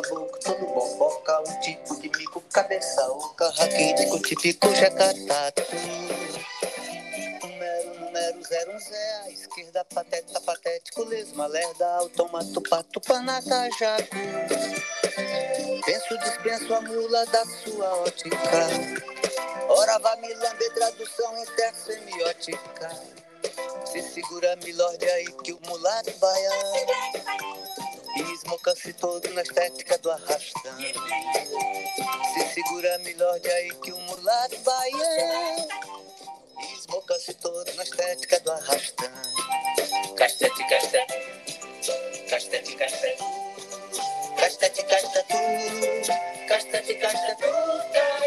caboclo 0.00 0.66
boboca, 0.66 1.40
um 1.40 1.60
tipo 1.60 2.00
de 2.00 2.08
mico, 2.16 2.40
cabeça 2.52 3.06
oca, 3.10 3.50
raquítico, 3.50 4.18
típico 4.20 4.74
jacatatu. 4.74 5.62
Número, 7.42 8.00
número, 8.00 8.44
zero, 8.44 8.78
zé, 8.80 9.30
esquerda, 9.32 9.84
pateta, 9.84 10.40
patético, 10.40 11.04
lesma, 11.04 11.46
lerda, 11.46 11.86
automato, 11.96 12.62
pato, 12.62 13.00
panata, 13.00 13.68
jacu. 13.78 14.16
Penso, 15.84 16.18
dispenso 16.18 16.74
a 16.74 16.80
mula 16.80 17.26
da 17.26 17.44
sua 17.44 17.94
ótica. 17.96 18.36
Ora, 19.68 19.98
vá 19.98 20.16
me 20.16 20.32
lamber, 20.34 20.74
tradução 20.74 21.42
intersemiótica. 21.42 22.90
Se 23.84 24.02
segura, 24.02 24.56
milord, 24.64 25.04
aí 25.04 25.26
que 25.42 25.52
o 25.52 25.60
mulato 25.66 26.12
baiano 26.18 27.69
alcance 28.52 28.92
todo 28.94 29.28
na 29.34 29.42
estética 29.42 29.98
do 29.98 30.10
arrastão. 30.10 30.76
Se 32.34 32.54
segura 32.54 32.98
melhor 32.98 33.38
de 33.38 33.50
aí 33.50 33.70
que 33.76 33.92
o 33.92 33.96
um 33.96 34.00
mulato 34.02 34.58
baiano. 34.60 35.02
É. 35.02 36.72
Esmoca-se 36.78 37.34
todo 37.34 37.72
na 37.74 37.82
estética 37.82 38.40
do 38.40 38.52
arrastão. 38.52 39.10
Castete, 40.16 40.68
castete. 40.68 41.30
Castete, 42.28 42.76
castete. 42.76 43.24
Castete, 44.36 44.82
castete. 44.84 45.34
Castete, 46.48 46.94
castete. 46.94 48.19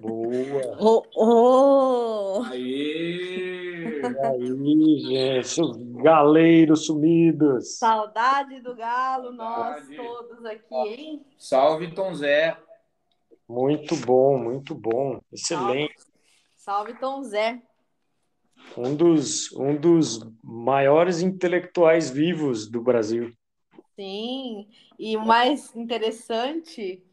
Boa! 0.00 0.76
Oh, 0.80 1.02
oh. 1.14 2.42
Aê! 2.50 4.00
E 4.02 4.18
aí, 4.18 4.98
gente, 4.98 5.60
os 5.60 5.76
galeiros 6.02 6.86
sumidos. 6.86 7.78
Saudade 7.78 8.60
do 8.60 8.74
galo, 8.74 9.32
nós 9.32 9.84
Saudade. 9.84 9.96
todos 9.96 10.44
aqui, 10.44 10.74
hein? 10.74 11.26
Salve 11.38 11.94
Tom 11.94 12.12
Zé! 12.14 12.56
Muito 13.48 13.94
bom, 13.94 14.36
muito 14.36 14.74
bom. 14.74 15.20
Excelente. 15.32 15.94
Salve 16.56 16.94
Tom 16.94 17.22
Zé. 17.22 17.62
Um 18.76 18.96
dos, 18.96 19.52
um 19.52 19.76
dos 19.76 20.28
maiores 20.42 21.22
intelectuais 21.22 22.10
vivos 22.10 22.68
do 22.68 22.82
Brasil. 22.82 23.32
Sim, 23.94 24.66
e 24.98 25.16
o 25.16 25.24
mais 25.24 25.74
interessante 25.76 27.05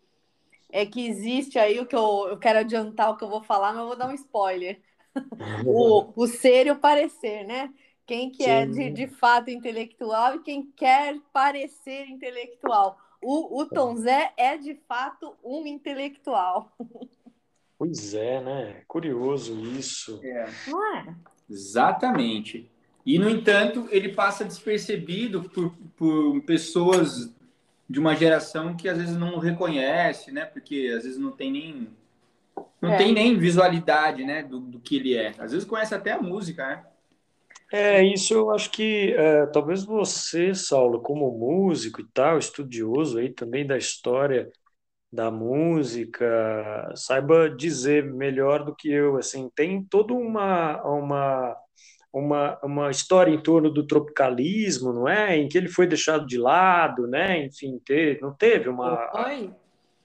é 0.74 0.88
que 0.88 1.08
existe 1.08 1.60
aí 1.60 1.80
o 1.80 1.86
que 1.86 1.96
eu, 1.96 2.28
eu 2.30 2.38
quero 2.38 2.60
adiantar 2.60 3.12
o 3.12 3.16
que 3.16 3.24
eu 3.24 3.30
vou 3.30 3.44
falar, 3.44 3.72
mas 3.72 3.82
eu 3.82 3.88
vou 3.88 3.96
dar 3.96 4.10
um 4.10 4.14
spoiler. 4.14 4.82
O, 5.64 6.12
o 6.16 6.26
ser 6.26 6.66
e 6.66 6.72
o 6.72 6.80
parecer, 6.80 7.46
né? 7.46 7.72
Quem 8.04 8.32
que 8.32 8.44
é 8.44 8.66
de, 8.66 8.74
Sim. 8.74 8.94
de 8.94 9.06
fato 9.06 9.52
intelectual 9.52 10.36
e 10.36 10.40
quem 10.42 10.72
quer 10.76 11.20
parecer 11.32 12.08
intelectual. 12.08 12.98
O, 13.22 13.62
o 13.62 13.66
Tom 13.68 13.96
Zé 13.96 14.34
é 14.36 14.58
de 14.58 14.74
fato 14.88 15.36
um 15.44 15.68
intelectual, 15.68 16.76
Pois 17.78 18.14
é, 18.16 18.42
né? 18.42 18.84
Curioso 18.88 19.60
isso. 19.78 20.20
É, 20.24 20.50
não 20.68 20.96
é? 20.96 21.16
exatamente. 21.50 22.72
E, 23.06 23.20
no 23.20 23.30
entanto, 23.30 23.88
ele 23.92 24.14
passa 24.14 24.46
despercebido 24.46 25.44
por, 25.50 25.76
por 25.96 26.42
pessoas 26.42 27.32
de 27.90 28.00
uma 28.00 28.16
geração 28.16 28.76
que 28.76 28.90
às 28.90 28.98
vezes 28.98 29.16
não 29.18 29.40
reconhece, 29.40 30.32
né? 30.32 30.46
Porque 30.46 30.94
às 30.98 31.04
vezes 31.04 31.20
não 31.20 31.32
tem 31.32 31.52
nem 31.52 31.90
não 32.82 32.92
É. 32.92 32.96
tem 32.96 33.14
nem 33.14 33.38
visualidade, 33.38 34.26
né, 34.26 34.44
do, 34.44 34.60
do 34.60 34.80
que 34.80 34.98
ele 34.98 35.16
é. 35.16 35.30
Às 35.40 35.52
vezes 35.54 35.66
conhece 35.68 35.96
até 35.96 36.12
a 36.12 36.22
música, 36.22 36.68
né? 36.68 36.84
É, 37.72 38.04
isso 38.04 38.34
eu 38.36 38.52
acho 38.52 38.70
que 38.72 39.14
é, 39.14 39.48
talvez 39.48 39.84
você, 39.84 40.54
Saulo, 40.54 41.02
como 41.02 41.32
músico 41.38 42.02
e 42.02 42.08
tal, 42.14 42.38
estudioso 42.38 43.18
aí 43.18 43.34
também 43.34 43.66
da 43.66 43.76
história 43.78 44.52
da 45.12 45.32
música, 45.32 46.26
saiba 46.96 47.50
dizer 47.50 48.04
melhor 48.14 48.66
do 48.66 48.76
que 48.76 48.92
eu, 48.92 49.18
assim, 49.18 49.50
tem 49.56 49.84
toda 49.86 50.14
uma, 50.14 50.82
uma, 50.84 51.58
uma, 52.14 52.60
uma 52.64 52.92
história 52.92 53.32
em 53.34 53.42
torno 53.42 53.70
do 53.72 53.86
tropicalismo, 53.88 54.94
não 54.94 55.10
é? 55.10 55.36
Em 55.36 55.50
que 55.50 55.58
ele 55.58 55.68
foi 55.68 55.88
deixado 55.88 56.26
de 56.28 56.38
lado, 56.38 57.08
né? 57.08 57.44
Enfim, 57.46 57.82
teve, 57.84 58.22
não 58.22 58.32
teve 58.34 58.70
uma... 58.70 59.10
Foi? 59.12 59.50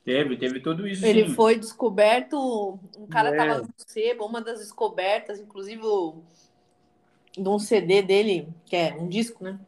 Teve, 0.04 0.38
teve 0.38 0.60
tudo 0.60 0.88
isso. 0.88 1.04
Ele 1.04 1.28
sim. 1.28 1.34
foi 1.34 1.58
descoberto, 1.58 2.78
um 2.96 3.06
cara 3.06 3.28
É. 3.28 3.36
tava 3.36 3.60
no 3.60 3.68
sebo, 3.76 4.24
uma 4.24 4.40
das 4.40 4.58
descobertas, 4.60 5.38
inclusive 5.38 5.82
de 7.36 7.46
um 7.48 7.58
CD 7.58 8.00
dele, 8.00 8.48
que 8.64 8.74
é 8.74 8.96
um 8.98 9.06
disco, 9.06 9.44
né? 9.44 9.60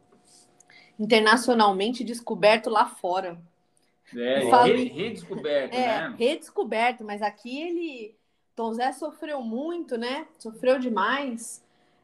Internacionalmente 0.99 2.03
descoberto 2.05 2.71
lá 2.71 2.87
fora. 2.87 3.39
É, 4.17 4.41
re- 4.65 4.84
redescoberto, 4.89 5.77
É, 5.77 6.09
né? 6.09 6.15
redescoberto, 6.19 7.05
mas 7.05 7.22
aqui 7.22 7.61
ele. 7.61 8.15
Tom 8.57 8.75
Zé 8.75 8.93
sofreu 8.93 9.41
muito, 9.41 9.97
né? 9.97 10.27
Sofreu 10.39 10.78
demais. 10.78 11.62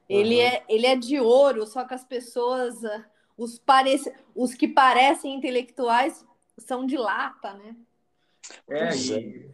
Ele, 0.08 0.36
Uhum. 0.36 0.40
é, 0.40 0.62
ele 0.68 0.86
é 0.86 0.96
de 0.96 1.18
ouro, 1.18 1.66
só 1.66 1.84
que 1.84 1.94
as 1.94 2.04
pessoas, 2.04 2.84
ah, 2.84 3.04
os, 3.36 3.58
parece, 3.58 4.12
os 4.34 4.54
que 4.54 4.68
parecem 4.68 5.34
intelectuais, 5.34 6.24
são 6.58 6.86
de 6.86 6.96
lata, 6.96 7.54
né? 7.54 7.76
É, 8.68 8.96
e- 8.96 9.50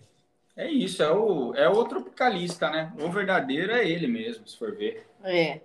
é 0.57 0.71
isso, 0.71 1.03
é 1.03 1.11
o, 1.11 1.55
é 1.55 1.69
o 1.69 1.85
tropicalista, 1.85 2.71
né? 2.71 2.93
O 3.01 3.11
verdadeiro 3.11 3.73
é 3.73 3.89
ele 3.89 4.07
mesmo, 4.07 4.47
se 4.47 4.59
for 4.59 4.77
ver. 4.77 5.07
É. 5.25 5.61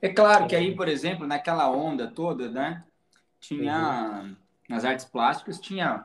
É 0.00 0.08
claro 0.08 0.46
que 0.46 0.54
aí, 0.54 0.74
por 0.76 0.88
exemplo, 0.88 1.26
naquela 1.26 1.68
onda 1.70 2.06
toda, 2.06 2.48
né? 2.48 2.84
Tinha 3.40 4.36
nas 4.68 4.84
artes 4.84 5.04
plásticas 5.04 5.58
tinha 5.58 6.04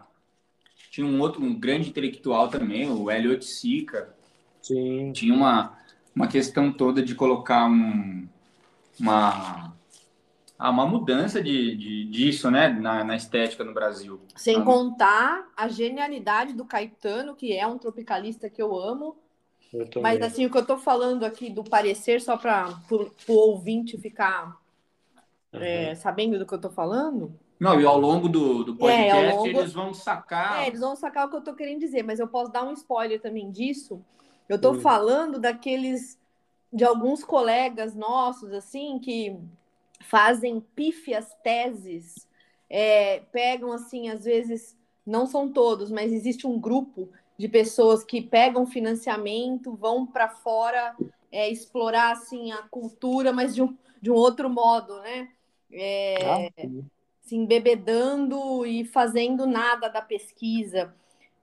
tinha 0.89 1.05
um 1.05 1.19
outro 1.19 1.43
um 1.43 1.53
grande 1.59 1.89
intelectual 1.89 2.47
também, 2.47 2.89
o 2.89 3.09
Elliot 3.11 3.43
Sica. 3.45 4.15
Sim, 4.61 5.11
Tinha 5.11 5.33
uma 5.33 5.77
uma 6.15 6.27
questão 6.27 6.71
toda 6.71 7.01
de 7.01 7.15
colocar 7.15 7.65
um 7.65 8.27
uma 8.99 9.73
ah, 10.59 10.69
uma 10.69 10.85
mudança 10.85 11.41
de, 11.43 11.75
de 11.75 12.05
disso, 12.05 12.49
né, 12.51 12.69
na, 12.69 13.03
na 13.03 13.15
estética 13.15 13.63
no 13.63 13.73
Brasil. 13.73 14.21
Sem 14.35 14.57
Ah. 14.57 14.63
contar 14.63 15.47
a 15.57 15.67
genialidade 15.67 16.53
do 16.53 16.63
Caetano, 16.63 17.35
que 17.35 17.51
é 17.53 17.65
um 17.67 17.77
tropicalista 17.77 18.49
que 18.49 18.61
eu 18.61 18.73
amo. 18.79 19.17
eu. 19.73 19.87
Mas 20.01 20.21
assim, 20.21 20.45
o 20.45 20.49
que 20.51 20.57
eu 20.57 20.65
tô 20.65 20.77
falando 20.77 21.25
aqui 21.25 21.49
do 21.49 21.63
parecer, 21.63 22.21
só 22.21 22.37
para 22.37 22.69
o 23.27 23.33
ouvinte 23.33 23.97
ficar 23.97 24.55
é, 25.51 25.95
sabendo 25.95 26.37
do 26.39 26.45
que 26.45 26.53
eu 26.53 26.61
tô 26.61 26.69
falando, 26.69 27.33
Não, 27.59 27.79
e 27.81 27.85
ao 27.85 27.99
longo 27.99 28.29
do, 28.29 28.63
do 28.63 28.73
É, 28.73 28.75
podcast 28.77 29.35
longo- 29.35 29.47
eles 29.59 29.73
vão 29.73 29.93
sacar 29.93 30.61
É, 30.63 30.67
eles 30.67 30.79
vão 30.79 30.95
sacar 30.95 31.27
o 31.27 31.29
que 31.29 31.35
eu 31.37 31.41
tô 31.41 31.53
querendo 31.55 31.79
dizer, 31.79 32.03
mas 32.03 32.19
eu 32.19 32.27
posso 32.27 32.51
dar 32.51 32.63
um 32.63 32.71
spoiler 32.73 33.19
também 33.21 33.51
disso. 33.51 34.01
Eu 34.47 34.59
tô 34.59 34.73
Hum. 34.73 34.81
falando 34.81 35.39
daqueles 35.39 36.19
de 36.71 36.83
alguns 36.83 37.23
colegas 37.23 37.95
nossos 37.95 38.51
assim 38.53 38.99
que 38.99 39.37
fazem 40.01 40.59
pífias 40.59 41.33
teses, 41.43 42.27
é, 42.69 43.19
pegam 43.31 43.71
assim, 43.71 44.09
às 44.09 44.25
vezes 44.25 44.77
não 45.05 45.25
são 45.25 45.51
todos, 45.51 45.91
mas 45.91 46.11
existe 46.11 46.47
um 46.47 46.59
grupo 46.59 47.09
de 47.37 47.47
pessoas 47.47 48.03
que 48.03 48.21
pegam 48.21 48.65
financiamento, 48.65 49.75
vão 49.75 50.05
para 50.05 50.29
fora 50.29 50.95
é, 51.31 51.49
explorar 51.49 52.11
assim 52.11 52.51
a 52.51 52.63
cultura, 52.63 53.31
mas 53.33 53.53
de 53.55 53.61
um, 53.61 53.77
de 54.01 54.11
um 54.11 54.15
outro 54.15 54.49
modo, 54.49 54.99
né? 55.01 55.29
É, 55.71 56.51
Ah, 56.55 56.73
se 57.21 57.35
embebedando 57.35 58.65
e 58.65 58.85
fazendo 58.85 59.45
nada 59.45 59.87
da 59.89 60.01
pesquisa. 60.01 60.93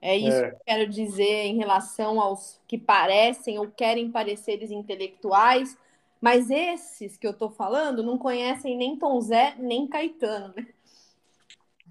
É 0.01 0.17
isso 0.17 0.37
É. 0.37 0.49
que 0.49 0.55
eu 0.55 0.59
quero 0.65 0.89
dizer 0.89 1.45
em 1.45 1.57
relação 1.57 2.19
aos 2.19 2.59
que 2.67 2.77
parecem 2.77 3.59
ou 3.59 3.67
querem 3.67 4.11
pareceres 4.11 4.71
intelectuais, 4.71 5.77
mas 6.19 6.49
esses 6.49 7.17
que 7.17 7.27
eu 7.27 7.31
estou 7.31 7.51
falando 7.51 8.03
não 8.03 8.17
conhecem 8.17 8.75
nem 8.75 8.97
Tom 8.97 9.21
Zé 9.21 9.55
nem 9.59 9.87
Caetano. 9.87 10.53
Né? 10.55 10.67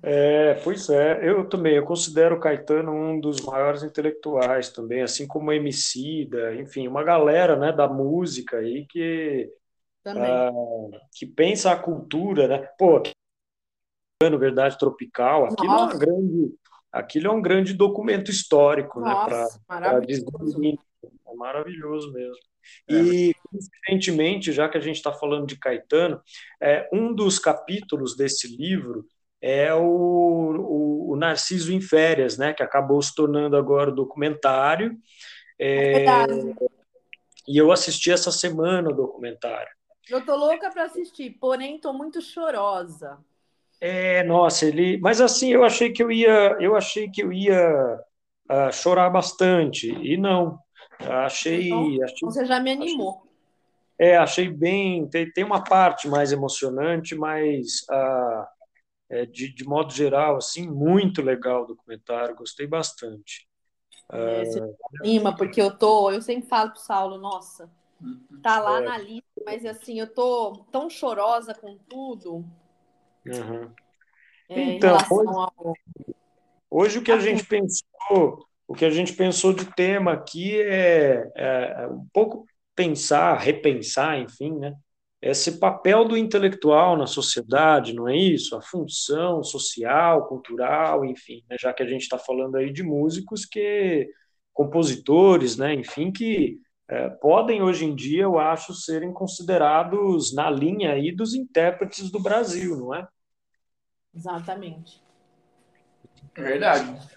É, 0.02 0.54
pois 0.64 0.88
é, 0.88 1.28
eu 1.28 1.46
também, 1.46 1.74
eu 1.74 1.84
considero 1.84 2.40
Caetano 2.40 2.90
um 2.90 3.20
dos 3.20 3.42
maiores 3.42 3.82
intelectuais 3.82 4.70
também, 4.70 5.02
assim 5.02 5.26
como 5.26 5.52
Emicida, 5.52 6.54
enfim, 6.54 6.88
uma 6.88 7.04
galera, 7.04 7.54
né, 7.54 7.70
da 7.70 7.86
música 7.86 8.56
aí 8.58 8.86
que, 8.86 9.52
ah, 10.06 10.50
que 11.12 11.26
pensa 11.26 11.70
a 11.72 11.76
cultura, 11.78 12.48
né? 12.48 12.66
Pô, 12.78 13.02
Caetano, 14.22 14.38
Verdade 14.38 14.78
Tropical, 14.78 15.44
aquilo 15.44 15.72
é 15.72 15.76
uma 15.76 15.98
grande, 15.98 16.54
aquilo 16.92 17.28
é 17.28 17.30
um 17.30 17.42
grande 17.42 17.72
documento 17.72 18.30
histórico, 18.30 19.00
né, 19.00 19.10
para 19.10 19.40
Nossa, 19.40 20.06
dizer 20.06 20.24
maravilhoso. 20.30 20.60
É 21.04 21.34
maravilhoso 21.34 22.12
mesmo. 22.12 22.50
E, 22.88 23.34
coincidentemente, 23.50 24.52
já 24.52 24.68
que 24.68 24.76
a 24.76 24.80
gente 24.80 24.96
está 24.96 25.12
falando 25.12 25.46
de 25.46 25.56
Caetano, 25.58 26.20
é, 26.60 26.88
um 26.92 27.14
dos 27.14 27.38
capítulos 27.38 28.16
desse 28.16 28.54
livro 28.56 29.06
é 29.40 29.72
o, 29.74 29.80
o, 29.80 31.12
o 31.12 31.16
Narciso 31.16 31.72
em 31.72 31.80
Férias, 31.80 32.36
né, 32.36 32.52
que 32.52 32.62
acabou 32.62 33.00
se 33.00 33.14
tornando 33.14 33.56
agora 33.56 33.90
o 33.90 33.94
documentário. 33.94 34.96
É, 35.58 35.92
Verdade. 35.92 36.54
e 37.48 37.56
eu 37.56 37.72
assisti 37.72 38.10
essa 38.10 38.30
semana 38.30 38.90
o 38.90 38.94
documentário. 38.94 39.70
Eu 40.08 40.24
tô 40.24 40.34
louca 40.36 40.70
para 40.70 40.84
assistir, 40.84 41.30
porém 41.38 41.78
tô 41.78 41.92
muito 41.92 42.20
chorosa. 42.20 43.18
É, 43.80 44.22
nossa, 44.24 44.66
ele. 44.66 44.98
Mas 44.98 45.20
assim, 45.20 45.50
eu 45.52 45.64
achei 45.64 45.90
que 45.90 46.02
eu 46.02 46.12
ia, 46.12 46.56
eu 46.60 46.76
achei 46.76 47.10
que 47.10 47.22
eu 47.22 47.32
ia 47.32 47.98
uh, 48.50 48.72
chorar 48.72 49.08
bastante 49.08 49.90
e 49.90 50.16
não. 50.16 50.58
Achei, 50.98 51.66
então, 51.66 52.04
achei. 52.04 52.18
Você 52.22 52.44
já 52.44 52.60
me 52.60 52.72
animou. 52.72 53.22
Achei, 53.98 54.10
é, 54.10 54.16
achei 54.18 54.48
bem. 54.48 55.08
Tem, 55.08 55.30
tem 55.32 55.44
uma 55.44 55.64
parte 55.64 56.08
mais 56.08 56.30
emocionante, 56.30 57.14
mas 57.14 57.86
uh, 57.90 58.46
é, 59.08 59.24
de, 59.24 59.52
de 59.52 59.64
modo 59.64 59.92
geral, 59.92 60.36
assim, 60.36 60.68
muito 60.68 61.22
legal 61.22 61.62
o 61.62 61.66
documentário. 61.68 62.36
Gostei 62.36 62.66
bastante. 62.66 63.48
É, 64.12 64.44
você 64.44 64.74
anima, 65.00 65.34
porque 65.34 65.62
eu 65.62 65.76
tô, 65.76 66.10
eu 66.10 66.20
sempre 66.20 66.48
falo 66.48 66.72
pro 66.72 66.80
Saulo, 66.80 67.16
nossa, 67.16 67.70
tá 68.42 68.58
lá 68.60 68.80
é. 68.80 68.84
na 68.84 68.98
lista, 68.98 69.42
mas 69.46 69.64
assim, 69.64 70.00
eu 70.00 70.12
tô 70.12 70.64
tão 70.72 70.90
chorosa 70.90 71.54
com 71.54 71.78
tudo. 71.88 72.44
Uhum. 73.26 73.70
É, 74.48 74.60
então, 74.62 74.96
hoje, 75.10 75.28
ao... 75.28 75.74
hoje, 76.70 76.98
o 76.98 77.02
que 77.02 77.12
a 77.12 77.18
gente 77.18 77.44
pensou, 77.44 78.46
o 78.66 78.74
que 78.74 78.84
a 78.84 78.90
gente 78.90 79.12
pensou 79.12 79.52
de 79.52 79.64
tema 79.74 80.12
aqui 80.12 80.60
é, 80.60 81.30
é, 81.36 81.86
um 81.88 82.06
pouco 82.12 82.46
pensar, 82.74 83.38
repensar, 83.38 84.18
enfim, 84.18 84.58
né? 84.58 84.74
Esse 85.22 85.58
papel 85.58 86.06
do 86.06 86.16
intelectual 86.16 86.96
na 86.96 87.06
sociedade, 87.06 87.92
não 87.92 88.08
é 88.08 88.16
isso? 88.16 88.56
A 88.56 88.62
função 88.62 89.42
social, 89.44 90.26
cultural, 90.26 91.04
enfim, 91.04 91.44
né? 91.48 91.56
já 91.60 91.74
que 91.74 91.82
a 91.82 91.86
gente 91.86 92.02
está 92.02 92.16
falando 92.16 92.56
aí 92.56 92.72
de 92.72 92.82
músicos 92.82 93.44
que 93.44 94.08
compositores, 94.52 95.58
né? 95.58 95.74
Enfim, 95.74 96.10
que 96.10 96.58
é, 96.90 97.08
podem 97.08 97.62
hoje 97.62 97.84
em 97.84 97.94
dia, 97.94 98.24
eu 98.24 98.36
acho, 98.36 98.74
serem 98.74 99.12
considerados 99.12 100.34
na 100.34 100.50
linha 100.50 100.92
aí 100.92 101.14
dos 101.14 101.34
intérpretes 101.34 102.10
do 102.10 102.20
Brasil, 102.20 102.76
não 102.76 102.92
é? 102.92 103.06
Exatamente. 104.12 105.00
É 106.34 106.42
verdade. 106.42 107.08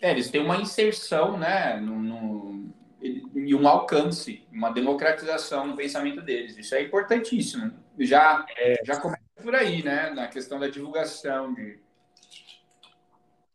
É, 0.00 0.10
eles 0.10 0.28
têm 0.28 0.42
uma 0.42 0.56
inserção, 0.56 1.38
né, 1.38 1.76
no, 1.76 2.02
no, 2.02 2.74
e 3.00 3.54
um 3.54 3.68
alcance, 3.68 4.44
uma 4.50 4.70
democratização 4.70 5.68
no 5.68 5.76
pensamento 5.76 6.20
deles. 6.20 6.58
Isso 6.58 6.74
é 6.74 6.82
importantíssimo. 6.82 7.72
Já, 8.00 8.44
é. 8.56 8.84
já 8.84 9.00
começa 9.00 9.22
por 9.40 9.54
aí, 9.54 9.84
né, 9.84 10.10
na 10.10 10.26
questão 10.26 10.58
da 10.58 10.66
divulgação 10.66 11.54
de, 11.54 11.78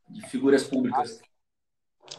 de 0.08 0.22
figuras 0.30 0.64
públicas. 0.64 1.19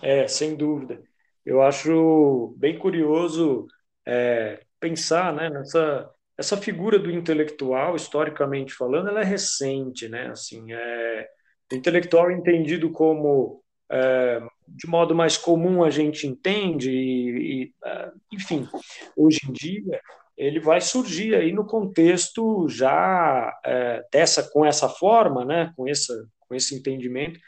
É, 0.03 0.29
sem 0.29 0.55
dúvida. 0.55 1.03
Eu 1.49 1.63
acho 1.63 2.55
bem 2.59 2.79
curioso 2.79 3.67
é, 4.07 4.61
pensar 4.79 5.33
né, 5.33 5.49
nessa 5.49 6.11
essa 6.37 6.57
figura 6.59 6.99
do 7.01 7.11
intelectual, 7.11 7.97
historicamente 7.97 8.73
falando, 8.75 9.09
ela 9.09 9.23
é 9.23 9.25
recente, 9.25 10.09
né? 10.09 10.29
Assim, 10.29 10.73
é, 10.73 11.29
intelectual 11.73 12.31
entendido 12.31 12.93
como, 12.93 13.61
é, 13.91 14.41
de 14.69 14.87
modo 14.87 15.15
mais 15.17 15.37
comum 15.39 15.83
a 15.83 15.91
gente 15.91 16.27
entende, 16.29 16.91
e, 16.93 17.65
e, 17.65 17.75
é, 17.85 18.13
enfim, 18.33 18.69
hoje 19.17 19.41
em 19.49 19.53
dia 19.53 20.01
ele 20.37 20.61
vai 20.61 20.81
surgir 20.83 21.35
aí 21.35 21.51
no 21.51 21.67
contexto 21.67 22.69
já 22.69 23.53
é, 23.65 24.05
dessa 24.13 24.49
com 24.53 24.67
essa 24.67 24.89
forma, 24.89 25.47
né? 25.47 25.73
Com 25.75 25.89
essa 25.89 26.15
com 26.41 26.55
esse 26.55 26.75
entendimento, 26.77 27.41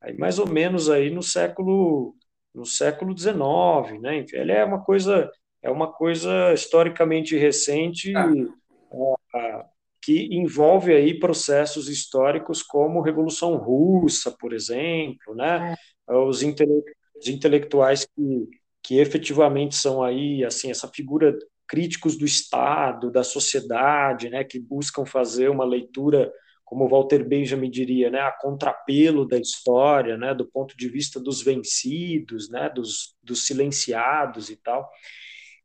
aí 0.00 0.16
mais 0.16 0.38
ou 0.38 0.48
menos 0.48 0.88
aí 0.88 1.10
no 1.10 1.22
século 1.22 2.14
no 2.54 2.64
século 2.64 3.16
XIX, 3.16 4.00
né? 4.00 4.24
Ele 4.32 4.52
é 4.52 4.64
uma 4.64 4.82
coisa 4.82 5.30
é 5.62 5.70
uma 5.70 5.92
coisa 5.92 6.52
historicamente 6.54 7.36
recente 7.36 8.14
ah. 8.16 8.26
uh, 8.30 9.64
que 10.02 10.28
envolve 10.34 10.92
aí 10.92 11.18
processos 11.18 11.88
históricos 11.88 12.62
como 12.62 13.02
Revolução 13.02 13.56
Russa, 13.56 14.30
por 14.30 14.52
exemplo, 14.52 15.34
né? 15.34 15.76
É. 16.08 16.14
Os, 16.14 16.42
intele 16.42 16.82
os 17.14 17.28
intelectuais 17.28 18.06
que, 18.06 18.48
que 18.82 18.98
efetivamente 18.98 19.76
são 19.76 20.02
aí, 20.02 20.42
assim, 20.44 20.70
essa 20.70 20.88
figura 20.88 21.38
críticos 21.68 22.16
do 22.16 22.24
Estado, 22.24 23.10
da 23.10 23.22
sociedade, 23.22 24.30
né? 24.30 24.42
Que 24.42 24.58
buscam 24.58 25.04
fazer 25.04 25.50
uma 25.50 25.64
leitura 25.64 26.32
como 26.70 26.88
Walter 26.88 27.26
Benjamin 27.26 27.68
diria, 27.68 28.10
né, 28.10 28.20
a 28.20 28.30
contrapelo 28.30 29.26
da 29.26 29.36
história, 29.36 30.16
né, 30.16 30.32
do 30.32 30.46
ponto 30.46 30.76
de 30.76 30.88
vista 30.88 31.18
dos 31.18 31.42
vencidos, 31.42 32.48
né, 32.48 32.70
dos, 32.70 33.16
dos 33.20 33.44
silenciados 33.44 34.50
e 34.50 34.56
tal. 34.56 34.88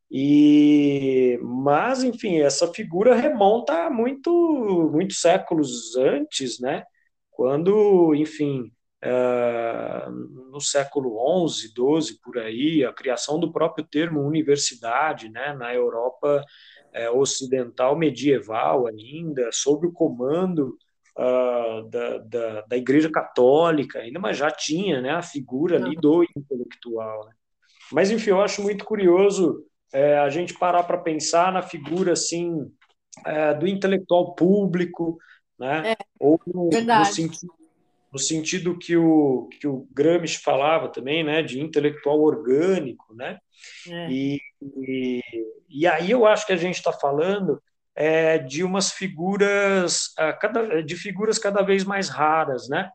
E, 0.10 1.38
mas, 1.44 2.04
enfim, 2.04 2.40
essa 2.40 2.74
figura 2.74 3.14
remonta 3.14 3.88
muito, 3.92 4.90
muitos 4.92 5.22
séculos 5.22 5.96
antes, 5.96 6.60
né? 6.60 6.84
Quando, 7.30 8.16
enfim, 8.16 8.72
uh, 9.04 10.10
no 10.52 10.60
século 10.62 11.48
XI, 11.50 11.68
XII, 11.68 12.20
por 12.24 12.38
aí, 12.40 12.84
a 12.84 12.94
criação 12.94 13.40
do 13.40 13.52
próprio 13.52 13.86
termo 13.86 14.22
universidade, 14.22 15.30
né? 15.30 15.54
Na 15.54 15.74
Europa 15.74 16.44
uh, 16.96 17.18
ocidental 17.18 17.96
medieval 17.96 18.88
ainda, 18.88 19.50
sob 19.52 19.88
o 19.88 19.92
comando 19.92 20.78
uh, 21.18 21.90
da, 21.90 22.18
da, 22.20 22.62
da 22.62 22.78
Igreja 22.78 23.10
Católica 23.10 24.00
ainda, 24.00 24.20
mas 24.20 24.38
já 24.38 24.52
tinha, 24.52 25.02
né? 25.02 25.12
A 25.12 25.22
figura 25.22 25.78
ali 25.78 25.96
do 25.96 26.24
intelectual, 26.36 27.26
né? 27.26 27.32
Mas, 27.92 28.12
enfim, 28.12 28.32
eu 28.32 28.42
acho 28.42 28.62
muito 28.62 28.84
curioso 28.84 29.64
é, 29.94 30.18
a 30.18 30.30
gente 30.30 30.54
parar 30.54 30.84
para 30.84 30.98
pensar 30.98 31.52
na 31.52 31.62
figura 31.62 32.14
assim 32.14 32.70
é, 33.26 33.54
do 33.54 33.68
intelectual 33.68 34.36
público, 34.36 35.18
né? 35.58 35.92
É, 35.92 35.96
Ou 36.20 36.40
no, 36.46 36.70
no, 36.70 37.06
sentido, 37.06 37.54
no, 38.12 38.20
sentido, 38.20 38.78
que 38.78 38.98
o 38.98 39.48
que 39.60 39.68
o 39.68 39.88
Gramsci 39.94 40.40
falava 40.40 40.90
também, 40.90 41.24
né? 41.24 41.42
De 41.42 41.60
intelectual 41.60 42.20
orgânico, 42.20 43.14
né? 43.16 43.38
É. 43.88 44.12
E, 44.12 44.42
e, 44.62 45.22
e, 45.70 45.88
aí 45.88 46.12
eu 46.12 46.26
acho 46.26 46.46
que 46.46 46.54
a 46.54 46.58
gente 46.58 46.76
está 46.76 46.92
falando 46.92 47.62
é, 47.96 48.38
de 48.38 48.64
umas 48.64 48.92
figuras 48.92 50.14
de 50.86 50.96
figuras 50.96 51.40
cada 51.40 51.62
vez 51.62 51.84
mais 51.84 52.10
raras, 52.10 52.68
né? 52.68 52.90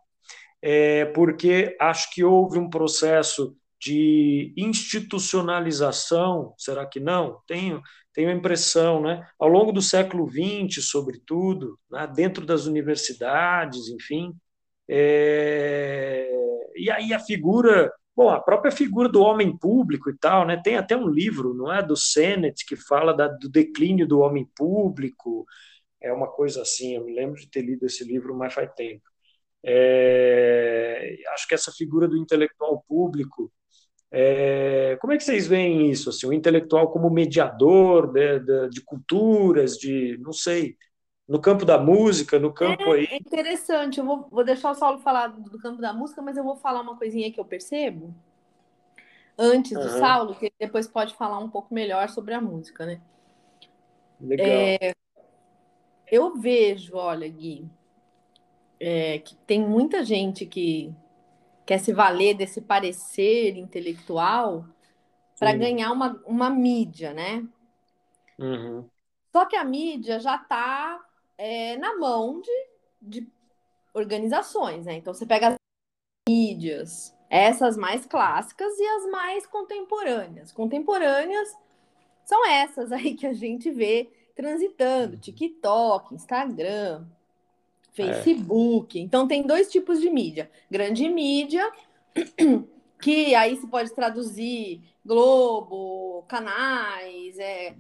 É, 0.63 1.07
porque 1.07 1.77
acho 1.81 2.13
que 2.13 2.23
houve 2.23 2.59
um 2.59 2.69
processo 2.69 3.57
de 3.81 4.53
institucionalização, 4.57 6.55
será 6.59 6.85
que 6.85 7.01
não? 7.01 7.41
Tenho, 7.47 7.83
tenho 8.13 8.29
a 8.29 8.35
impressão, 8.35 9.01
né? 9.01 9.27
Ao 9.39 9.49
longo 9.49 9.73
do 9.73 9.81
século 9.81 10.29
XX, 10.29 10.85
sobretudo, 10.85 11.79
né? 11.91 12.07
dentro 12.15 12.45
das 12.45 12.67
universidades, 12.67 13.89
enfim, 13.89 14.35
é... 14.89 16.31
e 16.77 16.91
aí 16.91 17.15
a 17.15 17.19
figura, 17.19 17.91
bom, 18.17 18.29
a 18.31 18.41
própria 18.41 18.73
figura 18.73 19.09
do 19.09 19.23
homem 19.23 19.57
público 19.57 20.11
e 20.11 20.17
tal, 20.19 20.47
né? 20.47 20.61
Tem 20.63 20.77
até 20.77 20.97
um 20.97 21.09
livro, 21.09 21.55
não 21.55 21.73
é, 21.73 21.83
do 21.83 21.97
Sennett 21.97 22.65
que 22.67 22.77
fala 22.77 23.15
da, 23.15 23.29
do 23.29 23.49
declínio 23.49 24.07
do 24.07 24.21
homem 24.21 24.49
público, 24.57 25.47
é 26.01 26.13
uma 26.13 26.29
coisa 26.29 26.63
assim. 26.63 26.97
Eu 26.97 27.05
me 27.05 27.15
lembro 27.15 27.37
de 27.41 27.49
ter 27.49 27.63
lido 27.63 27.87
esse 27.87 28.05
livro, 28.05 28.35
mas 28.37 28.55
faz 28.55 28.71
tempo. 28.75 29.03
É... 29.65 31.17
acho 31.35 31.47
que 31.47 31.55
essa 31.55 31.71
figura 31.73 32.09
do 32.09 32.17
intelectual 32.17 32.83
público 32.89 33.53
é, 34.13 34.97
como 35.01 35.13
é 35.13 35.17
que 35.17 35.23
vocês 35.23 35.47
veem 35.47 35.91
isso? 35.91 36.11
Assim, 36.11 36.27
o 36.27 36.33
intelectual 36.33 36.91
como 36.91 37.09
mediador 37.11 38.13
de, 38.13 38.41
de, 38.41 38.71
de, 38.71 38.81
culturas, 38.83 39.77
de 39.77 40.19
não 40.21 40.33
sei, 40.33 40.77
no 41.31 41.41
campo 41.41 41.65
da 41.65 41.79
música, 41.79 42.41
no 42.41 42.53
campo 42.53 42.83
é, 42.83 42.93
aí. 42.93 43.05
É 43.05 43.17
interessante. 43.17 44.01
Eu 44.01 44.05
vou, 44.05 44.27
vou 44.29 44.43
deixar 44.43 44.73
o 44.73 44.75
Saulo 44.75 44.99
falar 44.99 45.29
do 45.29 45.61
campo 45.61 45.81
da 45.81 45.93
música, 45.93 46.21
mas 46.21 46.37
eu 46.37 46.43
vou 46.43 46.57
falar 46.57 46.81
uma 46.81 46.97
coisinha 46.97 47.31
que 47.31 47.39
eu 47.39 47.45
percebo 47.45 48.13
antes 49.39 49.71
do 49.71 49.79
uhum. 49.79 49.99
Saulo, 50.01 50.35
que 50.35 50.53
depois 50.59 50.89
pode 50.89 51.15
falar 51.15 51.39
um 51.39 51.49
pouco 51.49 51.73
melhor 51.73 52.09
sobre 52.09 52.35
a 52.35 52.41
música, 52.41 52.85
né? 52.85 53.01
Legal. 54.21 54.45
É, 54.45 54.93
eu 56.11 56.35
vejo, 56.35 56.97
olha, 56.97 57.29
Gui, 57.29 57.65
é, 58.81 59.21
que 59.21 59.37
tem 59.47 59.61
muita 59.61 60.05
gente 60.05 60.45
que 60.45 60.93
quer 61.65 61.79
se 61.79 61.93
valer 61.93 62.35
desse 62.35 62.61
parecer 62.61 63.57
intelectual 63.57 64.65
para 65.39 65.55
ganhar 65.55 65.93
uma, 65.93 66.21
uma 66.27 66.51
mídia, 66.51 67.15
né? 67.15 67.47
Uhum. 68.37 68.85
Só 69.31 69.47
que 69.47 69.55
a 69.55 69.63
mídia 69.63 70.19
já 70.19 70.35
está 70.35 71.01
é, 71.41 71.75
na 71.79 71.97
mão 71.97 72.43
de, 72.43 72.67
de 73.01 73.29
organizações, 73.95 74.85
né? 74.85 74.97
Então 74.97 75.15
você 75.15 75.25
pega 75.25 75.49
as 75.49 75.55
mídias, 76.29 77.17
essas 77.31 77.79
mais 77.79 78.05
clássicas 78.05 78.79
e 78.79 78.87
as 78.87 79.11
mais 79.11 79.47
contemporâneas. 79.47 80.53
Contemporâneas 80.53 81.57
são 82.27 82.47
essas 82.47 82.93
aí 82.93 83.15
que 83.15 83.27
a 83.27 83.33
gente 83.33 83.71
vê 83.71 84.11
transitando, 84.37 85.15
uhum. 85.15 85.21
TikTok, 85.21 86.15
Instagram, 86.15 87.07
Facebook. 87.95 88.99
É. 88.99 89.03
Então 89.03 89.27
tem 89.27 89.43
dois 89.43 89.71
tipos 89.71 89.99
de 89.99 90.11
mídia. 90.11 90.51
Grande 90.71 91.09
mídia, 91.09 91.73
que 93.01 93.35
aí 93.35 93.57
se 93.57 93.67
pode 93.67 93.95
traduzir 93.95 94.83
Globo, 95.03 96.23
canais, 96.29 97.39
é, 97.39 97.75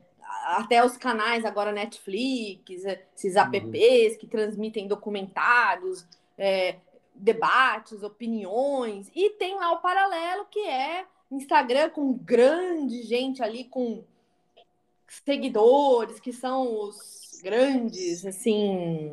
até 0.46 0.84
os 0.84 0.96
canais 0.96 1.44
agora 1.44 1.72
Netflix, 1.72 2.84
esses 2.84 3.36
Uhum. 3.36 3.42
apps 3.42 4.16
que 4.16 4.26
transmitem 4.26 4.86
documentários, 4.88 6.06
é, 6.38 6.76
debates, 7.14 8.02
opiniões, 8.02 9.10
e 9.14 9.30
tem 9.30 9.56
lá 9.56 9.72
o 9.72 9.80
paralelo 9.80 10.46
que 10.50 10.60
é 10.60 11.04
Instagram 11.30 11.90
com 11.90 12.12
grande 12.12 13.02
gente 13.02 13.42
ali 13.42 13.64
com 13.64 14.02
seguidores, 15.06 16.18
que 16.20 16.32
são 16.32 16.82
os 16.82 17.40
grandes, 17.42 18.24
assim, 18.24 19.12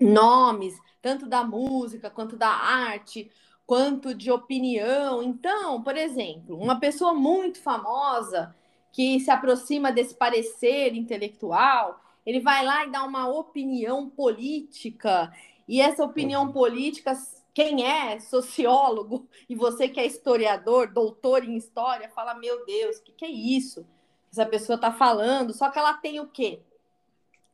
nomes, 0.00 0.78
tanto 1.02 1.26
da 1.26 1.42
música 1.44 2.10
quanto 2.10 2.36
da 2.36 2.48
arte, 2.48 3.30
quanto 3.66 4.14
de 4.14 4.30
opinião. 4.30 5.22
Então, 5.22 5.82
por 5.82 5.96
exemplo, 5.96 6.56
uma 6.56 6.78
pessoa 6.78 7.12
muito 7.14 7.60
famosa 7.60 8.54
que 8.98 9.20
se 9.20 9.30
aproxima 9.30 9.92
desse 9.92 10.12
parecer 10.12 10.92
intelectual, 10.92 12.00
ele 12.26 12.40
vai 12.40 12.64
lá 12.64 12.84
e 12.84 12.90
dá 12.90 13.04
uma 13.04 13.28
opinião 13.28 14.10
política, 14.10 15.32
e 15.68 15.80
essa 15.80 16.02
opinião 16.02 16.50
política, 16.50 17.12
quem 17.54 17.86
é? 17.86 18.18
Sociólogo? 18.18 19.28
E 19.48 19.54
você 19.54 19.88
que 19.88 20.00
é 20.00 20.04
historiador, 20.04 20.92
doutor 20.92 21.44
em 21.44 21.56
história, 21.56 22.08
fala: 22.08 22.34
Meu 22.34 22.66
Deus, 22.66 22.96
o 22.96 23.04
que, 23.04 23.12
que 23.12 23.24
é 23.24 23.30
isso? 23.30 23.86
Essa 24.32 24.44
pessoa 24.44 24.74
está 24.74 24.90
falando, 24.90 25.54
só 25.54 25.70
que 25.70 25.78
ela 25.78 25.94
tem 25.94 26.18
o 26.18 26.26
quê? 26.26 26.58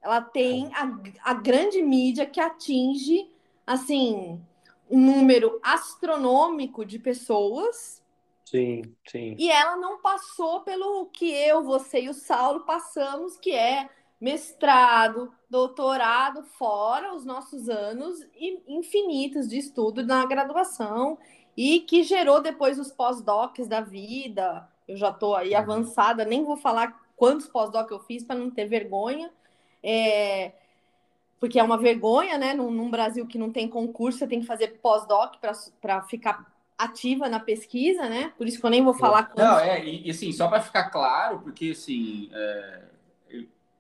Ela 0.00 0.22
tem 0.22 0.70
a, 0.72 1.30
a 1.30 1.34
grande 1.34 1.82
mídia 1.82 2.24
que 2.24 2.40
atinge, 2.40 3.30
assim, 3.66 4.40
um 4.90 4.98
número 4.98 5.60
astronômico 5.62 6.86
de 6.86 6.98
pessoas 6.98 8.02
Sim, 8.54 8.82
sim. 9.10 9.34
e 9.36 9.50
ela 9.50 9.76
não 9.76 10.00
passou 10.00 10.60
pelo 10.60 11.06
que 11.06 11.28
eu, 11.28 11.64
você 11.64 12.02
e 12.02 12.08
o 12.08 12.14
Saulo 12.14 12.60
passamos, 12.60 13.36
que 13.36 13.50
é 13.50 13.90
mestrado, 14.20 15.32
doutorado, 15.50 16.44
fora 16.44 17.12
os 17.16 17.24
nossos 17.24 17.68
anos 17.68 18.20
infinitos 18.68 19.48
de 19.48 19.58
estudo 19.58 20.06
na 20.06 20.24
graduação 20.24 21.18
e 21.56 21.80
que 21.80 22.04
gerou 22.04 22.40
depois 22.40 22.78
os 22.78 22.92
pós-docs 22.92 23.66
da 23.66 23.80
vida. 23.80 24.68
Eu 24.86 24.96
já 24.96 25.10
estou 25.10 25.34
aí 25.34 25.52
avançada, 25.52 26.24
nem 26.24 26.44
vou 26.44 26.56
falar 26.56 27.02
quantos 27.16 27.48
pós-doc 27.48 27.90
eu 27.90 27.98
fiz 27.98 28.22
para 28.22 28.36
não 28.36 28.52
ter 28.52 28.66
vergonha. 28.66 29.32
É, 29.82 30.52
porque 31.40 31.58
é 31.58 31.62
uma 31.62 31.76
vergonha, 31.76 32.38
né? 32.38 32.54
Num, 32.54 32.70
num, 32.70 32.88
Brasil 32.88 33.26
que 33.26 33.36
não 33.36 33.50
tem 33.50 33.68
concurso, 33.68 34.20
você 34.20 34.28
tem 34.28 34.40
que 34.40 34.46
fazer 34.46 34.78
pós-doc 34.80 35.34
para 35.80 36.02
ficar 36.02 36.53
ativa 36.76 37.28
na 37.28 37.40
pesquisa, 37.40 38.08
né? 38.08 38.32
Por 38.36 38.46
isso 38.46 38.58
que 38.58 38.66
eu 38.66 38.70
nem 38.70 38.82
vou 38.82 38.94
falar 38.94 39.24
quantos... 39.24 39.44
Não, 39.44 39.58
é, 39.58 39.84
e, 39.84 40.06
e 40.06 40.10
assim, 40.10 40.32
só 40.32 40.48
para 40.48 40.60
ficar 40.60 40.90
claro, 40.90 41.40
porque 41.40 41.70
assim, 41.70 42.28
é, 42.32 42.82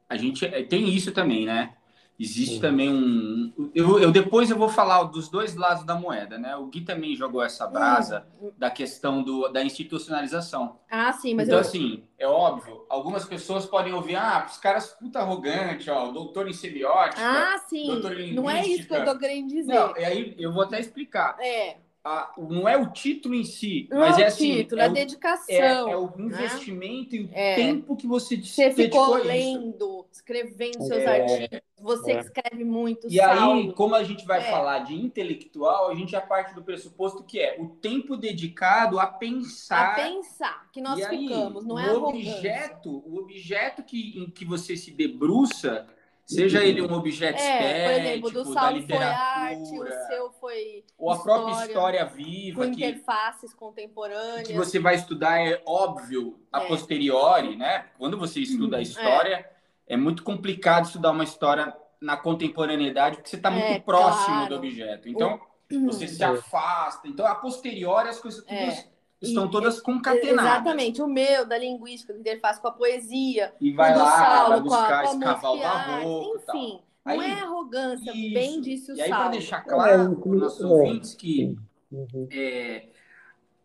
a 0.08 0.16
gente 0.16 0.46
tem 0.68 0.88
isso 0.88 1.12
também, 1.12 1.44
né? 1.44 1.74
Existe 2.18 2.54
Sim. 2.54 2.60
também 2.60 2.90
um. 2.90 3.70
Eu, 3.74 3.98
eu, 3.98 4.12
depois 4.12 4.48
eu 4.48 4.56
vou 4.56 4.68
falar 4.68 5.02
dos 5.02 5.28
dois 5.28 5.56
lados 5.56 5.82
da 5.82 5.96
moeda, 5.96 6.38
né? 6.38 6.54
O 6.54 6.66
Gui 6.66 6.82
também 6.82 7.16
jogou 7.16 7.42
essa 7.42 7.66
brasa 7.66 8.24
hum. 8.40 8.52
da 8.56 8.70
questão 8.70 9.20
do, 9.20 9.48
da 9.48 9.64
institucionalização. 9.64 10.78
Ah, 10.88 11.12
sim, 11.12 11.34
mas 11.34 11.48
então, 11.48 11.58
eu... 11.58 11.60
assim, 11.60 12.04
é 12.16 12.28
óbvio, 12.28 12.86
algumas 12.88 13.24
pessoas 13.24 13.66
podem 13.66 13.92
ouvir, 13.92 14.14
ah, 14.14 14.46
os 14.48 14.58
caras 14.58 14.92
puta 14.92 15.18
arrogante, 15.18 15.90
ó, 15.90 16.12
doutor 16.12 16.48
em 16.48 16.52
semiótica. 16.52 17.20
Ah, 17.20 17.58
sim. 17.68 18.00
Não 18.32 18.48
é 18.48 18.64
isso 18.64 18.86
que 18.86 18.94
eu 18.94 19.04
tô 19.04 19.18
querendo 19.18 19.48
dizer. 19.48 19.74
Não, 19.74 19.96
e 19.96 20.04
aí 20.04 20.36
eu 20.38 20.52
vou 20.52 20.62
até 20.62 20.78
explicar. 20.78 21.36
É. 21.40 21.78
A, 22.06 22.34
não 22.36 22.68
é 22.68 22.76
o 22.76 22.92
título 22.92 23.34
em 23.34 23.44
si, 23.44 23.88
não 23.90 24.00
mas 24.00 24.18
é, 24.18 24.20
é 24.20 24.24
o 24.24 24.28
assim, 24.28 24.56
título, 24.56 24.80
é, 24.82 24.84
é 24.84 24.86
a 24.88 24.90
o, 24.90 24.94
dedicação. 24.94 25.54
É, 25.56 25.92
é 25.92 25.96
o 25.96 26.12
investimento 26.18 27.16
né? 27.16 27.22
e 27.22 27.24
o 27.24 27.30
é. 27.32 27.54
tempo 27.54 27.96
que 27.96 28.06
você 28.06 28.36
Você 28.36 28.70
ficou 28.72 29.14
lendo, 29.14 30.06
escrevendo 30.12 30.82
seus 30.84 31.06
artigos, 31.06 31.60
você 31.80 32.12
É. 32.12 32.14
que 32.18 32.24
escreve 32.26 32.62
muito, 32.62 33.08
E 33.10 33.18
aí, 33.20 33.72
como 33.72 33.94
a 33.94 34.04
gente 34.04 34.26
vai 34.26 34.40
É. 34.40 34.50
falar 34.50 34.80
de 34.80 34.94
intelectual, 34.94 35.90
a 35.90 35.94
gente 35.94 36.12
já 36.12 36.20
parte 36.20 36.54
do 36.54 36.62
pressuposto 36.62 37.24
que 37.24 37.40
é 37.40 37.56
o 37.58 37.68
tempo 37.68 38.18
dedicado 38.18 39.00
a 39.00 39.06
pensar. 39.06 39.92
a 39.92 39.94
pensar 39.94 40.70
que 40.72 40.82
nós 40.82 40.98
e 40.98 41.04
aí, 41.04 41.26
ficamos, 41.26 41.64
não 41.64 41.76
o 41.76 41.78
é 41.78 41.88
arrogância. 41.88 42.34
objeto, 42.34 43.02
o 43.06 43.18
objeto 43.18 43.82
que, 43.82 44.18
em 44.20 44.28
que 44.30 44.44
você 44.44 44.76
se 44.76 44.90
debruça, 44.90 45.86
seja 46.26 46.64
ele 46.64 46.80
um 46.82 46.92
objeto 46.92 47.38
É, 47.40 47.58
por 47.58 47.64
estético, 47.66 48.00
exemplo, 48.08 48.30
do 48.30 48.54
da 48.54 48.60
Saulo 48.60 48.82
foi 48.86 48.96
arte, 48.96 49.78
o 49.78 50.06
seu 50.06 50.30
foi 50.40 50.84
ou 50.96 51.10
a 51.10 51.22
própria 51.22 51.52
história, 51.52 52.00
história 52.02 52.06
com 52.06 52.14
viva, 52.16 52.64
que, 52.70 52.72
interfaces 52.86 53.52
contemporâneas. 53.54 54.46
que 54.46 54.54
você 54.54 54.78
vai 54.78 54.94
estudar 54.94 55.38
é 55.40 55.62
óbvio 55.66 56.40
a 56.52 56.62
É. 56.62 56.66
posteriori, 56.66 57.56
né? 57.56 57.86
Quando 57.98 58.16
você 58.18 58.40
estuda 58.40 58.78
a 58.78 58.80
história, 58.82 59.48
é. 59.86 59.96
muito 59.96 60.22
complicado 60.22 60.86
estudar 60.86 61.10
uma 61.10 61.24
história 61.24 61.74
na 62.00 62.16
contemporaneidade, 62.16 63.16
porque 63.16 63.30
você 63.30 63.36
está 63.36 63.50
muito 63.50 63.64
É, 63.64 63.80
próximo 63.80 64.26
claro. 64.36 64.48
do 64.48 64.56
objeto. 64.56 65.08
Então, 65.08 65.40
você 65.86 66.06
se 66.06 66.22
É. 66.22 66.26
afasta. 66.26 67.08
Então, 67.08 67.26
a 67.26 67.34
posteriori, 67.34 68.08
as 68.08 68.20
coisas 68.20 68.44
todas 68.44 68.78
É. 68.78 68.93
estão 69.28 69.46
E- 69.46 69.50
todas 69.50 69.80
concatenadas. 69.80 70.44
Exatamente, 70.44 71.02
o 71.02 71.06
meu, 71.06 71.46
da 71.46 71.58
linguística, 71.58 72.12
da 72.12 72.18
interface 72.20 72.60
com 72.60 72.68
a 72.68 72.72
poesia, 72.72 73.52
E 73.60 73.72
vai 73.72 73.96
lá, 73.96 74.10
Saulo 74.10 74.48
vai 74.48 74.48
com 74.48 74.54
a, 74.54 74.60
buscar 74.78 75.02
com 75.02 75.08
a 75.08 75.12
escavar 75.12 75.52
o 75.52 75.58
barroco 75.58 76.38
tal. 76.46 76.56
enfim. 76.56 76.80
Não 77.04 77.20
Aí- 77.20 77.30
é 77.30 77.34
arrogância, 77.42 78.10
Isso. 78.12 78.34
bem 78.34 78.60
disse 78.62 78.92
o 78.92 78.96
E 78.96 79.02
aí, 79.02 79.10
para 79.10 79.28
deixar 79.28 79.60
claro 79.62 80.16
para 80.16 80.28
os 80.30 80.40
nossos 80.40 80.62
É. 80.64 80.66
ouvintes 80.66 81.14
que 81.14 81.56
Uhum. 81.92 82.26
é, 82.32 82.86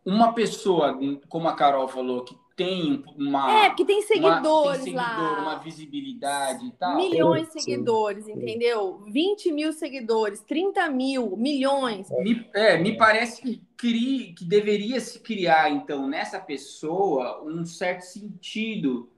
uma 0.05 0.33
pessoa, 0.33 0.97
como 1.29 1.47
a 1.47 1.53
Carol 1.55 1.87
falou, 1.87 2.23
que 2.25 2.37
tem 2.59 3.05
uma, 3.17 3.63
É, 3.63 3.69
porque 3.69 3.85
tem 3.85 3.99
uma, 3.99 4.05
seguidores 4.05 4.83
tem 4.83 4.93
lá. 4.93 5.15
seguidor, 5.15 5.39
uma 5.39 5.55
visibilidade 5.59 6.65
e 6.65 6.71
tal. 6.73 6.97
Milhões 6.97 7.47
de 7.47 7.53
Sim. 7.53 7.59
seguidores, 7.61 8.27
entendeu? 8.27 9.01
20 9.07 9.49
mil 9.53 9.71
seguidores, 9.71 10.41
30 10.41 10.89
mil, 10.89 11.37
milhões. 11.37 12.09
Me, 12.09 12.45
é, 12.53 12.77
me 12.77 12.97
parece 12.97 13.41
que, 13.41 13.61
cri, 13.77 14.33
que 14.37 14.43
deveria 14.43 14.99
se 14.99 15.21
criar, 15.21 15.71
então, 15.71 16.05
nessa 16.05 16.37
pessoa, 16.37 17.41
um 17.45 17.63
certo 17.65 18.01
sentido 18.01 19.09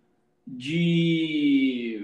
de. 0.46 2.00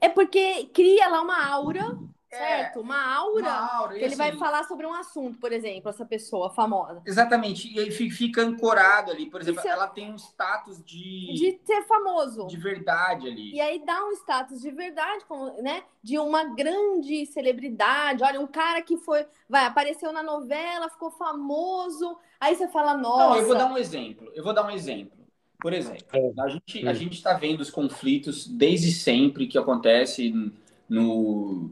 É 0.00 0.08
porque 0.08 0.64
cria 0.72 1.06
lá 1.08 1.22
uma 1.22 1.46
aura, 1.46 1.96
É, 2.30 2.36
certo? 2.36 2.80
Uma 2.80 3.00
aura. 3.16 3.40
uma 3.40 3.76
aura, 3.78 3.94
que 3.98 4.04
ele 4.04 4.14
vai 4.14 4.28
assim, 4.28 4.38
falar 4.38 4.64
sobre 4.64 4.84
um 4.86 4.92
assunto, 4.92 5.38
por 5.38 5.50
exemplo, 5.52 5.88
essa 5.88 6.04
pessoa 6.04 6.50
famosa. 6.50 7.00
Exatamente, 7.06 7.72
e 7.74 7.80
aí 7.80 7.90
fi- 7.90 8.10
fica 8.10 8.42
ancorado 8.42 9.10
ali. 9.10 9.30
Por 9.30 9.40
exemplo, 9.40 9.60
Isso 9.60 9.68
é- 9.68 9.72
ela 9.72 9.86
tem 9.86 10.12
um 10.12 10.16
status 10.16 10.82
de, 10.84 11.32
De 11.32 11.60
ser 11.64 11.82
famoso. 11.86 12.46
de 12.46 12.56
verdade 12.58 13.26
ali. 13.28 13.54
E 13.54 13.60
aí 13.60 13.82
dá 13.84 14.04
um 14.04 14.12
status 14.12 14.60
de 14.60 14.70
verdade, 14.70 15.24
como, 15.26 15.62
né? 15.62 15.82
De 16.02 16.18
uma 16.18 16.44
grande 16.44 17.24
celebridade. 17.26 18.22
Olha, 18.22 18.40
um 18.40 18.46
cara 18.46 18.82
que 18.82 18.98
foi, 18.98 19.24
vai, 19.48 19.64
apareceu 19.64 20.12
na 20.12 20.22
novela, 20.22 20.90
ficou 20.90 21.10
famoso. 21.10 22.16
Aí 22.38 22.54
você 22.54 22.68
fala, 22.68 22.94
nossa. 22.94 23.24
Não, 23.30 23.36
eu 23.36 23.46
vou 23.46 23.56
dar 23.56 23.72
um 23.72 23.78
exemplo. 23.78 24.30
Eu 24.34 24.44
vou 24.44 24.52
dar 24.52 24.64
um 24.66 24.70
exemplo. 24.70 25.16
Por 25.60 25.72
exemplo, 25.72 26.06
É. 26.12 26.40
a 26.42 26.48
gente 26.48 26.86
a 26.86 26.90
Hum. 26.90 26.94
gente 26.94 27.14
está 27.14 27.32
vendo 27.32 27.60
os 27.62 27.70
conflitos 27.70 28.46
desde 28.46 28.92
sempre 28.92 29.46
que 29.48 29.58
acontece 29.58 30.32
no 30.88 31.70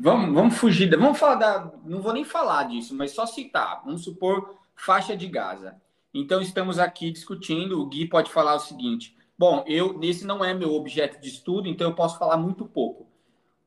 vamos 0.00 0.34
vamos 0.34 0.56
fugir, 0.58 0.88
da- 0.90 0.96
vamos 0.96 1.18
falar 1.18 1.36
da, 1.36 1.72
não 1.84 2.00
vou 2.02 2.12
nem 2.12 2.24
falar 2.24 2.64
disso, 2.68 2.94
mas 2.94 3.12
só 3.12 3.26
citar. 3.26 3.82
Vamos 3.84 4.04
supor 4.04 4.54
faixa 4.74 5.16
de 5.16 5.26
Gaza. 5.26 5.80
Então 6.12 6.40
estamos 6.40 6.78
aqui 6.78 7.10
discutindo. 7.10 7.80
O 7.80 7.86
Gui 7.86 8.06
pode 8.06 8.30
falar 8.30 8.54
o 8.56 8.60
seguinte: 8.60 9.16
bom, 9.38 9.64
eu 9.66 9.96
nesse 9.98 10.26
não 10.26 10.44
é 10.44 10.52
meu 10.52 10.74
objeto 10.74 11.20
de 11.20 11.28
estudo, 11.28 11.68
então 11.68 11.88
eu 11.88 11.94
posso 11.94 12.18
falar 12.18 12.36
muito 12.36 12.64
pouco. 12.66 13.08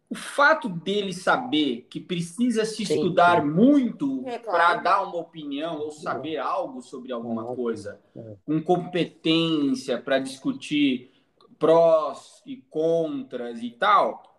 O 0.10 0.16
fato 0.16 0.70
dele 0.70 1.12
saber 1.12 1.88
que 1.90 2.00
precisa 2.00 2.66
se 2.66 2.86
Sim, 2.86 2.94
estudar 2.96 3.42
sim. 3.42 3.48
muito 3.50 4.22
É, 4.28 4.38
para 4.38 4.52
claro. 4.52 4.84
dar 4.84 5.02
uma 5.04 5.16
opinião 5.16 5.80
ou 5.80 5.90
saber 5.90 6.38
algo 6.38 6.84
sobre 6.84 7.12
alguma 7.12 7.44
coisa, 7.56 8.00
É. 8.16 8.36
com 8.46 8.62
competência 8.62 9.98
para 10.00 10.20
discutir 10.20 11.12
prós 11.58 12.44
e 12.46 12.58
contras 12.58 13.64
e 13.64 13.72
tal, 13.72 14.33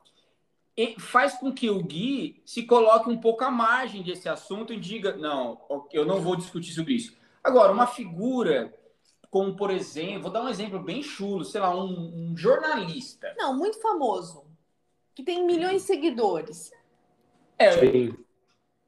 faz 0.99 1.35
com 1.35 1.53
que 1.53 1.71
o 1.71 1.83
Gui 1.83 2.43
se 2.45 2.65
coloque 2.65 3.09
um 3.09 3.19
pouco 3.21 3.45
à 3.45 3.51
margem 3.51 4.03
desse 4.03 4.29
assunto 4.29 4.73
e 4.73 4.81
diga: 4.81 5.17
não, 5.17 5.61
eu 5.93 6.05
não 6.05 6.21
vou 6.21 6.37
discutir 6.37 6.73
sobre 6.73 6.95
isso. 6.95 7.17
Agora, 7.43 7.73
uma 7.73 7.87
figura 7.87 8.73
como, 9.35 9.57
por 9.57 9.71
exemplo, 9.73 10.23
vou 10.23 10.31
dar 10.31 10.45
um 10.45 10.49
exemplo 10.49 10.79
bem 10.79 11.03
chulo, 11.03 11.45
sei 11.45 11.61
lá, 11.61 11.75
um, 11.75 12.31
um 12.31 12.37
jornalista. 12.37 13.35
Não, 13.37 13.53
muito 13.53 13.81
famoso. 13.81 14.45
Que 15.13 15.25
tem 15.25 15.45
milhões 15.45 15.83
de 15.83 15.89
seguidores. 15.89 16.71
É, 17.59 17.73
Sim. 17.73 18.17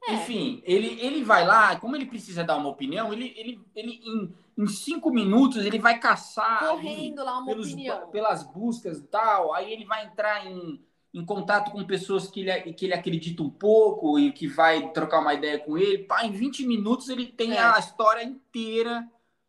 Enfim, 0.09 0.63
ele, 0.65 1.01
ele 1.01 1.25
vai 1.25 1.45
lá, 1.45 1.75
como 1.81 1.97
ele 1.97 2.07
precisa 2.07 2.45
dar 2.45 2.57
uma 2.57 2.69
opinião, 2.69 3.13
ele, 3.13 3.35
ele, 3.37 3.61
ele 3.75 4.01
em, 4.05 4.35
em 4.57 4.67
cinco 4.69 5.11
minutos 5.11 5.65
ele 5.65 5.81
vai 5.81 5.99
caçar 5.99 6.63
ali 6.63 6.71
Correndo 6.71 7.25
lá 7.25 7.39
uma 7.39 7.47
pelos, 7.47 7.73
opinião. 7.73 8.09
pelas 8.11 8.45
buscas 8.45 8.99
e 8.99 9.03
tal, 9.03 9.53
aí 9.53 9.73
ele 9.73 9.85
vai 9.85 10.07
entrar 10.07 10.47
em, 10.47 10.81
em 11.17 11.25
contato 11.25 11.71
com 11.71 11.83
pessoas 11.85 12.29
que 12.29 12.41
ele, 12.41 12.73
que 12.75 12.85
ele 12.85 12.93
acredita 12.95 13.43
um 13.43 13.49
pouco 13.49 14.19
e 14.19 14.31
que 14.33 14.47
vai 14.47 14.91
trocar 14.93 15.21
uma 15.21 15.33
ideia 15.33 15.59
com 15.59 15.79
ele. 15.79 15.99
Pá, 16.05 16.25
em 16.27 16.31
20 16.31 16.67
minutos 16.67 17.09
ele 17.09 17.27
tem 17.27 17.53
É. 17.55 17.59
a 17.59 17.79
história 17.79 18.23
inteira 18.23 19.09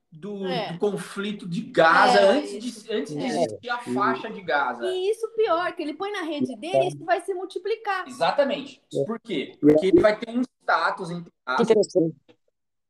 do, 0.10 0.48
É. 0.48 0.72
do 0.72 0.80
conflito 0.80 1.46
de 1.48 1.60
Gaza 1.62 2.20
É, 2.20 2.30
antes, 2.30 2.52
de, 2.84 2.94
antes 2.94 3.14
de 3.14 3.22
É. 3.22 3.28
existir 3.28 3.70
a 3.70 3.80
faixa 3.80 4.30
de 4.30 4.42
Gaza. 4.42 4.86
E 4.86 5.12
isso 5.12 5.28
pior, 5.36 5.70
que 5.74 5.84
ele 5.84 5.94
põe 5.94 6.10
na 6.12 6.22
rede 6.22 6.56
dele 6.56 6.86
e 6.86 6.88
isso 6.88 7.04
vai 7.04 7.20
se 7.22 7.34
multiplicar. 7.34 8.08
Exatamente. 8.08 8.82
É. 8.96 9.04
Por 9.04 9.20
quê? 9.20 9.58
Porque 9.60 9.88
ele 9.88 10.00
vai 10.00 10.18
ter 10.18 10.30
um 10.32 10.42
status 10.42 11.12
entre 11.12 11.32
Interessante. 11.60 12.16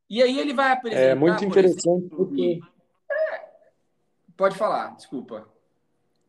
e 0.07 0.21
aí 0.21 0.37
ele 0.39 0.53
vai 0.53 0.71
apresentar. 0.71 1.01
É 1.01 1.15
muito 1.15 1.37
por 1.39 1.45
interessante 1.47 1.87
exemplo, 1.87 2.17
porque 2.17 2.59
É. 3.11 3.47
Pode 4.37 4.55
falar, 4.55 4.95
desculpa. 4.95 5.49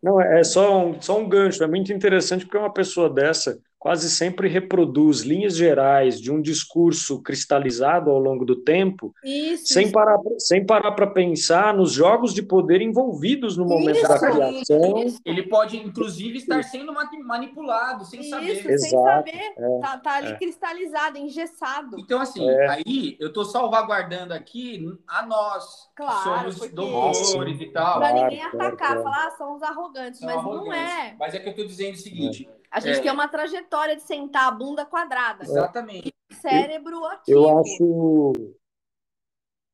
Não, 0.03 0.21
é 0.21 0.45
só 0.45 0.87
um, 0.87 1.01
só 1.01 1.19
um 1.19 1.29
gancho. 1.29 1.63
É 1.65 1.67
muito 1.67 1.93
interessante 1.93 2.45
porque 2.45 2.57
uma 2.59 2.73
pessoa 2.73 3.11
dessa 3.13 3.61
quase 3.79 4.11
sempre 4.11 4.49
reproduz 4.49 5.21
linhas 5.21 5.57
gerais 5.57 6.21
de 6.21 6.33
um 6.33 6.43
discurso 6.43 7.23
cristalizado 7.23 8.11
ao 8.11 8.19
longo 8.19 8.45
do 8.45 8.57
tempo, 8.57 9.15
Isso. 9.25 9.73
sem 9.73 9.85
isso. 9.85 9.93
parar, 9.93 10.19
sem 10.39 10.67
parar 10.67 10.93
para 10.93 11.07
pensar 11.07 11.73
nos 11.73 11.93
jogos 11.93 12.35
de 12.35 12.43
poder 12.43 12.81
envolvidos 12.83 13.57
no 13.57 13.65
momento 13.65 14.03
da 14.03 14.15
Isso, 14.17 14.19
criação. 14.67 14.99
isso. 15.05 15.21
Ele 15.25 15.43
pode, 15.45 15.77
inclusive, 15.77 16.39
estar 16.39 16.63
sendo 16.65 16.93
mani- 16.93 17.23
manipulado 17.23 18.05
sem 18.05 18.23
saber. 18.25 18.53
Isso, 18.53 18.63
sem 18.65 18.73
Exato, 18.73 19.05
saber. 19.31 19.55
Tá, 19.81 19.99
tá 19.99 20.17
ali 20.17 20.33
é. 20.33 20.35
cristalizado, 20.37 21.19
engessado. 21.19 21.97
Então, 22.01 22.21
assim, 22.21 22.49
É. 22.49 22.69
aí 22.71 23.17
eu 23.21 23.33
tô 23.33 23.45
salvaguardando 23.45 24.35
aqui 24.35 24.85
a 25.07 25.25
nós, 25.25 25.89
Claro, 25.95 26.47
que 26.49 26.53
somos 26.57 26.73
doutores 26.75 27.61
e 27.61 27.67
tal. 27.67 27.99
Claro, 27.99 28.15
ninguém 28.23 28.39
claro, 28.51 28.57
atacar, 28.57 28.77
claro. 28.89 29.03
falar, 29.05 29.27
ah, 29.27 29.31
são 29.39 29.55
os 29.55 29.63
arrogantes, 29.63 30.19
são 30.21 30.29
mas 30.29 30.43
não 30.45 30.53
arrogantes. 30.53 30.83
é. 30.83 31.15
Mas 31.19 31.35
é 31.35 31.39
que 31.39 31.49
eu 31.49 31.55
tô 31.55 31.65
dizendo 31.65 31.95
o 31.95 31.99
seguinte, 31.99 32.49
A 32.71 32.81
gente 32.81 32.99
É. 32.99 33.03
tem 33.03 33.11
uma 33.11 33.29
trajetória 33.29 33.97
de 33.97 34.03
sentar 34.03 34.49
a 34.49 34.51
bunda 34.51 34.85
quadrada. 34.85 35.45
exatamente. 35.45 36.13
Cérebro 36.41 37.05
ativo. 37.07 37.39
Eu 37.39 37.59
acho 37.59 38.33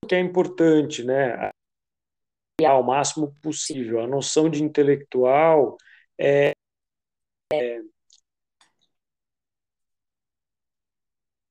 que 0.08 0.14
é 0.14 0.20
importante, 0.20 1.02
né? 1.02 1.50
Ao 2.66 2.82
máximo 2.82 3.34
possível. 3.42 4.00
A 4.00 4.06
noção 4.06 4.48
de 4.48 4.62
intelectual 4.62 5.76
é, 6.18 6.52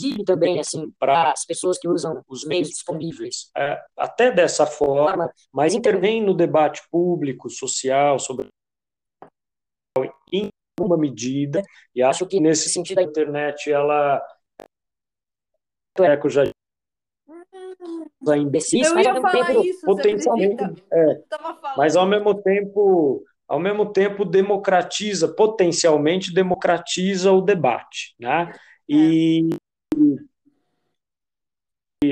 e 0.02 0.24
também 0.26 0.60
assim 0.60 0.92
para 1.00 1.32
as 1.32 1.46
pessoas 1.46 1.78
que 1.78 1.88
usam 1.88 2.24
os 2.28 2.46
meios 2.46 2.70
disponíveis. 2.70 3.50
é, 3.56 3.82
até 3.98 4.32
dessa 4.32 4.66
forma, 4.66 5.32
mas 5.52 5.74
intervém 5.74 6.22
no 6.22 6.34
debate 6.34 6.82
público, 6.90 7.50
social, 7.50 8.20
sobre 8.20 8.48
em 10.84 10.88
uma 10.88 10.98
medida, 10.98 11.62
e 11.96 12.02
acho 12.04 12.26
que 12.28 12.40
nesse 12.40 12.70
sentido 12.70 13.00
a 13.00 13.04
internet, 13.04 13.72
ela 13.72 14.22
Eco 16.02 16.30
já 16.30 16.44
usa 18.22 18.38
imbecis, 18.38 18.88
Eu 18.88 18.96
mas 18.96 19.08
ao 19.08 19.14
mesmo 19.14 19.32
tempo 19.32 19.64
isso, 19.64 19.86
potencialmente 19.86 20.84
é, 20.92 21.22
mas 21.78 21.96
ao 21.96 22.08
mesmo 22.08 22.34
tempo 22.42 23.24
ao 23.48 23.60
mesmo 23.60 23.92
tempo 23.92 24.26
democratiza 24.26 25.28
potencialmente 25.28 26.34
democratiza 26.34 27.32
o 27.32 27.42
debate 27.42 28.16
né? 28.20 28.52
E 28.88 29.50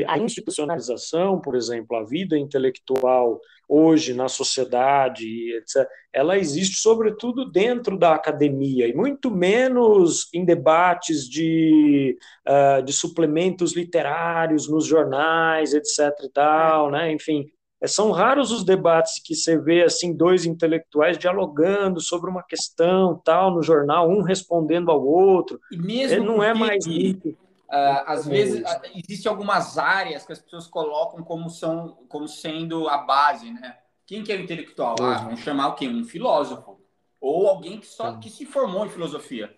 a 0.07 0.17
institucionalização 0.17 1.39
por 1.39 1.55
exemplo 1.55 1.95
a 1.95 2.03
vida 2.03 2.37
intelectual 2.37 3.39
hoje 3.67 4.13
na 4.13 4.27
sociedade 4.27 5.25
etc 5.55 5.87
ela 6.13 6.37
existe 6.37 6.75
sobretudo 6.75 7.49
dentro 7.49 7.97
da 7.97 8.13
academia 8.13 8.87
e 8.87 8.93
muito 8.93 9.31
menos 9.31 10.27
em 10.33 10.43
debates 10.43 11.27
de, 11.29 12.17
uh, 12.47 12.83
de 12.83 12.91
suplementos 12.91 13.73
literários 13.73 14.69
nos 14.69 14.85
jornais 14.85 15.73
etc 15.73 16.11
e 16.23 16.29
tal 16.29 16.91
né 16.91 17.11
enfim 17.11 17.49
são 17.87 18.11
raros 18.11 18.51
os 18.51 18.63
debates 18.63 19.19
que 19.23 19.33
você 19.33 19.57
vê 19.57 19.83
assim 19.83 20.15
dois 20.15 20.45
intelectuais 20.45 21.17
dialogando 21.17 21.99
sobre 21.99 22.29
uma 22.29 22.43
questão 22.43 23.19
tal 23.25 23.51
no 23.51 23.63
jornal, 23.63 24.07
um 24.07 24.21
respondendo 24.21 24.91
ao 24.91 25.03
outro. 25.03 25.59
E 25.71 25.77
mesmo 25.77 26.17
Ele 26.17 26.25
não 26.25 26.43
é 26.43 26.53
mais 26.53 26.85
muito. 26.85 27.35
Ah, 27.71 28.03
às 28.07 28.27
É 28.27 28.29
vezes 28.29 28.65
ah, 28.65 28.81
existem 28.93 29.29
algumas 29.29 29.77
áreas 29.77 30.25
que 30.25 30.33
as 30.33 30.39
pessoas 30.39 30.67
colocam 30.67 31.23
como 31.23 31.49
são 31.49 32.05
como 32.09 32.27
sendo 32.27 32.87
a 32.89 32.97
base, 32.99 33.51
né? 33.51 33.77
Quem 34.05 34.23
que 34.23 34.31
é 34.31 34.35
o 34.35 34.41
intelectual? 34.41 34.95
Ah, 35.01 35.17
Uhum. 35.19 35.25
vamos 35.25 35.39
chamar 35.39 35.69
o 35.69 35.75
quê? 35.75 35.87
Um 35.87 36.03
filósofo 36.03 36.79
ou 37.19 37.47
alguém 37.47 37.79
que 37.79 37.85
só 37.87 38.13
que 38.13 38.29
se 38.29 38.45
formou 38.45 38.85
em 38.85 38.89
filosofia, 38.89 39.55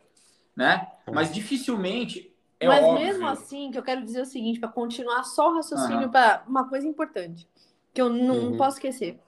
né? 0.55 0.91
Uhum. 1.07 1.13
Mas 1.15 1.33
dificilmente 1.33 2.35
é 2.59 2.67
Mas 2.67 2.85
óbvio. 2.85 3.05
mesmo 3.05 3.27
assim, 3.27 3.71
que 3.71 3.77
eu 3.77 3.83
quero 3.83 4.03
dizer 4.03 4.21
o 4.21 4.25
seguinte, 4.25 4.59
para 4.59 4.69
continuar 4.69 5.23
só 5.23 5.49
o 5.49 5.55
raciocínio, 5.55 6.03
Aham. 6.03 6.11
para 6.11 6.43
uma 6.47 6.69
coisa 6.69 6.87
importante, 6.87 7.47
que 7.93 8.01
eu 8.01 8.09
não, 8.09 8.35
não 8.35 8.51
Uhum. 8.51 8.57
posso 8.57 8.77
esquecer. 8.77 9.19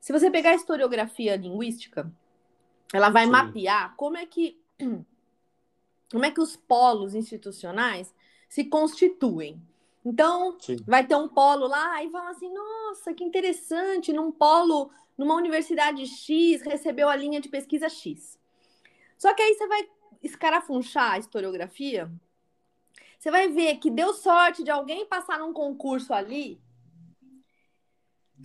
Se 0.00 0.12
você 0.12 0.30
pegar 0.30 0.50
a 0.50 0.54
historiografia 0.54 1.36
linguística, 1.36 2.10
ela 2.92 3.10
vai 3.10 3.24
Sim. 3.26 3.32
mapear 3.32 3.94
como 3.96 4.16
é 4.16 4.26
que 4.26 4.58
como 6.10 6.24
é 6.24 6.30
que 6.30 6.40
os 6.40 6.56
polos 6.56 7.14
institucionais 7.14 8.14
se 8.48 8.64
constituem. 8.64 9.62
Então, 10.04 10.56
Sim. 10.58 10.76
vai 10.86 11.06
ter 11.06 11.14
um 11.14 11.28
polo 11.28 11.66
lá 11.66 12.02
e 12.02 12.10
fala 12.10 12.30
assim: 12.30 12.52
nossa, 12.52 13.14
que 13.14 13.22
interessante, 13.22 14.12
num 14.12 14.32
polo, 14.32 14.90
numa 15.16 15.34
universidade 15.34 16.06
X, 16.06 16.62
recebeu 16.62 17.08
a 17.08 17.16
linha 17.16 17.40
de 17.40 17.48
pesquisa 17.48 17.88
X. 17.88 18.38
Só 19.16 19.32
que 19.34 19.42
aí 19.42 19.54
você 19.54 19.66
vai 19.66 19.88
escarafunchar 20.22 21.12
a 21.12 21.18
historiografia, 21.18 22.10
você 23.18 23.30
vai 23.30 23.48
ver 23.48 23.76
que 23.76 23.90
deu 23.90 24.14
sorte 24.14 24.64
de 24.64 24.70
alguém 24.70 25.06
passar 25.06 25.38
num 25.38 25.52
concurso 25.52 26.12
ali, 26.12 26.58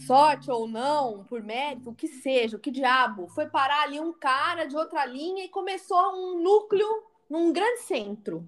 sorte 0.06 0.52
ou 0.52 0.68
não, 0.68 1.24
por 1.24 1.42
mérito, 1.42 1.90
o 1.90 1.96
que 1.96 2.08
seja, 2.08 2.58
o 2.58 2.60
que 2.60 2.70
diabo, 2.70 3.30
foi 3.30 3.48
parar 3.48 3.84
ali 3.84 4.00
um 4.00 4.12
cara 4.12 4.66
de 4.66 4.76
outra 4.76 5.06
linha 5.06 5.46
e 5.46 5.50
começou 5.50 5.98
um 6.14 6.44
núcleo 6.44 6.88
num 7.30 7.52
grande 7.52 7.82
centro, 7.82 8.48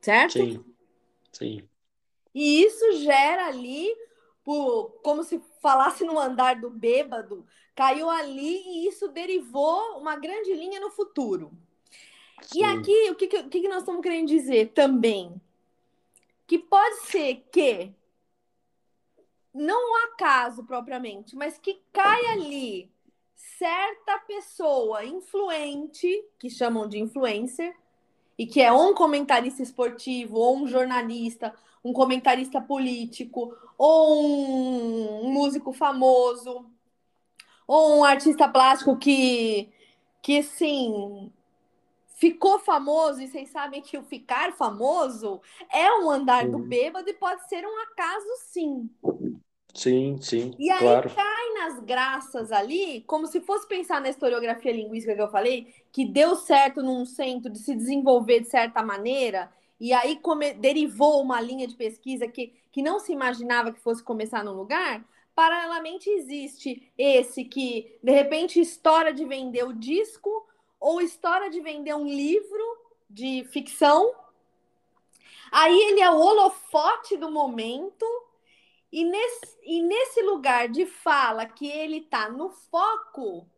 certo? 0.00 0.32
Sim. 0.32 0.64
Sim. 1.32 1.68
E 2.34 2.62
isso 2.64 2.92
gera 2.98 3.46
ali, 3.46 3.88
como 5.02 5.22
se 5.22 5.40
falasse 5.60 6.04
no 6.04 6.18
andar 6.18 6.60
do 6.60 6.70
bêbado, 6.70 7.46
caiu 7.74 8.08
ali 8.08 8.62
e 8.66 8.88
isso 8.88 9.08
derivou 9.08 9.98
uma 9.98 10.16
grande 10.16 10.52
linha 10.54 10.80
no 10.80 10.90
futuro. 10.90 11.52
E 12.54 12.58
Sim. 12.58 12.64
aqui, 12.64 13.10
o 13.10 13.14
que, 13.14 13.26
o 13.38 13.48
que 13.48 13.68
nós 13.68 13.80
estamos 13.80 14.00
querendo 14.00 14.28
dizer 14.28 14.72
também? 14.72 15.40
Que 16.46 16.58
pode 16.58 17.00
ser 17.06 17.46
que, 17.52 17.92
não 19.52 19.92
o 19.92 19.96
acaso 20.06 20.64
propriamente, 20.64 21.36
mas 21.36 21.58
que 21.58 21.82
caia 21.92 22.32
ali 22.32 22.90
certa 23.34 24.18
pessoa 24.20 25.04
influente, 25.04 26.08
que 26.38 26.48
chamam 26.48 26.88
de 26.88 26.98
influencer, 26.98 27.76
e 28.40 28.46
que 28.46 28.62
é 28.62 28.72
um 28.72 28.94
comentarista 28.94 29.62
esportivo, 29.62 30.38
ou 30.38 30.56
um 30.56 30.66
jornalista, 30.66 31.54
um 31.84 31.92
comentarista 31.92 32.58
político, 32.58 33.54
ou 33.76 34.24
um, 34.24 35.26
um 35.26 35.30
músico 35.30 35.74
famoso, 35.74 36.64
ou 37.68 37.98
um 37.98 38.02
artista 38.02 38.48
plástico 38.48 38.96
que, 38.96 39.70
que 40.22 40.38
assim, 40.38 41.30
ficou 42.16 42.58
famoso, 42.58 43.20
e 43.20 43.28
vocês 43.28 43.50
sabem 43.50 43.82
que 43.82 43.98
o 43.98 44.04
ficar 44.04 44.54
famoso 44.54 45.42
é 45.70 45.92
um 45.98 46.10
andar 46.10 46.48
do 46.48 46.60
bêbado 46.60 47.10
e 47.10 47.12
pode 47.12 47.46
ser 47.46 47.62
um 47.66 47.78
acaso, 47.82 48.26
sim. 48.38 48.88
Sim, 49.74 50.20
sim, 50.22 50.52
E 50.58 50.70
aí 50.70 50.98
claro. 50.98 51.10
cai 51.14 51.54
nas 51.54 51.80
graças 51.80 52.52
ali, 52.52 53.02
como 53.06 53.26
se 53.26 53.40
fosse 53.40 53.66
pensar 53.66 54.00
na 54.00 54.10
historiografia 54.10 54.72
linguística 54.72 55.14
que 55.14 55.22
eu 55.22 55.30
falei, 55.30 55.74
que 55.90 56.04
deu 56.04 56.36
certo 56.36 56.82
num 56.82 57.06
centro 57.06 57.50
de 57.50 57.58
se 57.58 57.74
desenvolver 57.74 58.40
de 58.40 58.48
certa 58.48 58.82
maneira, 58.82 59.50
e 59.80 59.92
aí 59.94 60.16
come- 60.20 60.52
derivou 60.52 61.22
uma 61.22 61.40
linha 61.40 61.66
de 61.66 61.74
pesquisa 61.74 62.28
que, 62.28 62.52
que 62.70 62.82
não 62.82 63.00
se 63.00 63.10
imaginava 63.12 63.72
que 63.72 63.80
fosse 63.80 64.02
começar 64.02 64.44
num 64.44 64.52
lugar. 64.52 65.02
Paralelamente 65.34 66.10
existe 66.10 66.92
esse 66.98 67.44
que, 67.44 67.98
de 68.02 68.12
repente, 68.12 68.60
história 68.60 69.14
de 69.14 69.24
vender 69.24 69.64
o 69.64 69.72
disco, 69.72 70.46
ou 70.78 71.00
história 71.00 71.48
de 71.48 71.60
vender 71.62 71.94
um 71.94 72.06
livro 72.06 72.62
de 73.08 73.44
ficção. 73.50 74.12
Aí 75.50 75.76
ele 75.88 76.00
é 76.00 76.10
o 76.10 76.18
holofote 76.18 77.16
do 77.16 77.30
momento, 77.30 78.04
e 78.92 79.04
nesse, 79.04 79.58
e 79.62 79.82
nesse 79.82 80.22
lugar 80.22 80.68
de 80.68 80.86
fala 80.86 81.46
que 81.46 81.66
ele 81.66 81.98
está 81.98 82.28
no 82.28 82.50
foco, 82.50 83.48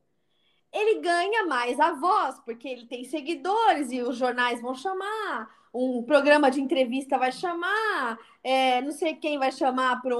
ele 0.73 1.01
ganha 1.01 1.47
mais 1.47 1.79
a 1.81 1.92
voz, 1.92 2.38
porque 2.40 2.68
ele 2.68 2.87
tem 2.87 3.05
seguidores 3.05 3.90
e 3.90 4.03
os 4.03 4.16
jornais 4.16 4.61
vão 4.61 4.75
chamar, 4.75 5.51
um 5.73 6.03
programa 6.03 6.51
de 6.51 6.61
entrevista 6.61 7.18
vai 7.18 7.33
chamar, 7.33 8.18
é, 8.45 8.81
não 8.83 8.92
sei 8.92 9.14
quem 9.14 9.38
vai 9.38 9.51
chamar 9.51 10.03
para 10.03 10.14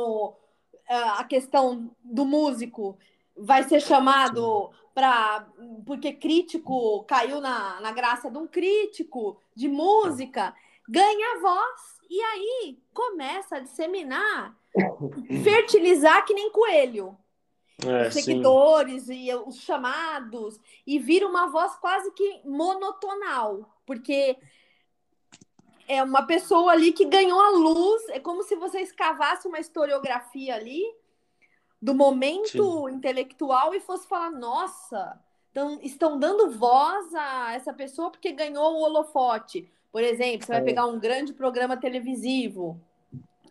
a 1.18 1.25
questão 1.25 1.94
do 2.03 2.25
músico, 2.25 2.98
vai 3.37 3.62
ser 3.64 3.81
chamado 3.81 4.70
para. 4.94 5.46
Porque 5.87 6.12
crítico 6.12 7.05
caiu 7.05 7.40
na, 7.40 7.81
na 7.81 7.92
graça 7.92 8.31
de 8.31 8.38
um 8.38 8.46
crítico 8.46 9.40
de 9.55 9.68
música, 9.68 10.55
ganha 10.88 11.40
voz, 11.40 11.81
e 12.11 12.20
aí 12.20 12.79
começa 12.92 13.57
a 13.57 13.61
disseminar 13.61 14.57
fertilizar 15.42 16.24
que 16.24 16.35
nem 16.35 16.50
coelho. 16.50 17.16
É, 17.85 18.06
os 18.08 18.14
sim. 18.14 18.22
seguidores 18.22 19.08
e 19.08 19.35
os 19.35 19.56
chamados, 19.56 20.61
e 20.87 21.00
vira 21.00 21.26
uma 21.26 21.48
voz 21.48 21.74
quase 21.76 22.12
que 22.12 22.40
monotonal, 22.44 23.68
porque 23.85 24.37
é 25.88 26.00
uma 26.02 26.24
pessoa 26.24 26.72
ali 26.72 26.92
que 26.92 27.04
ganhou 27.06 27.40
a 27.40 27.50
luz, 27.50 28.08
é 28.11 28.20
como 28.20 28.44
se 28.44 28.54
você 28.54 28.80
escavasse 28.80 29.48
uma 29.48 29.58
historiografia 29.58 30.54
ali 30.54 30.82
do 31.80 31.92
momento 31.92 32.88
Sim. 32.88 32.94
intelectual 32.94 33.74
e 33.74 33.80
fosse 33.80 34.06
falar, 34.06 34.30
nossa, 34.30 35.20
então, 35.50 35.78
estão 35.82 36.18
dando 36.18 36.50
voz 36.50 37.12
a 37.14 37.52
essa 37.54 37.72
pessoa 37.72 38.11
porque 38.11 38.32
ganhou 38.32 38.74
o 38.74 38.82
holofote. 38.82 39.70
Por 39.90 40.02
exemplo, 40.02 40.46
você 40.46 40.52
vai 40.52 40.62
É. 40.62 40.64
pegar 40.64 40.87
um 40.87 40.98
grande 40.98 41.32
programa 41.35 41.76
televisivo 41.76 42.80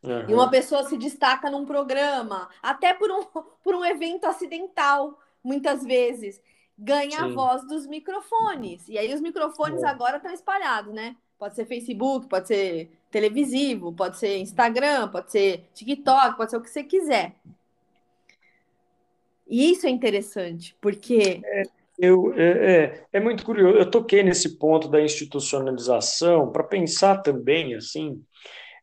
Aham. 0.04 0.26
e 0.30 0.34
uma 0.34 0.50
pessoa 0.50 0.84
se 0.84 0.98
destaca 0.98 1.50
num 1.50 1.66
programa, 1.66 2.50
até 2.62 2.94
por 2.94 3.12
um, 3.12 3.24
por 3.64 3.76
um 3.76 3.86
evento 3.86 4.26
acidental, 4.26 5.20
muitas 5.44 5.84
vezes, 5.84 6.42
ganha 6.78 7.20
a 7.22 7.28
Sim. 7.28 7.34
voz 7.34 7.68
dos 7.68 7.86
microfones. 7.86 8.88
E 8.90 8.98
aí 8.98 9.14
os 9.14 9.22
microfones 9.22 9.84
É. 9.84 9.88
agora 9.88 10.18
estão 10.18 10.34
espalhados, 10.34 10.94
né? 10.94 11.16
Pode 11.38 11.56
ser 11.56 11.66
Facebook, 11.66 12.28
pode 12.28 12.48
ser 12.48 12.92
televisivo, 13.12 13.92
pode 13.94 14.18
ser 14.18 14.38
Instagram, 14.38 15.10
pode 15.10 15.32
ser 15.32 15.66
TikTok, 15.74 16.38
pode 16.38 16.52
ser 16.52 16.58
o 16.58 16.62
que 16.62 16.70
você 16.70 16.84
quiser. 16.84 17.36
E 19.48 19.72
isso 19.72 19.86
é 19.86 19.90
interessante, 19.90 20.76
porque 20.80 21.42
Eu, 22.00 22.34
é, 22.36 22.74
é, 22.84 23.06
é 23.14 23.20
muito 23.20 23.44
curioso. 23.46 23.78
Eu 23.78 23.90
toquei 23.90 24.24
nesse 24.24 24.58
ponto 24.58 24.88
da 24.88 25.02
institucionalização 25.02 26.52
para 26.52 26.64
pensar 26.64 27.18
também 27.18 27.76
assim. 27.76 28.24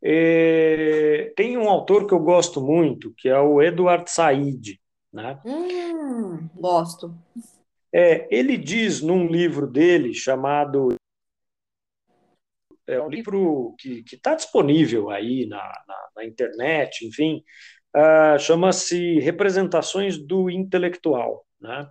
É, 0.03 1.33
tem 1.37 1.57
um 1.57 1.69
autor 1.69 2.07
que 2.07 2.15
eu 2.15 2.21
gosto 2.21 2.61
muito, 2.61 3.13
que 3.17 3.29
é 3.29 3.39
o 3.39 3.61
Edward 3.61 4.11
Said, 4.11 4.79
né? 5.13 5.41
hum, 5.45 6.49
gosto. 6.55 7.15
É, 7.93 8.29
ele 8.31 8.57
diz 8.57 9.01
num 9.01 9.27
livro 9.27 9.67
dele 9.67 10.15
chamado 10.15 10.95
é 12.87 13.01
um 13.01 13.09
livro 13.09 13.75
que 13.79 14.03
está 14.13 14.35
disponível 14.35 15.11
aí 15.11 15.47
na, 15.47 15.59
na, 15.87 16.09
na 16.17 16.25
internet, 16.25 17.07
enfim, 17.07 17.45
ah, 17.95 18.39
chama-se 18.39 19.19
Representações 19.21 20.17
do 20.19 20.49
Intelectual, 20.49 21.45
né? 21.61 21.89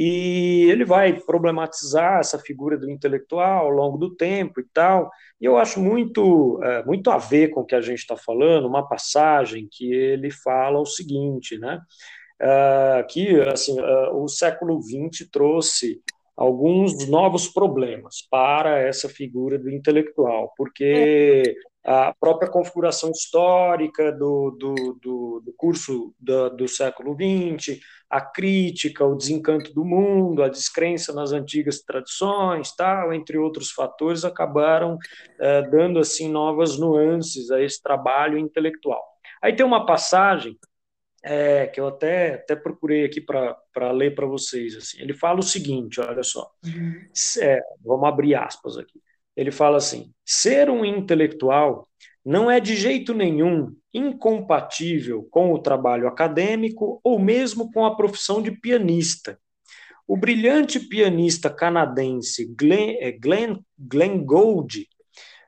E 0.00 0.70
ele 0.70 0.84
vai 0.84 1.12
problematizar 1.18 2.20
essa 2.20 2.38
figura 2.38 2.78
do 2.78 2.88
intelectual 2.88 3.66
ao 3.66 3.70
longo 3.70 3.98
do 3.98 4.14
tempo 4.14 4.60
e 4.60 4.64
tal. 4.72 5.10
E 5.40 5.44
eu 5.44 5.56
acho 5.56 5.80
muito, 5.80 6.60
é, 6.62 6.84
muito 6.84 7.10
a 7.10 7.18
ver 7.18 7.48
com 7.48 7.62
o 7.62 7.64
que 7.64 7.74
a 7.74 7.80
gente 7.80 7.98
está 7.98 8.16
falando, 8.16 8.68
uma 8.68 8.88
passagem 8.88 9.66
que 9.68 9.92
ele 9.92 10.30
fala 10.30 10.78
o 10.78 10.86
seguinte, 10.86 11.58
né? 11.58 11.80
Ah, 12.40 13.04
que 13.10 13.40
assim, 13.40 13.76
ah, 13.80 14.12
o 14.12 14.28
século 14.28 14.80
XX 14.80 15.28
trouxe 15.32 16.00
alguns 16.36 17.08
novos 17.08 17.48
problemas 17.48 18.22
para 18.30 18.78
essa 18.78 19.08
figura 19.08 19.58
do 19.58 19.68
intelectual, 19.68 20.52
porque 20.56 21.56
a 21.90 22.14
própria 22.20 22.50
configuração 22.50 23.10
histórica 23.10 24.12
do, 24.12 24.50
do, 24.50 24.74
do, 25.00 25.42
do 25.42 25.52
curso 25.56 26.14
do, 26.20 26.50
do 26.50 26.68
século 26.68 27.16
XX, 27.16 27.80
a 28.10 28.20
crítica, 28.20 29.06
o 29.06 29.16
desencanto 29.16 29.72
do 29.72 29.86
mundo, 29.86 30.42
a 30.42 30.50
descrença 30.50 31.14
nas 31.14 31.32
antigas 31.32 31.80
tradições, 31.80 32.76
tal, 32.76 33.14
entre 33.14 33.38
outros 33.38 33.70
fatores, 33.70 34.22
acabaram 34.22 34.98
eh, 35.40 35.62
dando 35.70 35.98
assim 35.98 36.30
novas 36.30 36.78
nuances 36.78 37.50
a 37.50 37.62
esse 37.62 37.82
trabalho 37.82 38.36
intelectual. 38.36 39.02
Aí 39.40 39.56
tem 39.56 39.64
uma 39.64 39.86
passagem 39.86 40.58
é, 41.24 41.68
que 41.68 41.80
eu 41.80 41.88
até, 41.88 42.34
até 42.34 42.54
procurei 42.54 43.06
aqui 43.06 43.18
para 43.18 43.92
ler 43.92 44.14
para 44.14 44.26
vocês. 44.26 44.76
Assim. 44.76 45.00
Ele 45.00 45.14
fala 45.14 45.38
o 45.38 45.42
seguinte: 45.42 46.02
olha 46.02 46.22
só, 46.22 46.50
é, 47.40 47.60
vamos 47.82 48.06
abrir 48.06 48.34
aspas 48.34 48.76
aqui. 48.76 49.00
Ele 49.38 49.52
fala 49.52 49.76
assim: 49.76 50.10
ser 50.26 50.68
um 50.68 50.84
intelectual 50.84 51.86
não 52.24 52.50
é 52.50 52.58
de 52.58 52.74
jeito 52.74 53.14
nenhum 53.14 53.72
incompatível 53.94 55.28
com 55.30 55.54
o 55.54 55.60
trabalho 55.60 56.08
acadêmico 56.08 57.00
ou 57.04 57.20
mesmo 57.20 57.70
com 57.70 57.86
a 57.86 57.94
profissão 57.94 58.42
de 58.42 58.50
pianista. 58.50 59.38
O 60.08 60.16
brilhante 60.16 60.80
pianista 60.80 61.48
canadense 61.48 62.52
Glenn, 62.58 62.96
Glenn, 63.20 63.60
Glenn 63.78 64.24
Gould 64.24 64.88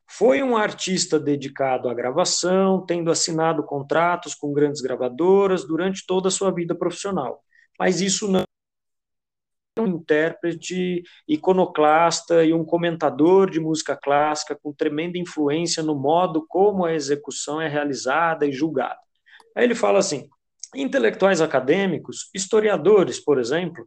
foi 0.09 0.41
um 0.41 0.57
artista 0.57 1.19
dedicado 1.19 1.89
à 1.89 1.95
gravação, 1.95 2.85
tendo 2.87 3.11
assinado 3.11 3.65
contratos 3.65 4.37
com 4.37 4.53
grandes 4.53 4.81
gravadoras 4.81 5.67
durante 5.67 6.07
toda 6.07 6.29
a 6.29 6.33
sua 6.33 6.53
vida 6.53 6.77
profissional. 6.77 7.43
Mas 7.79 8.01
isso 8.01 8.31
não 8.31 8.45
um 9.81 9.87
intérprete 9.87 11.03
iconoclasta 11.27 12.45
e 12.45 12.53
um 12.53 12.65
comentador 12.65 13.51
de 13.51 13.59
música 13.59 13.97
clássica 13.97 14.59
com 14.61 14.73
tremenda 14.73 15.19
influência 15.19 15.83
no 15.83 15.95
modo 15.95 16.47
como 16.49 16.85
a 16.85 16.95
execução 16.95 17.61
é 17.61 17.69
realizada 17.69 18.47
e 18.47 18.53
julgada. 18.53 18.99
Aí 19.57 19.65
ele 19.65 19.75
fala 19.75 19.99
assim: 19.99 20.29
intelectuais 20.75 21.41
acadêmicos, 21.41 22.31
historiadores, 22.35 23.19
por 23.19 23.39
exemplo, 23.39 23.87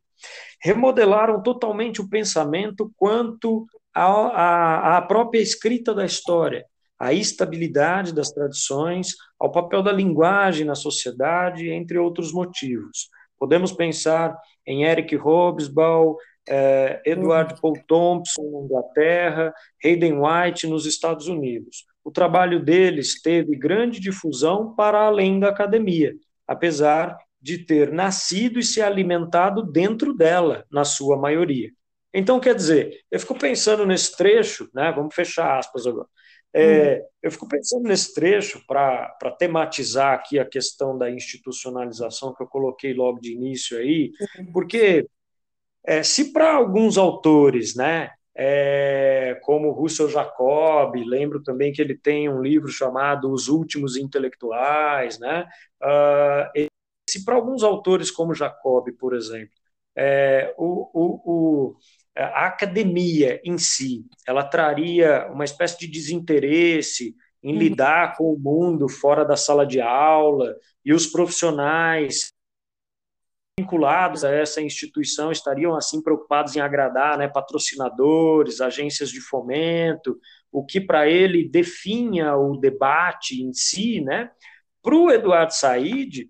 remodelaram 0.62 1.42
totalmente 1.42 2.02
o 2.02 2.10
pensamento 2.10 2.92
quanto 2.98 3.66
à, 3.94 5.04
própria 5.08 5.40
escrita 5.40 5.94
da 5.94 6.06
história, 6.06 6.66
à 7.00 7.14
estabilidade 7.14 8.14
das 8.14 8.32
tradições, 8.32 9.16
ao 9.40 9.52
papel 9.52 9.84
da 9.84 9.92
linguagem 9.92 10.66
na 10.66 10.76
sociedade, 10.76 11.70
entre 11.70 11.98
outros 11.98 12.34
motivos. 12.34 13.10
Podemos 13.38 13.72
pensar 13.72 14.38
em 14.66 14.84
Eric 14.84 15.16
Hobsbawm, 15.16 16.16
eh, 16.48 17.02
Edward 17.06 17.60
Paul 17.62 17.76
Thompson, 17.88 18.44
na 18.44 18.66
Inglaterra, 18.66 19.54
Hayden 19.84 20.20
White, 20.20 20.68
nos 20.68 20.86
Estados 20.86 21.28
Unidos. 21.28 21.86
O 22.04 22.12
trabalho 22.12 22.64
deles 22.64 23.22
teve 23.22 23.56
grande 23.56 24.00
difusão 24.00 24.76
para 24.76 25.00
além 25.00 25.40
da 25.40 25.50
academia, 25.50 26.14
apesar 26.48 27.18
de 27.42 27.58
ter 27.58 27.92
nascido 27.92 28.60
e 28.60 28.64
se 28.64 28.82
alimentado 28.82 29.64
dentro 29.64 30.14
dela, 30.14 30.66
na 30.72 30.86
sua 30.86 31.18
maioria. 31.18 31.70
Então, 32.14 32.40
quer 32.40 32.56
dizer, 32.56 33.02
eu 33.10 33.20
fico 33.20 33.38
pensando 33.38 33.86
nesse 33.86 34.16
trecho, 34.16 34.70
né? 34.74 34.92
Vamos 34.92 35.16
fechar 35.16 35.58
aspas 35.58 35.88
agora. 35.88 36.08
É, 36.54 37.00
hum. 37.00 37.06
Eu 37.24 37.32
fico 37.32 37.48
pensando 37.48 37.88
nesse 37.88 38.14
trecho 38.14 38.64
para 38.68 39.32
tematizar 39.40 40.14
aqui 40.14 40.38
a 40.38 40.46
questão 40.46 40.98
da 40.98 41.10
institucionalização 41.10 42.34
que 42.34 42.44
eu 42.44 42.48
coloquei 42.48 42.94
logo 42.94 43.20
de 43.20 43.34
início 43.34 43.78
aí, 43.78 44.12
porque 44.52 45.08
é, 45.86 46.04
se 46.04 46.32
para 46.32 46.54
alguns 46.54 46.98
autores, 46.98 47.76
né, 47.76 48.12
é, 48.36 49.40
como 49.44 49.72
Russell 49.72 50.10
Jacob, 50.10 50.96
lembro 50.96 51.42
também 51.42 51.72
que 51.72 51.82
ele 51.82 51.98
tem 51.98 52.30
um 52.30 52.42
livro 52.42 52.68
chamado 52.68 53.32
Os 53.32 53.48
Últimos 53.48 53.96
Intelectuais, 53.96 55.20
né, 55.20 55.48
uh, 55.82 56.68
se 57.10 57.24
para 57.24 57.36
alguns 57.36 57.64
autores 57.64 58.10
como 58.10 58.34
Jacob, 58.34 58.92
por 58.98 59.14
exemplo, 59.16 59.54
é, 59.96 60.54
o, 60.58 60.90
o, 60.94 61.32
o 61.32 61.76
a 62.16 62.48
academia 62.48 63.42
em 63.44 63.58
si, 63.58 64.06
ela 64.28 64.44
traria 64.44 65.28
uma 65.32 65.46
espécie 65.46 65.80
de 65.80 65.88
desinteresse 65.88 67.16
em 67.42 67.58
lidar 67.58 68.16
com 68.16 68.32
o 68.32 68.40
mundo 68.40 68.88
fora 68.88 69.26
da 69.26 69.36
sala 69.36 69.66
de 69.66 69.82
aula 69.82 70.56
e 70.86 70.94
os 70.94 71.08
profissionais 71.08 72.32
vinculados 73.60 74.24
a 74.24 74.32
essa 74.32 74.62
instituição 74.62 75.32
estariam 75.32 75.76
assim 75.76 76.02
preocupados 76.02 76.56
em 76.56 76.60
agradar 76.60 77.18
né, 77.18 77.28
patrocinadores, 77.28 78.62
agências 78.62 79.10
de 79.10 79.22
fomento, 79.22 80.20
o 80.52 80.66
que 80.66 80.82
para 80.82 81.08
ele 81.08 81.48
definha 81.48 82.36
o 82.36 82.58
debate 82.58 83.42
em 83.42 83.54
si, 83.54 84.02
né? 84.02 84.32
Para 84.82 84.96
o 84.96 85.12
Eduardo 85.12 85.54
Said, 85.54 86.30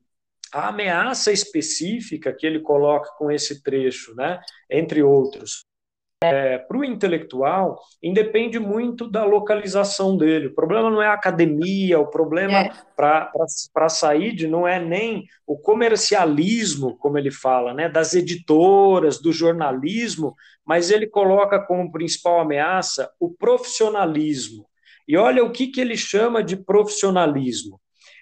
a 0.52 0.68
ameaça 0.68 1.32
específica 1.32 2.32
que 2.32 2.46
ele 2.46 2.60
coloca 2.60 3.10
com 3.18 3.32
esse 3.32 3.64
trecho, 3.64 4.14
né, 4.16 4.40
entre 4.70 5.02
outros, 5.02 5.66
é, 6.26 6.58
para 6.58 6.78
o 6.78 6.84
intelectual, 6.84 7.80
independe 8.02 8.60
muito 8.60 9.10
da 9.10 9.26
localização 9.26 10.18
dele. 10.18 10.48
O 10.48 10.56
problema 10.56 10.90
não 10.90 11.02
é 11.02 11.08
a 11.08 11.14
academia, 11.14 12.00
o 12.00 12.08
problema 12.08 12.60
é. 12.60 12.72
para 12.96 13.90
Said 13.90 14.48
não 14.48 14.68
é 14.68 14.80
nem 14.80 15.26
o 15.46 15.58
comercialismo, 15.58 16.98
como 16.98 17.18
ele 17.18 17.32
fala, 17.32 17.74
né, 17.74 17.90
das 17.90 18.14
editoras, 18.14 19.22
do 19.22 19.32
jornalismo, 19.32 20.36
mas 20.66 20.92
ele 20.92 21.08
coloca 21.08 21.60
como 21.60 21.92
principal 21.92 22.40
ameaça 22.40 23.12
o 23.20 23.30
profissionalismo. 23.30 24.66
E 25.08 25.18
olha 25.18 25.44
o 25.44 25.52
que, 25.52 25.68
que 25.68 25.82
ele 25.82 25.98
chama 25.98 26.44
de 26.44 26.56
profissionalismo. 26.56 27.80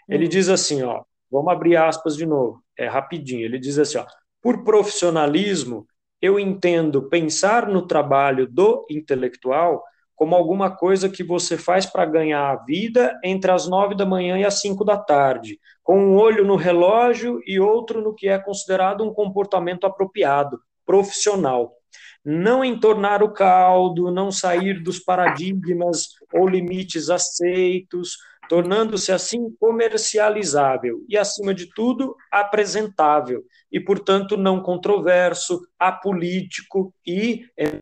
Ele 0.09 0.25
hum. 0.25 0.29
diz 0.29 0.49
assim, 0.49 0.81
ó, 0.81 1.03
vamos 1.31 1.51
abrir 1.51 1.77
aspas 1.77 2.15
de 2.15 2.25
novo, 2.25 2.61
é 2.77 2.87
rapidinho. 2.87 3.45
Ele 3.45 3.59
diz 3.59 3.77
assim, 3.77 3.97
ó, 3.97 4.05
por 4.41 4.63
profissionalismo 4.63 5.85
eu 6.21 6.39
entendo 6.39 7.09
pensar 7.09 7.67
no 7.67 7.87
trabalho 7.87 8.47
do 8.47 8.85
intelectual 8.89 9.83
como 10.21 10.35
alguma 10.35 10.69
coisa 10.69 11.09
que 11.09 11.23
você 11.23 11.57
faz 11.57 11.87
para 11.87 12.05
ganhar 12.05 12.51
a 12.51 12.63
vida 12.63 13.19
entre 13.23 13.49
as 13.49 13.67
nove 13.67 13.95
da 13.95 14.05
manhã 14.05 14.37
e 14.37 14.45
as 14.45 14.61
cinco 14.61 14.85
da 14.85 14.95
tarde, 14.95 15.59
com 15.81 15.97
um 15.97 16.15
olho 16.15 16.45
no 16.45 16.55
relógio 16.55 17.39
e 17.43 17.59
outro 17.59 18.01
no 18.03 18.13
que 18.13 18.27
é 18.27 18.37
considerado 18.37 19.03
um 19.03 19.11
comportamento 19.11 19.87
apropriado, 19.87 20.61
profissional. 20.85 21.73
Não 22.23 22.63
entornar 22.63 23.23
o 23.23 23.33
caldo, 23.33 24.11
não 24.11 24.31
sair 24.31 24.83
dos 24.83 24.99
paradigmas 24.99 26.09
ou 26.31 26.47
limites 26.47 27.09
aceitos, 27.09 28.15
tornando-se 28.51 29.13
assim 29.13 29.55
comercializável 29.57 31.05
e, 31.07 31.17
acima 31.17 31.53
de 31.53 31.73
tudo, 31.73 32.17
apresentável, 32.29 33.45
e, 33.71 33.79
portanto, 33.79 34.35
não 34.35 34.61
controverso, 34.61 35.61
apolítico 35.79 36.93
e 37.07 37.45
é, 37.57 37.77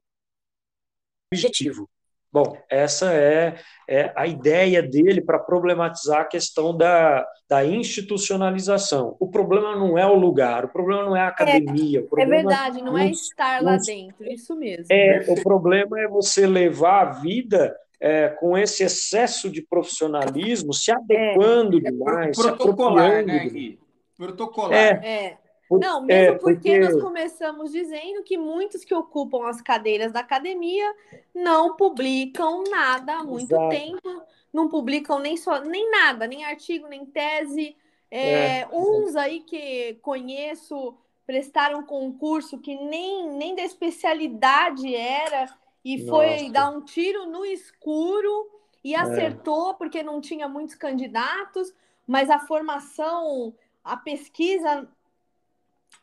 objetivo. 1.33 1.89
Bom, 2.31 2.55
essa 2.69 3.11
é, 3.11 3.55
é 3.89 4.13
a 4.15 4.27
ideia 4.27 4.83
dele 4.83 5.21
para 5.21 5.39
problematizar 5.39 6.21
a 6.21 6.25
questão 6.25 6.77
da, 6.77 7.25
da 7.49 7.65
institucionalização. 7.65 9.17
O 9.19 9.27
problema 9.27 9.75
não 9.75 9.97
é 9.97 10.05
o 10.05 10.13
lugar, 10.13 10.65
o 10.65 10.69
problema 10.69 11.03
não 11.03 11.15
é 11.15 11.21
a 11.21 11.29
academia. 11.29 12.05
É, 12.15 12.21
é 12.21 12.25
verdade, 12.27 12.83
não, 12.83 12.95
é 12.95 13.09
estar 13.09 13.63
lá 13.63 13.75
dentro, 13.77 14.23
isso 14.31 14.55
mesmo. 14.55 14.85
É, 14.91 15.25
o 15.29 15.41
problema 15.41 15.99
é 15.99 16.07
você 16.07 16.45
levar 16.45 17.07
a 17.07 17.11
vida 17.13 17.75
é, 17.99 18.29
com 18.29 18.57
esse 18.57 18.83
excesso 18.83 19.49
de 19.49 19.61
profissionalismo, 19.61 20.73
se 20.73 20.91
adequando 20.91 21.77
é, 21.77 21.81
demais, 21.81 22.37
protocolar, 22.37 23.25
né, 23.25 23.47
Gui? 23.47 23.79
Protocolar. 24.15 24.73
É. 24.73 25.07
é. 25.07 25.37
Não, 25.71 26.01
mesmo 26.01 26.11
é, 26.11 26.37
porque... 26.39 26.55
porque... 26.55 26.79
nós 26.79 26.99
começamos 26.99 27.71
dizendo 27.71 28.23
que 28.23 28.37
muitos 28.37 28.83
que 28.83 28.93
ocupam 28.93 29.47
as 29.47 29.61
cadeiras 29.61 30.11
da 30.11 30.21
academia 30.21 30.91
não 31.35 31.75
publicam 31.75 32.63
nada 32.63 33.17
há 33.17 33.23
muito 33.23 33.53
Exato. 33.53 33.69
tempo, 33.69 34.23
não 34.51 34.67
publicam 34.67 35.19
nem 35.19 35.37
só 35.37 35.59
nem 35.59 35.91
nada, 35.91 36.25
nem 36.25 36.43
artigo, 36.43 36.87
nem 36.87 37.05
tese. 37.05 37.75
É, 38.09 38.61
é. 38.61 38.67
Uns 38.73 39.15
aí 39.15 39.41
que 39.41 39.99
conheço 40.01 40.95
prestaram 41.27 41.83
concurso 41.83 42.57
que 42.57 42.75
nem, 42.75 43.29
nem 43.33 43.53
da 43.53 43.61
especialidade 43.61 44.95
era 44.95 45.47
e 45.83 46.07
foi 46.07 46.41
Nossa. 46.41 46.51
dar 46.51 46.69
um 46.69 46.81
tiro 46.81 47.25
no 47.25 47.45
escuro 47.45 48.49
e 48.83 48.95
é. 48.95 48.99
acertou 48.99 49.73
porque 49.75 50.03
não 50.03 50.21
tinha 50.21 50.47
muitos 50.47 50.75
candidatos, 50.75 51.73
mas 52.07 52.29
a 52.29 52.39
formação, 52.39 53.53
a 53.83 53.97
pesquisa 53.97 54.87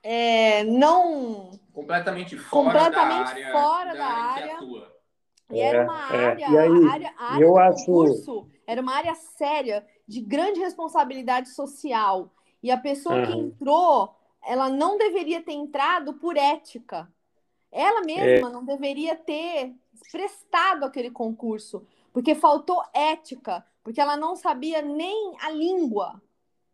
é, 0.02 0.64
não 0.64 1.50
completamente 1.72 2.36
fora 2.36 2.64
completamente 2.64 3.34
da 3.34 3.48
área, 3.48 3.52
fora 3.52 3.92
da, 3.92 3.98
da 3.98 4.06
área. 4.06 4.58
e 5.50 5.60
era 5.60 5.84
uma 5.84 6.14
é, 6.14 6.26
área, 6.26 6.44
é. 6.44 6.58
aí, 6.58 6.88
área, 6.88 7.14
área 7.18 7.44
eu 7.44 7.58
acho... 7.58 7.84
concurso 7.86 8.48
era 8.66 8.82
uma 8.82 8.94
área 8.94 9.14
séria 9.14 9.86
de 10.06 10.20
grande 10.20 10.58
responsabilidade 10.60 11.50
social. 11.50 12.32
E 12.62 12.70
a 12.70 12.76
pessoa 12.76 13.16
uhum. 13.16 13.26
que 13.26 13.38
entrou, 13.38 14.14
ela 14.44 14.68
não 14.68 14.98
deveria 14.98 15.40
ter 15.40 15.52
entrado 15.52 16.14
por 16.14 16.36
ética. 16.36 17.08
Ela 17.76 18.00
mesma 18.00 18.48
é. 18.48 18.52
não 18.52 18.64
deveria 18.64 19.14
ter 19.14 19.74
prestado 20.10 20.84
aquele 20.84 21.10
concurso, 21.10 21.86
porque 22.10 22.34
faltou 22.34 22.82
ética, 22.94 23.62
porque 23.84 24.00
ela 24.00 24.16
não 24.16 24.34
sabia 24.34 24.80
nem 24.80 25.36
a 25.38 25.50
língua 25.50 26.22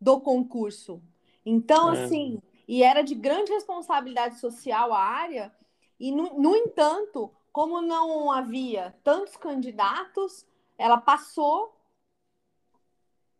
do 0.00 0.20
concurso. 0.20 1.02
Então, 1.44 1.92
é. 1.92 2.04
assim, 2.04 2.40
e 2.68 2.84
era 2.84 3.02
de 3.02 3.16
grande 3.16 3.50
responsabilidade 3.50 4.38
social 4.38 4.92
a 4.92 5.00
área, 5.00 5.52
e, 5.98 6.12
no, 6.12 6.38
no 6.38 6.54
entanto, 6.54 7.32
como 7.50 7.82
não 7.82 8.30
havia 8.30 8.94
tantos 9.02 9.36
candidatos, 9.36 10.46
ela 10.78 10.98
passou 10.98 11.76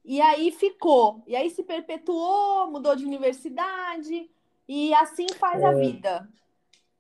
e 0.05 0.21
aí 0.21 0.51
ficou. 0.51 1.23
E 1.29 1.37
aí 1.37 1.49
se 1.49 1.63
perpetuou, 1.63 2.69
mudou 2.73 2.97
de 2.97 3.07
universidade, 3.07 4.29
e 4.67 4.93
assim 4.95 5.29
faz 5.39 5.63
é. 5.63 5.67
a 5.67 5.73
vida. 5.73 6.29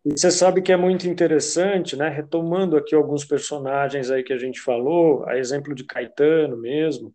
E 0.05 0.11
você 0.11 0.31
sabe 0.31 0.63
que 0.63 0.73
é 0.73 0.77
muito 0.77 1.09
interessante, 1.09 1.97
né? 1.97 2.09
Retomando 2.09 2.77
aqui 2.77 2.95
alguns 2.95 3.25
personagens 3.25 4.11
aí 4.11 4.23
que 4.25 4.33
a 4.33 4.39
gente 4.39 4.61
falou, 4.61 5.25
a 5.29 5.39
exemplo 5.39 5.75
de 5.75 5.85
Caetano 5.85 6.57
mesmo, 6.57 7.13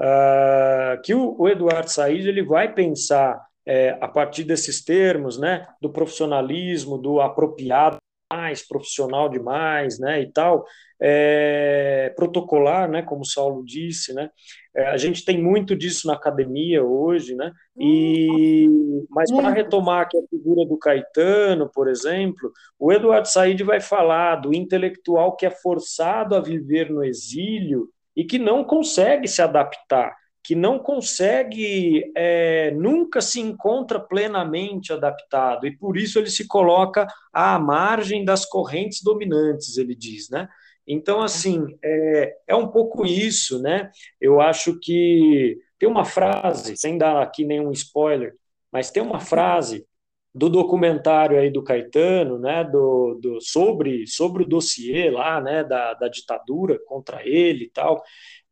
uh, 0.00 1.00
que 1.02 1.14
o, 1.14 1.36
o 1.38 1.48
Eduardo 1.48 1.90
Said 1.90 2.26
ele 2.26 2.42
vai 2.42 2.72
pensar 2.72 3.38
é, 3.66 3.90
a 4.00 4.08
partir 4.08 4.44
desses 4.44 4.82
termos, 4.82 5.38
né, 5.38 5.66
do 5.80 5.92
profissionalismo, 5.92 6.98
do 6.98 7.20
apropriado 7.20 7.98
mais, 8.32 8.66
profissional 8.66 9.28
demais, 9.28 9.98
né, 9.98 10.20
e 10.22 10.32
tal, 10.32 10.64
é, 11.00 12.12
protocolar, 12.14 12.90
né, 12.90 13.02
como 13.02 13.22
o 13.22 13.26
Saulo 13.26 13.64
disse, 13.64 14.12
né, 14.12 14.30
é, 14.76 14.88
a 14.88 14.96
gente 14.96 15.24
tem 15.24 15.42
muito 15.42 15.74
disso 15.74 16.06
na 16.06 16.12
academia 16.12 16.84
hoje, 16.84 17.34
né, 17.34 17.50
e, 17.78 18.68
mas 19.08 19.30
para 19.32 19.50
retomar 19.50 20.02
aqui 20.02 20.18
a 20.18 20.28
figura 20.28 20.68
do 20.68 20.76
Caetano, 20.76 21.70
por 21.72 21.88
exemplo, 21.88 22.52
o 22.78 22.92
Eduardo 22.92 23.28
Said 23.28 23.62
vai 23.62 23.80
falar 23.80 24.36
do 24.36 24.54
intelectual 24.54 25.36
que 25.36 25.46
é 25.46 25.50
forçado 25.50 26.34
a 26.34 26.40
viver 26.40 26.90
no 26.90 27.02
exílio 27.02 27.88
e 28.14 28.24
que 28.24 28.38
não 28.38 28.62
consegue 28.62 29.26
se 29.26 29.40
adaptar, 29.40 30.14
que 30.42 30.54
não 30.54 30.78
consegue, 30.78 32.12
é, 32.14 32.70
nunca 32.72 33.20
se 33.20 33.40
encontra 33.40 33.98
plenamente 34.00 34.92
adaptado, 34.92 35.66
e 35.66 35.76
por 35.76 35.96
isso 35.96 36.18
ele 36.18 36.30
se 36.30 36.46
coloca 36.46 37.06
à 37.32 37.58
margem 37.58 38.24
das 38.24 38.44
correntes 38.44 39.02
dominantes, 39.02 39.78
ele 39.78 39.94
diz, 39.94 40.28
né? 40.28 40.48
Então, 40.92 41.22
assim, 41.22 41.78
é, 41.84 42.36
é 42.48 42.54
um 42.56 42.66
pouco 42.66 43.06
isso, 43.06 43.62
né? 43.62 43.90
Eu 44.20 44.40
acho 44.40 44.78
que 44.80 45.56
tem 45.78 45.88
uma 45.88 46.04
frase, 46.04 46.76
sem 46.76 46.98
dar 46.98 47.22
aqui 47.22 47.44
nenhum 47.44 47.70
spoiler, 47.70 48.34
mas 48.72 48.90
tem 48.90 49.00
uma 49.00 49.20
frase 49.20 49.86
do 50.34 50.48
documentário 50.48 51.38
aí 51.38 51.50
do 51.50 51.62
Caetano, 51.62 52.38
né, 52.38 52.64
do, 52.64 53.18
do, 53.20 53.40
sobre, 53.40 54.06
sobre 54.06 54.42
o 54.42 54.46
dossiê 54.46 55.10
lá, 55.10 55.40
né, 55.40 55.64
da, 55.64 55.94
da 55.94 56.08
ditadura 56.08 56.78
contra 56.86 57.26
ele 57.26 57.64
e 57.64 57.70
tal, 57.70 58.02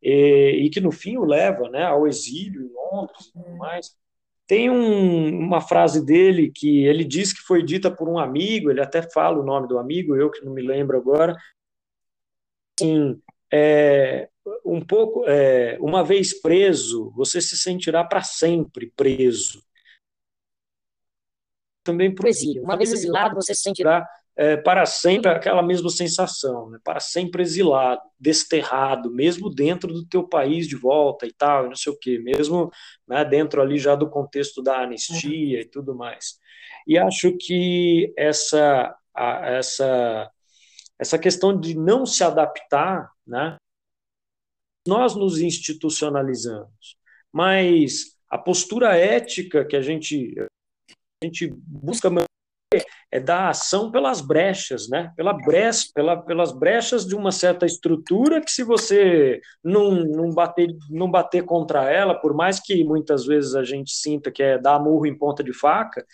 e, 0.01 0.65
e, 0.65 0.69
que 0.69 0.81
no 0.81 0.91
fim 0.91 1.17
o 1.17 1.25
leva 1.25 1.69
né, 1.69 1.83
ao 1.83 2.07
exílio 2.07 2.61
em 2.61 2.71
Londres 2.73 3.27
e 3.27 3.31
tudo 3.33 3.57
mais. 3.57 3.95
Tem 4.47 4.69
um, 4.69 5.29
uma 5.39 5.61
frase 5.61 6.05
dele 6.05 6.51
que 6.53 6.85
ele 6.85 7.03
diz 7.03 7.31
que 7.31 7.41
foi 7.41 7.63
dita 7.63 7.91
por 7.91 8.09
um 8.09 8.17
amigo, 8.17 8.71
ele 8.71 8.81
até 8.81 9.01
fala 9.01 9.39
o 9.39 9.45
nome 9.45 9.67
do 9.67 9.77
amigo, 9.77 10.15
eu 10.15 10.31
que 10.31 10.43
não 10.43 10.53
me 10.53 10.61
lembro 10.61 10.97
agora. 10.97 11.35
Assim, 12.79 13.21
é, 13.51 14.29
um 14.65 14.79
pouco, 14.79 15.25
é, 15.27 15.77
uma 15.81 16.01
vez 16.01 16.39
preso, 16.39 17.11
você 17.11 17.41
se 17.41 17.57
sentirá 17.57 18.05
para 18.05 18.23
sempre 18.23 18.91
preso. 18.95 19.61
Também 21.83 22.13
para 22.13 22.25
o 22.25 22.29
exílio. 22.29 22.63
Uma 22.63 22.77
vez 22.77 22.93
exilado, 22.93 23.35
você 23.35 23.53
se 23.53 23.63
sentirá 23.63 24.07
é, 24.37 24.55
para 24.55 24.85
sempre 24.85 25.29
aquela 25.29 25.61
mesma 25.61 25.89
sensação, 25.89 26.69
né? 26.69 26.79
para 26.81 27.01
sempre 27.01 27.41
exilado, 27.41 28.01
desterrado, 28.17 29.11
mesmo 29.11 29.49
dentro 29.49 29.91
do 29.91 30.05
teu 30.05 30.23
país 30.23 30.65
de 30.65 30.77
volta 30.77 31.25
e 31.25 31.33
tal, 31.33 31.67
não 31.67 31.75
sei 31.75 31.91
o 31.91 31.99
quê, 31.99 32.17
mesmo 32.17 32.71
né, 33.05 33.25
dentro 33.25 33.61
ali 33.61 33.77
já 33.77 33.95
do 33.95 34.09
contexto 34.09 34.61
da 34.63 34.83
anistia 34.83 35.59
e 35.59 35.65
tudo 35.65 35.93
mais. 35.93 36.39
E 36.87 36.97
acho 36.97 37.35
que 37.37 38.13
essa, 38.15 38.95
a, 39.13 39.49
essa, 39.49 40.31
essa 40.99 41.17
questão 41.17 41.57
de 41.57 41.75
não 41.75 42.05
se 42.05 42.23
adaptar, 42.23 43.09
né, 43.25 43.55
nós 44.87 45.15
nos 45.15 45.39
institucionalizamos, 45.39 46.97
mas 47.31 48.17
a 48.29 48.37
postura 48.37 48.95
ética 48.95 49.65
que 49.65 49.75
a 49.75 49.81
gente, 49.81 50.35
a 51.21 51.25
gente 51.25 51.47
busca 51.65 52.09
é 53.11 53.19
da 53.19 53.49
ação 53.49 53.89
pelas 53.89 54.21
brechas, 54.21 54.87
né? 54.87 55.11
Pela 55.17 55.33
brecha, 55.33 55.87
pela, 55.93 56.15
pelas 56.21 56.51
brechas 56.51 57.07
de 57.07 57.15
uma 57.15 57.31
certa 57.31 57.65
estrutura 57.65 58.39
que 58.41 58.51
se 58.51 58.63
você 58.63 59.41
não, 59.63 59.91
não, 59.91 60.29
bater, 60.31 60.69
não 60.89 61.09
bater 61.09 61.43
contra 61.43 61.89
ela, 61.91 62.13
por 62.13 62.35
mais 62.35 62.59
que 62.59 62.83
muitas 62.83 63.25
vezes 63.25 63.55
a 63.55 63.63
gente 63.63 63.91
sinta 63.91 64.31
que 64.31 64.43
é 64.43 64.59
dar 64.59 64.79
murro 64.79 65.07
em 65.07 65.17
ponta 65.17 65.43
de 65.43 65.51
faca, 65.51 66.05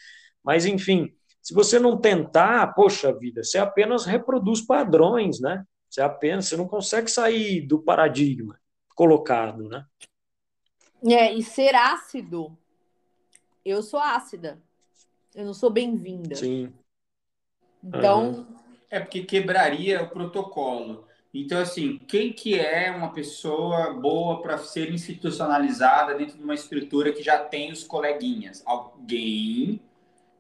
mas 0.42 0.66
enfim, 0.66 1.14
se 1.46 1.54
você 1.54 1.78
não 1.78 1.96
tentar, 1.96 2.74
poxa 2.74 3.14
vida, 3.14 3.44
você 3.44 3.60
apenas 3.60 4.04
reproduz 4.04 4.62
padrões, 4.62 5.40
né? 5.40 5.64
Você 5.88 6.02
apenas, 6.02 6.48
você 6.48 6.58
não 6.58 6.68
consegue 6.68 7.08
sair 7.08 7.62
do 7.62 7.78
paradigma 7.78 8.60
colocado, 8.96 9.70
né? 9.70 9.86
É, 11.08 11.32
e 11.32 11.44
ser 11.44 11.76
ácido. 11.76 12.58
Eu 13.64 13.84
sou 13.84 14.00
ácida. 14.00 14.60
Eu 15.36 15.46
não 15.46 15.54
sou 15.54 15.70
bem-vinda. 15.70 16.36
Sim. 16.36 16.74
Então. 17.84 18.32
Uhum. 18.32 18.48
É 18.90 19.00
porque 19.00 19.22
quebraria 19.22 20.02
o 20.02 20.10
protocolo. 20.10 21.06
Então, 21.32 21.60
assim, 21.60 22.00
quem 22.08 22.34
que 22.34 22.60
é 22.60 22.90
uma 22.90 23.14
pessoa 23.14 23.94
boa 23.94 24.42
para 24.42 24.58
ser 24.58 24.92
institucionalizada 24.92 26.16
dentro 26.16 26.40
de 26.40 26.44
uma 26.44 26.56
estrutura 26.56 27.14
que 27.14 27.22
já 27.22 27.38
tem 27.38 27.72
os 27.72 27.84
coleguinhas? 27.84 28.64
Alguém. 28.66 29.80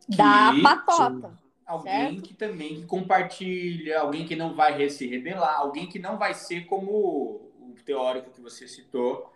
Da 0.07 0.53
patota. 0.61 1.37
alguém 1.65 1.93
Certo. 1.93 2.21
que 2.21 2.33
também 2.33 2.75
que 2.75 2.85
compartilha, 2.85 3.99
alguém 4.01 4.25
que 4.25 4.35
não 4.35 4.53
vai 4.55 4.89
se 4.89 5.07
rebelar, 5.07 5.59
alguém 5.59 5.87
que 5.87 5.97
não 5.99 6.17
vai 6.17 6.33
ser 6.33 6.65
como 6.65 6.91
o 6.91 7.75
teórico 7.85 8.31
que 8.31 8.41
você 8.41 8.67
citou, 8.67 9.31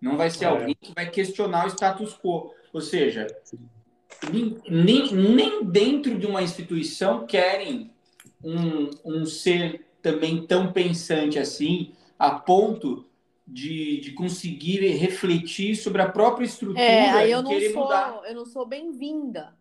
não 0.00 0.16
vai 0.16 0.30
ser 0.30 0.46
É. 0.46 0.48
alguém 0.48 0.74
que 0.80 0.92
vai 0.94 1.10
questionar 1.10 1.66
o 1.66 1.70
status 1.70 2.14
quo. 2.18 2.52
Ou 2.72 2.80
seja, 2.80 3.26
nem, 4.32 4.58
nem, 4.68 5.12
nem 5.14 5.64
dentro 5.64 6.18
de 6.18 6.26
uma 6.26 6.42
instituição 6.42 7.26
querem 7.26 7.92
um, 8.42 8.90
um 9.04 9.26
ser 9.26 9.86
também 10.02 10.46
tão 10.46 10.72
pensante 10.72 11.38
assim, 11.38 11.94
a 12.18 12.30
ponto 12.32 13.06
de, 13.46 14.00
de 14.00 14.12
conseguir 14.12 14.80
refletir 14.96 15.76
sobre 15.76 16.02
a 16.02 16.08
própria 16.10 16.44
estrutura 16.46 16.80
É, 16.80 17.10
aí 17.10 17.30
eu 17.30 17.40
e 17.40 17.42
não 17.42 17.50
querer 17.50 17.72
sou, 17.72 17.82
mudar. 17.82 18.20
eu 18.24 18.34
não 18.34 18.46
sou 18.46 18.66
bem-vinda. 18.66 19.56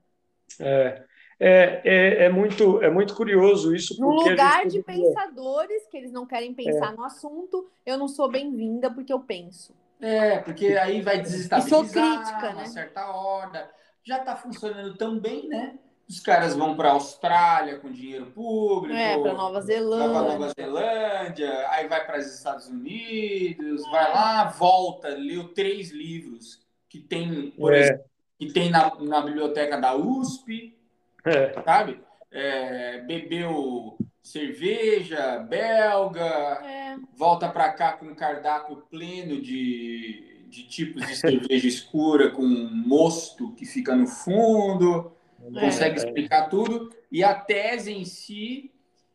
É, 0.60 1.04
é, 1.40 1.82
é, 1.84 2.24
é 2.26 2.30
muito, 2.30 2.82
é 2.82 2.90
muito 2.90 3.16
curioso 3.16 3.76
isso, 3.76 4.00
No 4.00 4.12
lugar 4.12 4.64
gente 4.64 4.74
de 4.74 4.84
pensadores 4.84 5.86
que 5.90 5.98
eles 5.98 6.12
não 6.12 6.26
querem 6.26 6.54
pensar 6.54 6.94
no 6.94 7.04
assunto, 7.04 7.70
eu 7.86 7.98
não 7.98 8.08
sou 8.08 8.30
bem-vinda 8.30 8.90
porque 8.90 9.12
eu 9.12 9.20
penso. 9.20 9.74
É, 10.00 10.40
porque 10.40 10.68
aí 10.78 11.02
vai 11.02 11.22
desestabilizar 11.22 11.70
sou 11.70 11.90
crítica, 11.90 12.50
uma 12.50 12.54
né? 12.62 12.66
certa 12.66 13.10
horda. 13.10 13.70
Já 14.04 14.20
está 14.20 14.36
funcionando 14.36 14.96
tão 14.98 15.18
bem, 15.18 15.48
né? 15.48 15.80
Os 16.10 16.20
caras 16.20 16.56
vão 16.56 16.76
para 16.76 16.90
a 16.90 16.94
Austrália 16.94 17.80
com 17.80 17.90
dinheiro 17.90 18.26
público, 18.28 18.94
É, 18.94 19.18
para 19.18 19.32
Nova 19.32 19.44
Nova, 19.44 19.62
Zelândia. 19.62 20.08
Nova 20.22 20.54
Zelândia, 20.54 21.70
aí 21.70 21.88
vai 21.88 22.06
para 22.06 22.20
os 22.20 22.26
Estados 22.28 22.68
Unidos, 22.68 23.86
É. 23.86 23.90
vai 23.90 24.14
lá, 24.14 24.44
volta, 24.50 25.08
leu 25.10 25.54
três 25.54 25.92
livros 25.92 26.60
que 26.90 27.00
tem, 27.00 27.52
por 27.52 27.74
É. 27.74 27.80
exemplo, 27.80 28.06
que 28.38 28.52
tem 28.52 28.70
na, 28.70 28.94
na 29.00 29.22
biblioteca 29.22 29.78
da 29.80 29.96
USP, 29.96 30.78
É, 31.26 31.54
sabe? 31.64 32.00
É, 32.32 33.00
bebeu 33.02 33.98
cerveja 34.22 35.38
belga, 35.40 36.26
É, 36.64 36.98
volta 37.16 37.48
para 37.50 37.72
cá 37.74 37.94
com 37.94 38.06
um 38.08 38.16
cardápio 38.16 38.78
pleno 38.90 39.42
de, 39.42 40.46
de 40.50 40.64
tipos 40.64 41.06
de 41.06 41.16
cerveja 41.16 41.68
escura 41.68 42.32
com 42.32 42.44
mosto 42.46 43.54
que 43.54 43.66
fica 43.66 43.96
no 43.96 44.08
fundo, 44.08 45.12
consegue 45.60 46.00
É. 46.00 46.06
explicar 46.06 46.50
tudo. 46.50 46.90
E 47.12 47.24
a 47.24 47.36
tese 47.36 47.92
em 47.94 48.06
si, 48.06 48.72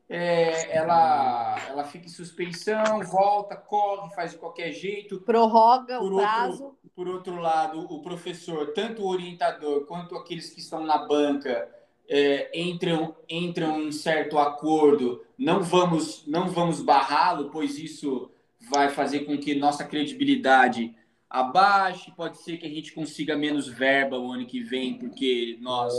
é, 0.09 0.75
ela, 0.77 1.57
ela 1.68 1.85
fica 1.85 2.07
em 2.07 2.11
suspeição, 2.11 3.01
volta, 3.03 3.55
corre, 3.57 4.14
faz 4.14 4.31
de 4.33 4.38
qualquer 4.38 4.73
jeito. 4.73 5.21
prorroga 5.21 5.99
Por 5.99 6.12
o 6.12 6.16
outro- 6.16 6.29
prazo. 6.31 6.79
Por 6.94 7.07
outro 7.09 7.37
lado, 7.37 7.81
o 7.92 8.03
professor, 8.03 8.73
tanto 8.73 9.03
o 9.03 9.09
orientador 9.09 9.85
quanto 9.87 10.16
aqueles 10.16 10.51
que 10.51 10.59
estão 10.61 10.83
na 10.85 10.99
banca, 11.07 11.68
é, 12.09 12.51
entram, 12.59 13.14
entram 13.29 13.81
em 13.83 13.92
certo 13.92 14.37
acordo. 14.38 15.23
Não 15.38 15.62
vamos, 15.62 16.27
não 16.27 16.49
vamos 16.49 16.81
barrá-lo, 16.83 17.51
pois 17.51 17.79
isso 17.79 18.31
vai 18.71 18.88
fazer 18.88 19.21
com 19.21 19.38
que 19.38 19.55
nossa 19.55 19.85
credibilidade 19.85 20.92
abaixe. 21.30 22.10
Pode 22.12 22.38
ser 22.38 22.56
que 22.56 22.66
a 22.66 22.70
gente 22.70 22.92
consiga 22.92 23.36
menos 23.36 23.68
verba 23.68 24.18
o 24.18 24.32
ano 24.32 24.46
que 24.46 24.62
vem, 24.62 24.94
porque 24.98 25.58
nós 25.60 25.92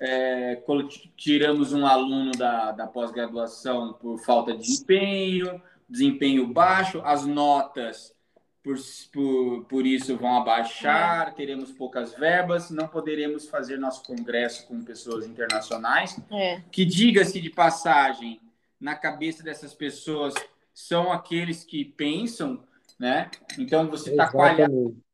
é, 0.00 0.56
colo- 0.64 0.88
tiramos 1.16 1.72
um 1.72 1.86
aluno 1.86 2.32
da, 2.32 2.72
da 2.72 2.86
pós-graduação 2.86 3.92
por 3.94 4.18
falta 4.24 4.56
de 4.56 4.70
empenho, 4.72 5.60
desempenho 5.88 6.46
baixo, 6.46 7.00
as 7.04 7.26
notas 7.26 8.14
por, 8.62 8.76
por, 9.12 9.64
por 9.64 9.84
isso 9.86 10.16
vão 10.16 10.36
abaixar, 10.36 11.34
teremos 11.34 11.72
poucas 11.72 12.14
verbas, 12.14 12.70
não 12.70 12.86
poderemos 12.86 13.48
fazer 13.48 13.76
nosso 13.76 14.04
congresso 14.04 14.68
com 14.68 14.80
pessoas 14.84 15.26
internacionais, 15.26 16.16
É. 16.30 16.62
que 16.70 16.84
diga-se 16.84 17.40
de 17.40 17.50
passagem, 17.50 18.40
na 18.80 18.94
cabeça 18.94 19.42
dessas 19.42 19.74
pessoas 19.74 20.32
são 20.72 21.10
aqueles 21.12 21.64
que 21.64 21.84
pensam, 21.84 22.62
né? 23.02 23.28
Então 23.58 23.90
você 23.90 24.10
está 24.10 24.30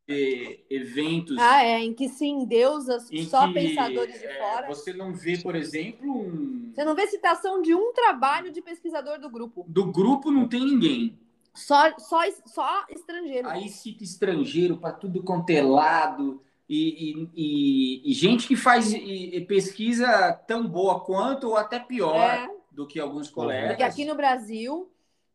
de 0.07 0.61
eventos 0.71 1.37
Ah, 1.39 1.65
é, 1.65 1.81
em 1.81 1.93
que 1.95 2.09
se 2.09 2.27
endeusa 2.27 2.99
em 3.11 3.25
só 3.25 3.47
que, 3.49 3.55
pensadores 3.55 4.19
de 4.19 4.27
é, 4.27 4.39
fora. 4.39 4.67
Você 4.69 4.93
não 4.93 5.15
vê, 5.15 5.39
por 5.39 5.55
exemplo, 5.57 6.11
um... 6.11 6.71
Você 6.75 6.85
não 6.85 6.95
vê 6.95 7.07
citação 7.07 7.61
de 7.63 7.75
um 7.75 7.93
trabalho 7.95 8.53
de 8.53 8.61
pesquisador 8.63 9.19
do 9.19 9.29
grupo. 9.31 9.65
do 9.69 9.87
grupo 9.87 10.31
não 10.31 10.47
tem 10.47 10.65
ninguém. 10.65 11.19
Só, 11.55 11.99
só, 11.99 12.21
só 12.47 12.85
estrangeiro. 12.91 13.49
Aí 13.49 13.69
cita 13.69 14.05
estrangeiro 14.05 14.77
para 14.77 14.93
tudo 14.93 15.23
quanto 15.23 15.51
é 15.51 15.63
lado. 15.63 16.43
E, 16.69 17.11
e, 17.11 17.29
e- 17.35 18.11
e 18.11 18.13
gente 18.15 18.47
que 18.47 18.55
faz 18.55 18.93
e- 18.93 19.37
e 19.37 19.41
pesquisa 19.47 20.33
tão 20.47 20.67
boa 20.69 21.01
quanto 21.01 21.49
ou 21.49 21.57
até 21.57 21.79
pior 21.81 22.15
É. 22.17 22.49
do 22.71 22.87
que 22.87 23.01
alguns 23.01 23.29
Porque 23.29 23.35
colegas. 23.41 23.81
aqui 23.81 24.05
no 24.05 24.15
Brasil 24.15 24.91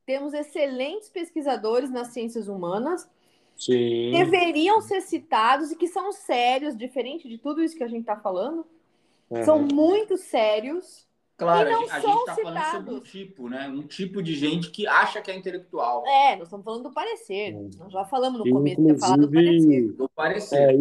temos 0.06 0.34
excelentes 0.34 1.10
pesquisadores 1.10 1.90
nas 1.90 2.08
ciências 2.08 2.48
humanas, 2.48 3.10
Sim. 3.56 4.12
deveriam 4.12 4.82
ser 4.82 5.02
citados 5.02 5.72
e 5.72 5.76
que 5.76 5.88
são 5.88 6.12
sérios, 6.12 6.76
diferente 6.78 7.28
de 7.30 7.38
tudo 7.38 7.62
isso 7.64 7.78
que 7.78 7.84
a 7.84 7.88
gente 7.88 8.02
está 8.02 8.16
falando, 8.18 8.66
são 9.46 9.58
Aham. 9.60 9.68
muito 9.74 10.18
sérios. 10.18 11.08
Claro, 11.36 11.68
e 11.68 11.72
não 11.74 11.82
a 11.82 11.86
gente- 12.00 12.02
são 12.02 12.20
está 12.20 12.36
falando 12.36 12.64
sobre 12.72 12.78
um 12.78 13.04
citados. 13.04 13.12
tipo, 13.12 13.50
né? 13.50 13.68
Um 13.68 13.88
tipo 13.88 14.22
de 14.22 14.36
gente 14.36 14.70
que 14.70 14.86
acha 14.88 15.20
que 15.22 15.32
é 15.32 15.36
intelectual. 15.36 16.06
É, 16.06 16.36
nós 16.36 16.44
estamos 16.48 16.64
falando 16.64 16.84
do 16.84 16.92
parecer. 16.94 17.54
Nós 17.78 17.92
já 17.92 18.06
falamos 18.06 18.40
no 18.40 18.48
E, 18.48 18.52
começo 18.52 18.76
que 18.76 18.88
ia 18.88 18.98
falar 19.00 19.18
do 19.18 19.32
parecer. 19.32 19.54
inclusive, 19.56 19.94
Do 19.94 20.10
parecer. 20.10 20.70
É, 20.70 20.74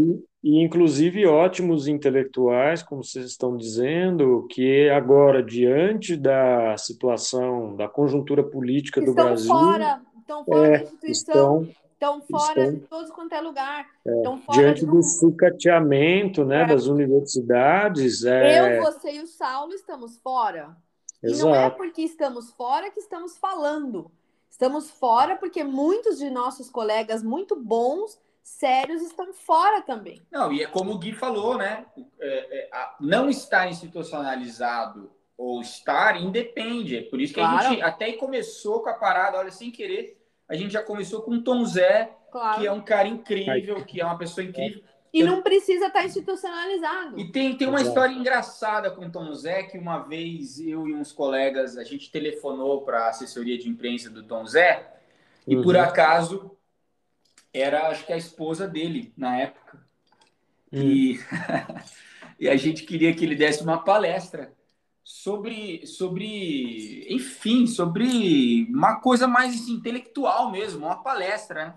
e, 0.42 0.62
inclusive 0.62 1.24
ótimos 1.26 1.86
intelectuais, 1.86 2.82
como 2.82 3.04
vocês 3.04 3.26
estão 3.26 3.56
dizendo, 3.56 4.46
que 4.50 4.88
agora, 4.90 5.42
diante 5.42 6.16
da 6.16 6.76
situação, 6.76 7.76
da 7.76 7.88
conjuntura 7.88 8.42
política 8.42 9.00
do 9.00 9.10
estão 9.10 9.24
Brasil, 9.26 9.48
fora, 9.48 10.00
estão 10.20 10.44
fora 10.44 10.66
é, 10.66 10.70
da 10.78 10.82
instituição, 10.84 11.62
estão 11.62 11.82
estão 12.18 12.20
fora 12.22 12.60
estão- 12.64 12.74
de 12.74 12.80
todos 12.88 13.10
quanto 13.12 13.32
é 13.34 13.40
lugar. 13.40 13.86
Fora 14.02 14.40
diante 14.50 14.84
do 14.84 15.00
sucateamento, 15.02 16.44
né, 16.44 16.62
É. 16.62 16.66
das 16.66 16.86
universidades. 16.86 18.24
É, 18.24 18.78
Eu, 18.78 18.82
você 18.82 19.12
e 19.12 19.20
o 19.22 19.26
Saulo 19.26 19.72
estamos 19.72 20.18
fora. 20.18 20.76
E 21.22 21.28
não 21.38 21.54
é 21.54 21.58
exato. 21.60 21.76
porque 21.76 22.02
estamos 22.02 22.50
fora 22.54 22.90
que 22.90 22.98
estamos 22.98 23.38
falando. 23.38 24.10
Estamos 24.50 24.90
fora 24.90 25.36
porque 25.36 25.62
muitos 25.64 26.18
de 26.18 26.28
nossos 26.30 26.68
colegas 26.68 27.22
muito 27.22 27.54
bons, 27.56 28.18
sérios, 28.42 29.02
estão 29.02 29.32
fora 29.32 29.80
também. 29.82 30.20
Não, 30.30 30.52
e 30.52 30.62
é 30.62 30.66
como 30.66 30.92
o 30.92 30.98
Gui 30.98 31.12
falou, 31.12 31.56
né? 31.56 31.86
É, 32.20 32.58
é, 32.58 32.68
a- 32.72 32.96
não 33.00 33.28
estar 33.30 33.68
institucionalizado 33.68 35.10
ou 35.36 35.60
estar 35.60 36.20
independe. 36.20 36.96
É 36.96 37.02
por 37.02 37.20
isso 37.20 37.34
que 37.34 37.40
a 37.40 37.48
Claro. 37.48 37.68
gente 37.68 37.82
até 37.82 38.12
começou 38.12 38.80
com 38.82 38.88
a 38.90 38.94
parada, 38.94 39.38
olha, 39.38 39.50
sem 39.50 39.70
querer, 39.70 40.18
a 40.48 40.54
gente 40.54 40.72
já 40.72 40.82
começou 40.82 41.22
com 41.22 41.32
o 41.32 41.42
Tom 41.42 41.64
Zé, 41.64 42.10
Claro. 42.30 42.60
que 42.60 42.66
é 42.66 42.72
um 42.72 42.80
cara 42.80 43.08
incrível, 43.08 43.84
que 43.84 44.00
é 44.00 44.04
uma 44.04 44.18
pessoa 44.18 44.44
incrível. 44.44 44.82
E 45.12 45.22
não 45.22 45.42
precisa 45.42 45.88
estar 45.88 46.04
institucionalizado. 46.06 47.18
E 47.20 47.30
tem, 47.30 47.54
tem 47.56 47.68
uma 47.68 47.76
Exato. 47.80 47.88
história 47.90 48.14
engraçada 48.14 48.90
com 48.90 49.04
o 49.04 49.10
Tom 49.12 49.32
Zé, 49.34 49.64
que 49.64 49.76
uma 49.76 49.98
vez 49.98 50.58
eu 50.58 50.88
e 50.88 50.94
uns 50.94 51.12
colegas, 51.12 51.76
a 51.76 51.84
gente 51.84 52.10
telefonou 52.10 52.80
para 52.82 53.04
a 53.06 53.08
assessoria 53.10 53.58
de 53.58 53.68
imprensa 53.68 54.08
do 54.08 54.22
Tom 54.22 54.46
Zé, 54.46 54.90
e 55.46 55.54
por 55.60 55.74
Uhum. 55.74 55.82
acaso 55.82 56.56
era, 57.52 57.88
acho 57.88 58.06
que 58.06 58.12
a 58.12 58.16
esposa 58.16 58.66
dele, 58.66 59.12
na 59.16 59.36
época. 59.36 59.78
Hum. 60.72 60.80
E, 60.80 61.20
e 62.40 62.48
a 62.48 62.56
gente 62.56 62.84
queria 62.84 63.14
que 63.14 63.24
ele 63.24 63.34
desse 63.34 63.62
uma 63.62 63.84
palestra 63.84 64.52
sobre, 65.04 65.86
sobre, 65.86 67.06
enfim, 67.12 67.66
sobre 67.66 68.66
uma 68.70 69.00
coisa 69.00 69.26
mais 69.26 69.68
intelectual 69.68 70.50
mesmo, 70.50 70.86
uma 70.86 71.02
palestra, 71.02 71.66
né? 71.66 71.74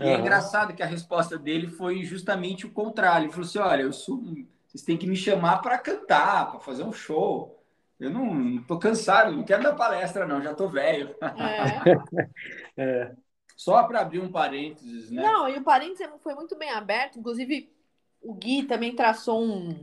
E 0.00 0.02
é 0.02 0.18
engraçado 0.18 0.74
que 0.74 0.82
a 0.82 0.86
resposta 0.86 1.36
dele 1.36 1.66
foi 1.66 2.04
justamente 2.04 2.64
o 2.66 2.70
contrário. 2.70 3.24
Ele 3.24 3.32
falou 3.32 3.46
assim: 3.46 3.58
olha, 3.58 3.82
eu 3.82 3.92
sou, 3.92 4.22
vocês 4.66 4.82
têm 4.84 4.96
que 4.96 5.08
me 5.08 5.16
chamar 5.16 5.58
para 5.58 5.76
cantar, 5.76 6.50
para 6.50 6.60
fazer 6.60 6.84
um 6.84 6.92
show. 6.92 7.56
Eu 7.98 8.10
não, 8.10 8.32
não 8.32 8.62
tô 8.62 8.78
cansado, 8.78 9.32
não 9.32 9.42
quero 9.42 9.64
dar 9.64 9.74
palestra, 9.74 10.24
não, 10.24 10.40
já 10.40 10.54
tô 10.54 10.68
velho. 10.68 11.14
É. 11.20 12.28
É, 12.80 13.12
Só 13.58 13.82
para 13.82 14.00
abrir 14.00 14.20
um 14.20 14.30
parênteses, 14.30 15.10
né? 15.10 15.22
Não, 15.22 15.48
e 15.48 15.58
o 15.58 15.64
parênteses 15.64 16.06
foi 16.22 16.34
muito 16.34 16.56
bem 16.56 16.70
aberto. 16.70 17.18
Inclusive, 17.18 17.68
o 18.22 18.32
Gui 18.32 18.62
também 18.62 18.94
traçou 18.94 19.42
um. 19.42 19.76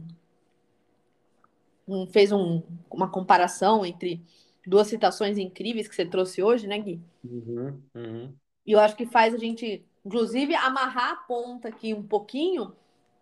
um- 1.87 2.07
fez 2.07 2.31
um- 2.31 2.63
uma 2.89 3.09
comparação 3.09 3.85
entre 3.85 4.19
duas 4.65 4.87
citações 4.87 5.37
incríveis 5.37 5.87
que 5.87 5.93
você 5.95 6.05
trouxe 6.05 6.41
hoje, 6.41 6.65
né, 6.67 6.79
Gui? 6.79 6.99
uhum, 7.23 7.83
uhum, 7.93 8.35
E 8.65 8.71
eu 8.71 8.79
acho 8.79 8.95
que 8.95 9.05
faz 9.05 9.33
a 9.33 9.37
gente, 9.37 9.85
inclusive, 10.05 10.55
amarrar 10.55 11.11
a 11.11 11.15
ponta 11.17 11.67
aqui 11.67 11.93
um 11.93 12.03
pouquinho 12.03 12.75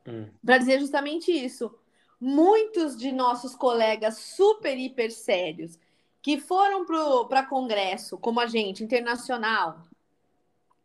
hum. 0.08 0.30
para 0.46 0.58
dizer 0.58 0.80
justamente 0.80 1.32
isso. 1.32 1.74
Muitos 2.20 2.98
de 2.98 3.12
nossos 3.12 3.56
colegas 3.56 4.18
super, 4.18 4.78
hiper 4.78 5.12
sérios 5.12 5.78
que 6.22 6.40
foram 6.40 6.86
para 7.28 7.46
congresso, 7.46 8.18
como 8.18 8.40
a 8.40 8.48
gente, 8.48 8.84
internacional, 8.84 9.82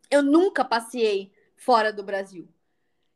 eu 0.09 0.21
nunca 0.23 0.63
passei 0.65 1.31
fora 1.55 1.91
do 1.91 2.03
Brasil. 2.03 2.47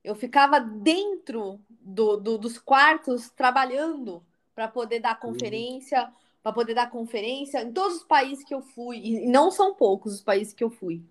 Eu 0.04 0.16
ficava 0.16 0.60
dentro 0.60 1.60
do, 1.70 2.18
do- 2.18 2.38
dos 2.38 2.58
quartos 2.58 3.30
trabalhando 3.30 4.24
para 4.54 4.68
poder 4.68 5.00
dar 5.00 5.20
conferência, 5.20 6.12
para 6.41 6.52
poder 6.52 6.74
dar 6.74 6.89
conferência 6.89 7.62
em 7.62 7.72
todos 7.72 7.98
os 7.98 8.04
países 8.04 8.44
que 8.44 8.54
eu 8.54 8.62
fui, 8.62 8.98
e 8.98 9.28
não 9.28 9.50
são 9.50 9.74
poucos 9.74 10.14
os 10.14 10.22
países 10.22 10.54
que 10.54 10.64
eu 10.64 10.70
fui. 10.70 11.02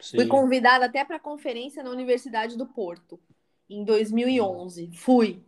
Sim. 0.00 0.18
Fui 0.18 0.26
convidada 0.26 0.86
até 0.86 1.04
para 1.04 1.18
conferência 1.18 1.82
na 1.82 1.90
Universidade 1.90 2.56
do 2.56 2.66
Porto, 2.66 3.18
em 3.68 3.84
2011. 3.84 4.90
Fui. 4.94 5.42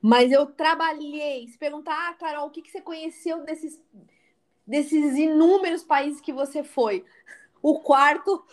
Mas 0.00 0.30
eu 0.30 0.46
trabalhei. 0.46 1.46
Se 1.48 1.58
perguntar, 1.58 2.10
ah, 2.10 2.14
Carol, 2.14 2.46
o 2.46 2.50
que, 2.50 2.62
que 2.62 2.70
você 2.70 2.80
conheceu 2.80 3.44
desses, 3.44 3.80
desses 4.66 5.16
inúmeros 5.16 5.82
países 5.82 6.20
que 6.20 6.32
você 6.32 6.62
foi? 6.62 7.04
O 7.66 7.80
quarto, 7.80 8.44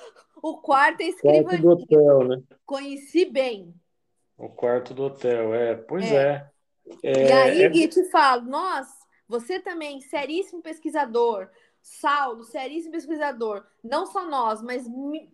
o 0.42 0.58
quarto 0.58 1.02
é 1.02 1.12
Quarto 1.12 1.62
do 1.62 1.72
escrivaninha. 1.72 1.72
hotel, 1.72 2.28
né? 2.28 2.44
Conheci 2.66 3.26
bem. 3.26 3.72
O 4.36 4.50
quarto 4.50 4.92
do 4.92 5.04
hotel, 5.04 5.54
é. 5.54 5.76
Pois 5.76 6.12
é. 6.12 6.50
E 7.04 7.32
aí, 7.32 7.62
É, 7.62 7.70
Gui, 7.70 7.88
te 7.90 8.10
falo, 8.10 8.42
nós, 8.50 8.88
você 9.28 9.60
também, 9.60 10.02
seríssimo 10.02 10.64
pesquisador, 10.64 11.48
Saulo, 11.80 12.44
seríssimo 12.44 12.94
pesquisador, 12.94 13.64
não 13.84 14.08
só 14.08 14.26
nós, 14.26 14.64
mas 14.64 14.88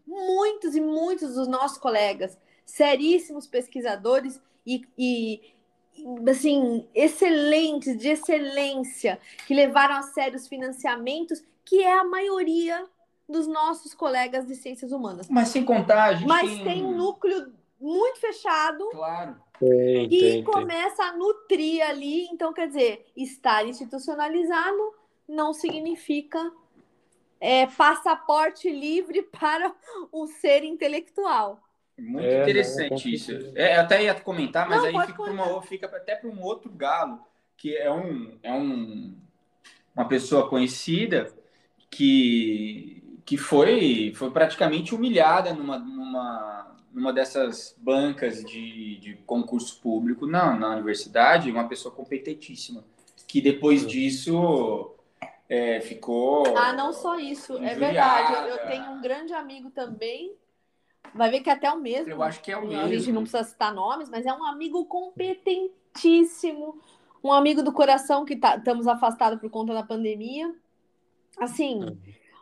muitos 0.05 0.75
e 0.75 0.81
muitos 0.81 1.35
dos 1.35 1.47
nossos 1.47 1.77
colegas, 1.77 2.37
seríssimos 2.65 3.47
pesquisadores 3.47 4.41
e, 4.65 4.81
e, 4.97 5.53
e, 5.95 6.29
assim, 6.29 6.85
excelentes, 6.93 7.97
de 7.97 8.09
excelência, 8.09 9.21
que 9.47 9.53
levaram 9.53 9.95
a 9.95 10.01
sério 10.01 10.35
os 10.35 10.49
financiamentos, 10.49 11.41
que 11.63 11.81
é 11.81 11.93
a 11.97 12.03
maioria 12.03 12.85
dos 13.29 13.47
nossos 13.47 13.93
colegas 13.93 14.47
de 14.47 14.55
ciências 14.55 14.91
humanas. 14.91 15.29
Mas 15.29 15.49
sem 15.49 15.63
contar, 15.63 16.05
a 16.05 16.13
gente 16.13 16.27
Mas 16.27 16.49
tem... 16.49 16.63
tem 16.63 16.85
um 16.85 16.95
núcleo 16.97 17.53
muito 17.79 18.19
fechado 18.19 18.89
Claro. 18.89 19.35
tem, 19.59 20.05
e 20.05 20.09
tem, 20.09 20.19
tem. 20.19 20.43
começa 20.43 21.03
a 21.03 21.15
nutrir 21.15 21.81
ali. 21.87 22.25
Então, 22.31 22.51
quer 22.51 22.67
dizer, 22.67 23.05
estar 23.15 23.65
institucionalizado 23.65 24.93
não 25.27 25.53
significa 25.53 26.51
é, 27.39 27.67
passaporte 27.67 28.69
livre 28.69 29.21
para 29.31 29.73
o 30.11 30.27
ser 30.27 30.63
intelectual. 30.63 31.61
Muito 31.97 32.25
É, 32.25 32.31
não, 32.31 32.37
com 32.37 32.49
interessante 32.49 33.13
isso. 33.13 33.31
É, 33.55 33.77
eu 33.77 33.81
até 33.81 34.03
ia 34.03 34.15
comentar, 34.15 34.67
mas 34.67 34.81
Não, 34.81 34.99
aí 34.99 35.07
fica, 35.07 35.21
uma, 35.23 35.61
fica 35.61 35.85
até 35.85 36.15
para 36.15 36.29
um 36.29 36.41
outro 36.41 36.71
galo, 36.71 37.19
que 37.55 37.75
é 37.75 37.91
um, 37.91 38.37
é 38.41 38.53
um 38.53 39.15
uma 39.95 40.07
pessoa 40.07 40.47
conhecida 40.49 41.29
que, 41.89 43.03
que 43.29 43.37
foi, 43.37 44.11
foi 44.15 44.31
praticamente 44.31 44.95
humilhada 44.95 45.53
numa, 45.53 45.77
numa, 45.77 46.75
numa 46.91 47.13
dessas 47.13 47.75
bancas 47.77 48.43
de, 48.43 48.97
de 48.97 49.13
concurso 49.17 49.79
público 49.79 50.25
na, 50.25 50.55
na 50.55 50.69
universidade, 50.71 51.51
uma 51.51 51.67
pessoa 51.67 51.93
competentíssima, 51.93 52.83
que 53.27 53.39
depois 53.39 53.85
disso 53.85 54.95
é, 55.47 55.79
ficou... 55.79 56.57
Ah, 56.57 56.73
não 56.73 56.91
só 56.91 57.19
isso, 57.19 57.53
é 57.59 57.73
Injuriada. 57.73 57.79
verdade. 57.79 58.49
Eu, 58.49 58.55
eu 58.55 58.67
tenho 58.67 58.91
um 58.93 58.99
grande 58.99 59.31
amigo 59.31 59.69
também. 59.69 60.33
Vai 61.13 61.29
ver 61.29 61.41
que 61.41 61.51
até 61.51 61.71
o 61.71 61.79
mesmo. 61.79 62.09
Eu 62.11 62.23
acho 62.23 62.41
que 62.41 62.51
é 62.51 62.57
o 62.57 62.61
A 62.65 62.87
gente 62.87 62.89
mesmo. 62.89 63.13
não 63.13 63.21
precisa 63.21 63.43
citar 63.43 63.71
nomes, 63.71 64.09
mas 64.09 64.25
é 64.25 64.33
um 64.33 64.43
amigo 64.43 64.85
competentíssimo, 64.85 66.81
um 67.23 67.31
amigo 67.31 67.61
do 67.61 67.71
coração 67.71 68.25
que 68.25 68.35
tá, 68.35 68.55
estamos 68.55 68.87
afastados 68.87 69.39
por 69.39 69.51
conta 69.51 69.71
da 69.71 69.83
pandemia. 69.83 70.51
Assim, 71.37 71.95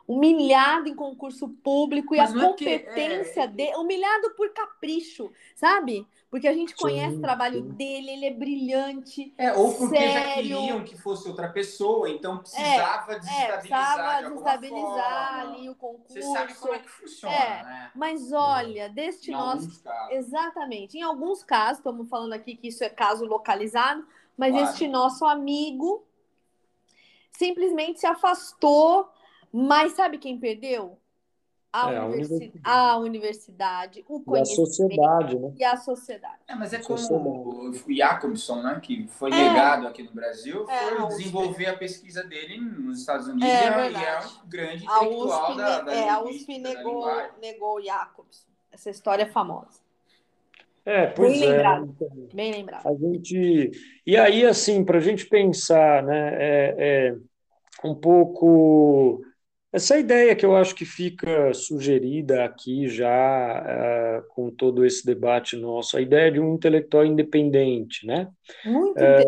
humilhado 0.07 0.87
em 0.87 0.95
concurso 0.95 1.49
público 1.49 2.15
e 2.15 2.17
Mas 2.17 2.31
a 2.31 2.33
não 2.33 2.41
é 2.43 2.47
competência 2.47 3.41
é- 3.41 3.47
dele, 3.47 3.75
humilhado 3.75 4.31
por 4.37 4.49
capricho, 4.53 5.29
sabe? 5.53 6.07
Porque 6.29 6.47
a 6.47 6.53
gente 6.53 6.73
conhece 6.75 7.13
Sim, 7.13 7.19
o 7.19 7.21
trabalho 7.21 7.61
sim. 7.61 7.69
dele, 7.71 8.11
ele 8.11 8.25
é 8.25 8.33
brilhante. 8.33 9.33
É, 9.37 9.51
ou 9.53 9.73
porque 9.73 9.95
já 9.95 10.21
Sério. 10.23 10.57
queriam 10.59 10.83
que 10.83 10.97
fosse 10.97 11.27
outra 11.27 11.49
pessoa, 11.49 12.09
então 12.09 12.37
precisava 12.37 13.13
É, 13.13 13.19
desestabilizar. 13.19 13.99
alguma 14.25 14.29
desestabilizar 14.57 15.39
ali 15.41 15.69
o 15.69 15.75
concurso. 15.75 16.13
Você 16.13 16.21
sabe 16.21 16.53
como 16.55 16.73
é 16.73 16.79
que 16.79 16.89
funciona, 16.89 17.35
É. 17.35 17.63
né? 17.63 17.91
Mas 17.95 18.31
olha, 18.31 18.89
deste 18.89 19.29
Em 19.31 19.33
nosso. 19.33 19.81
Exatamente. 20.11 20.97
Em 20.97 21.01
alguns 21.01 21.43
casos, 21.43 21.79
estamos 21.79 22.07
falando 22.09 22.33
aqui 22.33 22.55
que 22.55 22.69
isso 22.69 22.83
é 22.83 22.89
caso 22.89 23.25
localizado, 23.25 24.05
mas 24.37 24.53
Claro. 24.53 24.69
este 24.69 24.87
nosso 24.87 25.25
amigo 25.25 26.05
simplesmente 27.31 27.99
se 27.99 28.05
afastou. 28.07 29.09
Mas 29.51 29.93
sabe 29.93 30.17
quem 30.17 30.39
perdeu? 30.39 30.97
A, 31.71 31.91
É, 31.91 31.97
a 31.97 32.05
universi- 32.05 32.33
universidade. 32.33 32.61
a 32.63 32.97
universidade, 32.97 34.05
o 34.07 34.17
E 34.17 34.21
a 34.21 34.23
conhecimento 34.23 34.55
sociedade, 34.67 35.37
né? 35.39 35.53
e 35.57 35.63
a 35.63 35.77
sociedade. 35.77 36.39
É, 36.47 36.55
mas 36.55 36.73
é 36.73 36.81
Sociedade. 36.81 37.23
como 37.25 37.69
o 37.69 37.93
Jacobson, 37.93 38.61
né, 38.63 38.79
que 38.81 39.05
foi 39.09 39.31
É. 39.31 39.35
legado 39.35 39.85
aqui 39.85 40.01
no 40.01 40.11
Brasil, 40.11 40.65
É, 40.69 40.79
foi 40.95 40.97
a 40.97 41.05
desenvolver 41.07 41.65
a 41.67 41.77
pesquisa 41.77 42.23
dele 42.23 42.57
nos 42.59 42.99
Estados 43.01 43.27
Unidos 43.27 43.43
É 43.43 43.63
e 43.63 43.67
é- 43.67 43.91
e 43.91 43.95
é 44.05 44.19
um 44.19 44.47
grande 44.49 44.87
A 44.87 45.03
intelectual 45.03 45.51
USP, 45.51 45.57
da, 45.57 45.81
da 45.81 45.93
é, 45.93 46.09
a 46.09 46.21
USP 46.23 46.57
negou, 46.57 47.05
negou 47.41 47.75
o 47.75 47.81
Jacobson. 47.81 48.47
Essa 48.71 48.89
história 48.89 49.23
é 49.23 49.27
famosa. 49.27 49.79
É, 50.85 51.07
pois 51.07 51.33
Bem 51.33 51.43
é. 51.43 51.51
lembrado. 51.53 51.95
Bem 52.33 52.51
lembrado. 52.53 52.87
A 52.87 52.93
gente. 52.95 53.71
E 54.05 54.15
aí, 54.15 54.45
assim, 54.45 54.85
para 54.85 54.97
a 54.99 55.01
gente 55.01 55.25
pensar, 55.25 56.01
né, 56.01 56.29
é, 56.39 56.75
é 57.09 57.15
um 57.83 57.93
pouco 57.93 59.21
essa 59.77 59.97
ideia 59.97 60.35
que 60.35 60.45
eu 60.45 60.55
acho 60.55 60.75
que 60.75 60.85
fica 60.85 61.53
sugerida 61.53 62.43
aqui 62.43 62.89
já 62.89 63.07
é, 63.65 64.21
com 64.29 64.51
todo 64.51 64.85
esse 64.85 65.05
debate 65.05 65.55
nosso, 65.55 65.97
a 65.97 66.01
ideia 66.01 66.31
de 66.31 66.39
um 66.39 66.55
intelectual 66.55 67.05
independente, 67.05 68.05
né? 68.05 68.27
Muito 68.65 68.91
interessante. 68.91 69.27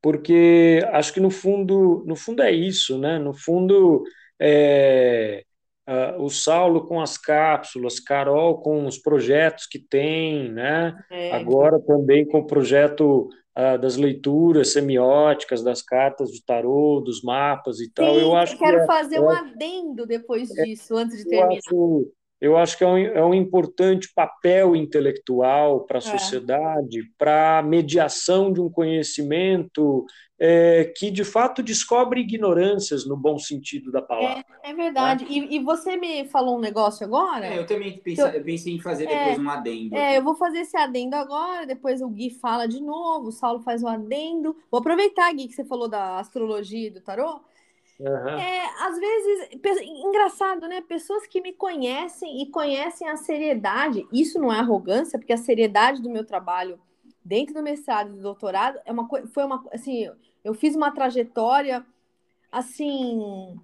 porque 0.00 0.80
acho 0.92 1.12
que 1.12 1.20
no 1.20 1.30
fundo, 1.30 2.04
no 2.06 2.14
fundo 2.16 2.42
é 2.42 2.52
isso, 2.52 2.98
né? 2.98 3.18
No 3.18 3.34
fundo, 3.34 4.04
é, 4.40 5.44
ah, 5.86 6.16
o 6.18 6.28
Saulo 6.28 6.86
com 6.86 7.00
as 7.00 7.16
cápsulas, 7.16 8.00
Carol 8.00 8.58
com 8.60 8.86
os 8.86 8.98
projetos 8.98 9.66
que 9.66 9.78
tem, 9.78 10.50
né? 10.52 10.96
É, 11.10 11.30
Agora 11.36 11.78
também 11.80 12.26
com 12.26 12.38
o 12.38 12.46
projeto 12.46 13.28
ah, 13.54 13.76
das 13.76 13.96
leituras 13.96 14.72
semióticas, 14.72 15.62
das 15.62 15.80
cartas 15.82 16.30
de 16.30 16.44
tarô, 16.44 17.00
dos 17.04 17.22
mapas 17.22 17.80
e 17.80 17.90
tal. 17.92 18.14
Sim, 18.14 18.20
Eu 18.20 18.36
acho 18.36 18.52
que 18.58 18.64
quero 18.64 18.78
é- 18.78 18.86
fazer 18.86 19.18
eu 19.18 19.24
um 19.24 19.30
adendo 19.30 20.06
depois 20.06 20.48
disso, 20.50 20.96
antes 20.96 21.18
de 21.24 21.24
eu 21.24 21.30
terminar. 21.30 21.56
acho, 21.58 22.12
eu 22.40 22.56
acho 22.58 22.76
que 22.76 22.84
é 22.84 22.86
um, 22.86 22.98
é 22.98 23.24
um 23.24 23.32
importante 23.34 24.10
papel 24.14 24.76
intelectual 24.76 25.86
para 25.86 25.96
a 25.98 26.02
É. 26.02 26.02
sociedade, 26.02 27.00
para 27.16 27.58
a 27.58 27.62
mediação 27.62 28.52
de 28.52 28.60
um 28.60 28.68
conhecimento 28.70 30.04
é, 30.38 30.92
que, 30.96 31.10
de 31.10 31.24
fato, 31.24 31.62
descobre 31.62 32.20
ignorâncias 32.20 33.06
no 33.06 33.16
bom 33.16 33.38
sentido 33.38 33.90
da 33.90 34.02
palavra. 34.02 34.44
É 34.62 34.74
verdade. 34.74 35.24
E, 35.28 35.56
e 35.56 35.58
você 35.60 35.96
me 35.96 36.26
falou 36.26 36.58
um 36.58 36.60
negócio 36.60 37.06
agora? 37.06 37.46
É, 37.46 37.58
eu 37.58 37.66
também 37.66 37.98
pensei, 37.98 38.36
eu 38.36 38.44
pensei 38.44 38.74
em 38.74 38.80
fazer 38.80 39.06
depois 39.06 39.38
um 39.38 39.48
adendo. 39.48 39.96
É, 39.96 40.18
eu 40.18 40.22
vou 40.22 40.34
fazer 40.34 40.58
esse 40.58 40.76
adendo 40.76 41.16
agora, 41.16 41.66
depois 41.66 42.02
o 42.02 42.08
Gui 42.08 42.30
fala 42.30 42.66
de 42.66 42.82
novo, 42.82 43.28
o 43.28 43.32
Saulo 43.32 43.60
faz 43.60 43.82
o 43.82 43.88
adendo. 43.88 44.56
Vou 44.70 44.80
aproveitar, 44.80 45.32
Gui, 45.32 45.48
que 45.48 45.54
você 45.54 45.64
falou 45.64 45.88
da 45.88 46.18
astrologia 46.18 46.88
e 46.88 46.90
do 46.90 47.00
tarô. 47.00 47.40
Aham. 47.98 48.38
É, 48.38 48.62
às 48.86 48.98
vezes, 48.98 49.48
engraçado, 49.82 50.68
né? 50.68 50.82
Pessoas 50.82 51.26
que 51.26 51.40
me 51.40 51.54
conhecem 51.54 52.42
e 52.42 52.50
conhecem 52.50 53.08
a 53.08 53.16
seriedade, 53.16 54.06
isso 54.12 54.38
não 54.38 54.52
é 54.52 54.58
arrogância, 54.58 55.18
porque 55.18 55.32
a 55.32 55.38
seriedade 55.38 56.02
do 56.02 56.10
meu 56.10 56.26
trabalho 56.26 56.78
dentro 57.26 57.54
do 57.54 57.62
mestrado 57.62 58.10
e 58.10 58.16
do 58.16 58.22
doutorado 58.22 58.78
é 58.84 58.92
uma 58.92 59.08
foi 59.26 59.44
uma, 59.44 59.64
assim, 59.72 60.08
eu 60.44 60.54
fiz 60.54 60.76
uma 60.76 60.92
trajetória, 60.92 61.84
assim, 62.52 63.58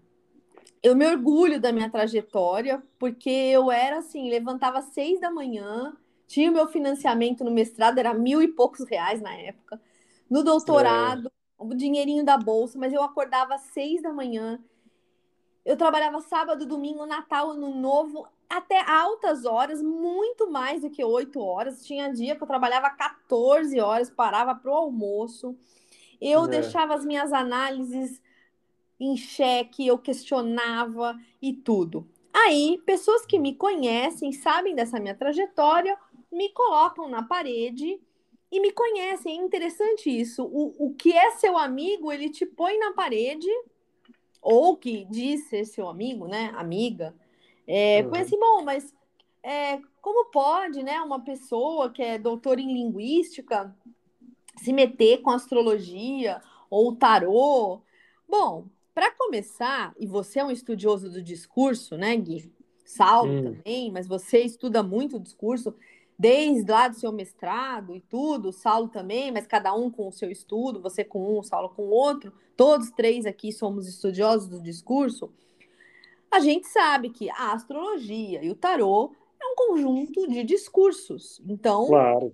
eu 0.82 0.96
me 0.96 1.06
orgulho 1.06 1.60
da 1.60 1.72
minha 1.72 1.88
trajetória, 1.88 2.82
porque 2.98 3.30
eu 3.30 3.70
era 3.70 3.98
assim, 3.98 4.28
levantava 4.28 4.78
às 4.78 4.86
seis 4.86 5.20
da 5.20 5.30
manhã, 5.30 5.96
tinha 6.26 6.50
o 6.50 6.54
meu 6.54 6.66
financiamento 6.66 7.44
no 7.44 7.52
mestrado, 7.52 7.98
era 7.98 8.12
mil 8.12 8.42
e 8.42 8.48
poucos 8.48 8.84
reais 8.84 9.22
na 9.22 9.32
época, 9.34 9.80
no 10.28 10.42
doutorado, 10.42 11.30
o 11.56 11.72
dinheirinho 11.72 12.24
da 12.24 12.36
bolsa, 12.36 12.76
mas 12.76 12.92
eu 12.92 13.02
acordava 13.02 13.54
às 13.54 13.62
seis 13.62 14.02
da 14.02 14.12
manhã, 14.12 14.58
eu 15.64 15.76
trabalhava 15.76 16.20
sábado, 16.20 16.66
domingo, 16.66 17.06
Natal, 17.06 17.50
Ano 17.50 17.74
Novo, 17.74 18.26
até 18.48 18.80
altas 18.88 19.44
horas, 19.44 19.82
muito 19.82 20.50
mais 20.50 20.82
do 20.82 20.90
que 20.90 21.04
oito 21.04 21.40
horas. 21.40 21.84
Tinha 21.86 22.12
dia 22.12 22.36
que 22.36 22.42
eu 22.42 22.46
trabalhava 22.46 22.90
14 22.90 23.78
horas, 23.80 24.10
parava 24.10 24.54
para 24.54 24.70
o 24.70 24.74
almoço. 24.74 25.56
Eu 26.20 26.44
É. 26.44 26.48
deixava 26.48 26.94
as 26.94 27.04
minhas 27.04 27.32
análises 27.32 28.20
em 29.00 29.16
xeque, 29.16 29.86
eu 29.86 29.98
questionava 29.98 31.18
e 31.40 31.52
tudo. 31.52 32.06
Aí, 32.32 32.80
pessoas 32.86 33.26
que 33.26 33.38
me 33.38 33.54
conhecem, 33.54 34.32
sabem 34.32 34.74
dessa 34.74 34.98
minha 35.00 35.14
trajetória, 35.14 35.96
me 36.30 36.48
colocam 36.50 37.08
na 37.08 37.22
parede 37.22 38.00
e 38.50 38.60
me 38.60 38.70
conhecem. 38.72 39.38
É 39.38 39.42
interessante 39.44 40.08
isso. 40.08 40.44
O, 40.44 40.86
o 40.86 40.94
que 40.94 41.12
é 41.12 41.32
seu 41.32 41.58
amigo, 41.58 42.12
ele 42.12 42.30
te 42.30 42.46
põe 42.46 42.78
na 42.78 42.92
parede, 42.92 43.48
ou 44.43 44.76
que 44.76 45.05
diz 45.05 45.49
ser 45.49 45.64
seu 45.64 45.88
amigo, 45.88 46.26
né? 46.26 46.53
Amiga. 46.57 47.14
É, 47.66 48.03
Uhum. 48.03 48.14
Assim, 48.16 48.38
bom, 48.38 48.62
mas 48.62 48.93
é, 49.43 49.78
como 50.01 50.30
pode, 50.30 50.82
né? 50.82 51.01
Uma 51.01 51.20
pessoa 51.20 51.90
que 51.90 52.03
é 52.03 52.18
doutora 52.18 52.61
em 52.61 52.74
linguística 52.74 53.74
se 54.59 54.72
meter 54.72 55.22
com 55.22 55.30
astrologia 55.30 56.43
ou 56.68 56.95
tarô. 56.95 57.80
Bom, 58.28 58.66
para 58.95 59.11
começar, 59.12 59.95
e 59.99 60.07
você 60.07 60.40
é 60.40 60.45
um 60.45 60.51
estudioso 60.51 61.11
do 61.11 61.22
discurso, 61.22 61.97
né, 61.97 62.14
Gui? 62.16 62.53
Saulo 62.84 63.32
hum. 63.32 63.43
também, 63.43 63.90
mas 63.90 64.07
você 64.07 64.40
estuda 64.40 64.82
muito 64.82 65.16
o 65.16 65.20
discurso 65.20 65.74
desde 66.23 66.70
lá 66.70 66.87
do 66.87 66.95
seu 66.95 67.11
mestrado 67.11 67.97
e 67.97 68.01
tudo, 68.01 68.53
Saulo 68.53 68.87
também, 68.87 69.33
mas 69.33 69.45
cada 69.45 69.75
um 69.75 69.91
com 69.91 70.07
o 70.07 70.12
seu 70.12 70.31
estudo, 70.31 70.81
você 70.81 71.03
com 71.03 71.37
um, 71.37 71.43
Saulo 71.43 71.70
com 71.70 71.83
outro, 71.89 72.33
todos 72.57 72.93
três 72.93 73.27
aqui 73.27 73.51
somos 73.51 73.89
estudiosos 73.89 74.47
do 74.49 74.62
discurso. 74.62 75.33
A 76.31 76.39
gente 76.39 76.68
sabe 76.68 77.11
que 77.11 77.29
a 77.29 77.53
astrologia 77.53 78.41
e 78.41 78.51
o 78.51 78.55
tarô 78.55 79.12
é 79.41 79.45
um 79.47 79.57
conjunto 79.57 80.29
de 80.29 80.45
discursos. 80.45 81.43
Então, 81.45 81.89
claro. 81.89 82.33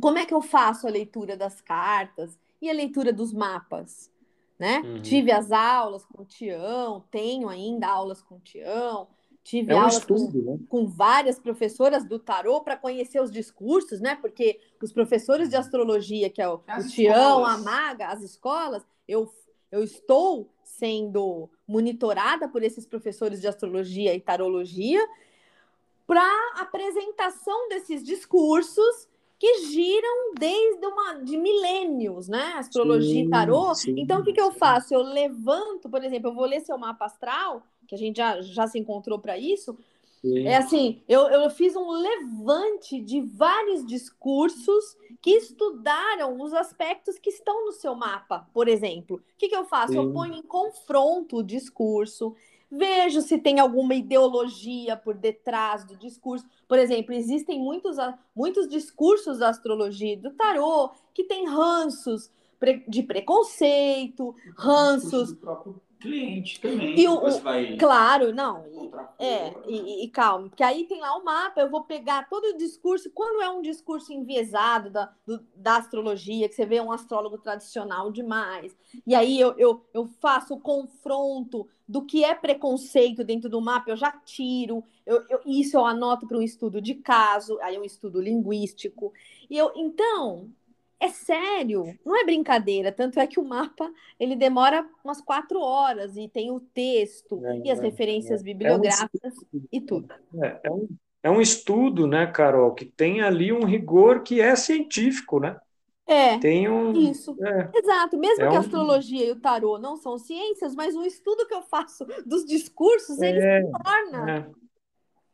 como 0.00 0.16
é 0.16 0.24
que 0.24 0.32
eu 0.32 0.40
faço 0.40 0.86
a 0.86 0.90
leitura 0.90 1.36
das 1.36 1.60
cartas 1.60 2.38
e 2.62 2.70
a 2.70 2.72
leitura 2.72 3.12
dos 3.12 3.32
mapas? 3.32 4.08
Né? 4.56 4.82
Uhum. 4.84 5.02
Tive 5.02 5.32
as 5.32 5.50
aulas 5.50 6.04
com 6.04 6.22
o 6.22 6.26
Tião, 6.26 7.04
tenho 7.10 7.48
ainda 7.48 7.88
aulas 7.88 8.22
com 8.22 8.36
o 8.36 8.40
Tião, 8.40 9.08
tive 9.50 9.72
é 9.72 9.74
um 9.74 9.80
aulas 9.80 9.96
estudo, 9.96 10.44
com, 10.44 10.52
né? 10.52 10.58
com, 10.68 10.86
várias 10.86 11.38
professoras 11.40 12.04
do 12.04 12.20
tarô 12.20 12.60
para 12.60 12.76
conhecer 12.76 13.20
os 13.20 13.32
discursos, 13.32 14.00
né? 14.00 14.14
Porque 14.14 14.60
os 14.80 14.92
professores 14.92 15.50
de 15.50 15.56
astrologia, 15.56 16.30
que 16.30 16.40
é 16.40 16.48
o, 16.48 16.54
o 16.54 16.88
Tião, 16.88 17.44
a 17.44 17.58
Maga, 17.58 18.06
as 18.06 18.22
escolas, 18.22 18.86
eu, 19.08 19.28
eu 19.72 19.82
estou 19.82 20.48
sendo 20.62 21.50
monitorada 21.66 22.48
por 22.48 22.62
esses 22.62 22.86
professores 22.86 23.40
de 23.40 23.48
astrologia 23.48 24.14
e 24.14 24.20
tarologia 24.20 25.04
para 26.06 26.24
apresentação 26.56 27.68
desses 27.68 28.04
discursos 28.04 29.08
que 29.36 29.64
giram 29.64 30.34
desde 30.38 30.86
uma 30.86 31.14
de 31.14 31.36
milênios, 31.36 32.28
né? 32.28 32.54
Astrologia 32.56 33.22
sim, 33.22 33.26
e 33.26 33.30
tarô. 33.30 33.74
Sim, 33.74 33.94
então, 33.96 34.20
o 34.20 34.22
que, 34.24 34.32
que 34.32 34.40
eu 34.40 34.52
faço? 34.52 34.94
Eu 34.94 35.02
levanto, 35.02 35.88
por 35.88 36.04
exemplo, 36.04 36.30
eu 36.30 36.34
vou 36.34 36.44
ler 36.44 36.60
seu 36.60 36.78
mapa 36.78 37.06
astral, 37.06 37.66
que 37.90 37.94
a 37.96 37.98
gente 37.98 38.18
já, 38.18 38.40
já 38.40 38.68
se 38.68 38.78
encontrou 38.78 39.18
para 39.18 39.36
isso. 39.36 39.76
Sim. 40.20 40.46
É 40.46 40.58
assim, 40.58 41.02
eu, 41.08 41.22
eu 41.22 41.50
fiz 41.50 41.74
um 41.74 41.90
levante 41.90 43.00
de 43.00 43.20
vários 43.20 43.84
discursos 43.84 44.96
que 45.20 45.30
estudaram 45.30 46.40
os 46.40 46.54
aspectos 46.54 47.18
que 47.18 47.30
estão 47.30 47.66
no 47.66 47.72
seu 47.72 47.96
mapa, 47.96 48.48
por 48.54 48.68
exemplo. 48.68 49.16
O 49.16 49.22
que, 49.36 49.48
que 49.48 49.56
eu 49.56 49.64
faço? 49.64 49.94
Eu 49.94 50.12
ponho 50.12 50.34
em 50.34 50.42
confronto 50.42 51.38
o 51.38 51.42
discurso, 51.42 52.36
vejo 52.70 53.22
se 53.22 53.38
tem 53.38 53.58
alguma 53.58 53.94
ideologia 53.94 54.96
por 54.96 55.16
detrás 55.16 55.84
do 55.84 55.96
discurso. 55.96 56.46
Por 56.68 56.78
exemplo, 56.78 57.12
existem 57.12 57.58
muitos, 57.58 57.96
muitos 58.36 58.68
discursos 58.68 59.38
da 59.38 59.48
astrologia 59.48 60.16
do 60.16 60.30
tarô 60.30 60.90
que 61.12 61.24
têm 61.24 61.48
ranços 61.48 62.30
de 62.86 63.02
preconceito, 63.02 64.34
ranços 64.56 65.34
cliente 66.00 66.60
também. 66.60 66.98
E 66.98 67.06
o, 67.06 67.20
vai... 67.40 67.76
Claro, 67.76 68.34
não. 68.34 68.64
É, 69.18 69.54
e, 69.68 70.04
e, 70.04 70.08
calma, 70.08 70.48
porque 70.48 70.62
aí 70.62 70.84
tem 70.84 71.00
lá 71.00 71.16
o 71.16 71.24
mapa, 71.24 71.60
eu 71.60 71.70
vou 71.70 71.84
pegar 71.84 72.28
todo 72.28 72.44
o 72.46 72.56
discurso, 72.56 73.10
quando 73.10 73.42
é 73.42 73.50
um 73.50 73.60
discurso 73.62 74.12
enviesado 74.12 74.90
da, 74.90 75.12
do, 75.26 75.44
da 75.54 75.76
astrologia, 75.76 76.48
que 76.48 76.54
você 76.54 76.64
vê 76.64 76.80
um 76.80 76.90
astrólogo 76.90 77.38
tradicional 77.38 78.10
demais, 78.10 78.76
e 79.06 79.14
aí 79.14 79.38
eu, 79.38 79.54
eu, 79.58 79.84
eu 79.92 80.06
faço 80.20 80.54
o 80.54 80.60
confronto 80.60 81.68
do 81.86 82.02
que 82.02 82.24
é 82.24 82.34
preconceito 82.34 83.22
dentro 83.24 83.50
do 83.50 83.60
mapa, 83.60 83.90
eu 83.90 83.96
já 83.96 84.12
tiro, 84.12 84.82
eu, 85.04 85.22
eu 85.28 85.40
isso 85.44 85.76
eu 85.76 85.84
anoto 85.84 86.26
para 86.26 86.38
um 86.38 86.42
estudo 86.42 86.80
de 86.80 86.94
caso, 86.94 87.58
aí 87.60 87.78
um 87.78 87.84
estudo 87.84 88.20
linguístico. 88.20 89.12
E 89.50 89.58
eu, 89.58 89.72
então, 89.74 90.48
é 91.00 91.08
sério, 91.08 91.98
não 92.04 92.14
é 92.14 92.24
brincadeira. 92.24 92.92
Tanto 92.92 93.18
é 93.18 93.26
que 93.26 93.40
o 93.40 93.44
mapa 93.44 93.90
ele 94.18 94.36
demora 94.36 94.86
umas 95.02 95.20
quatro 95.22 95.58
horas 95.58 96.14
e 96.16 96.28
tem 96.28 96.50
o 96.50 96.60
texto 96.60 97.44
é, 97.44 97.62
e 97.64 97.70
as 97.70 97.78
é, 97.78 97.82
referências 97.82 98.42
é, 98.42 98.44
bibliográficas 98.44 99.34
é 99.34 99.56
um 99.56 99.62
e 99.72 99.80
tudo. 99.80 100.12
É, 100.42 100.60
é, 100.64 100.70
um, 100.70 100.88
é 101.22 101.30
um 101.30 101.40
estudo, 101.40 102.06
né, 102.06 102.26
Carol, 102.26 102.74
que 102.74 102.84
tem 102.84 103.22
ali 103.22 103.50
um 103.50 103.64
rigor 103.64 104.22
que 104.22 104.42
é 104.42 104.54
científico, 104.54 105.40
né? 105.40 105.58
É, 106.06 106.38
tem 106.38 106.68
um, 106.68 106.92
isso. 106.92 107.36
É. 107.40 107.70
Exato. 107.78 108.18
Mesmo 108.18 108.50
que 108.50 108.56
a 108.56 108.58
astrologia 108.58 109.26
e 109.26 109.30
o 109.30 109.40
tarô 109.40 109.78
não 109.78 109.96
são 109.96 110.18
ciências, 110.18 110.74
mas 110.74 110.94
o 110.96 111.04
estudo 111.04 111.46
que 111.46 111.54
eu 111.54 111.62
faço 111.62 112.04
dos 112.26 112.44
discursos, 112.44 113.22
ele 113.22 113.40
se 113.40 113.70
torna. 113.70 114.50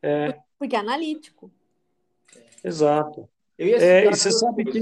É. 0.03 0.39
Porque 0.59 0.75
é 0.75 0.79
analítico. 0.79 1.51
Exato. 2.63 3.27
É, 3.59 4.05
e 4.05 4.09
você 4.09 4.31
sabe 4.31 4.65
que 4.65 4.79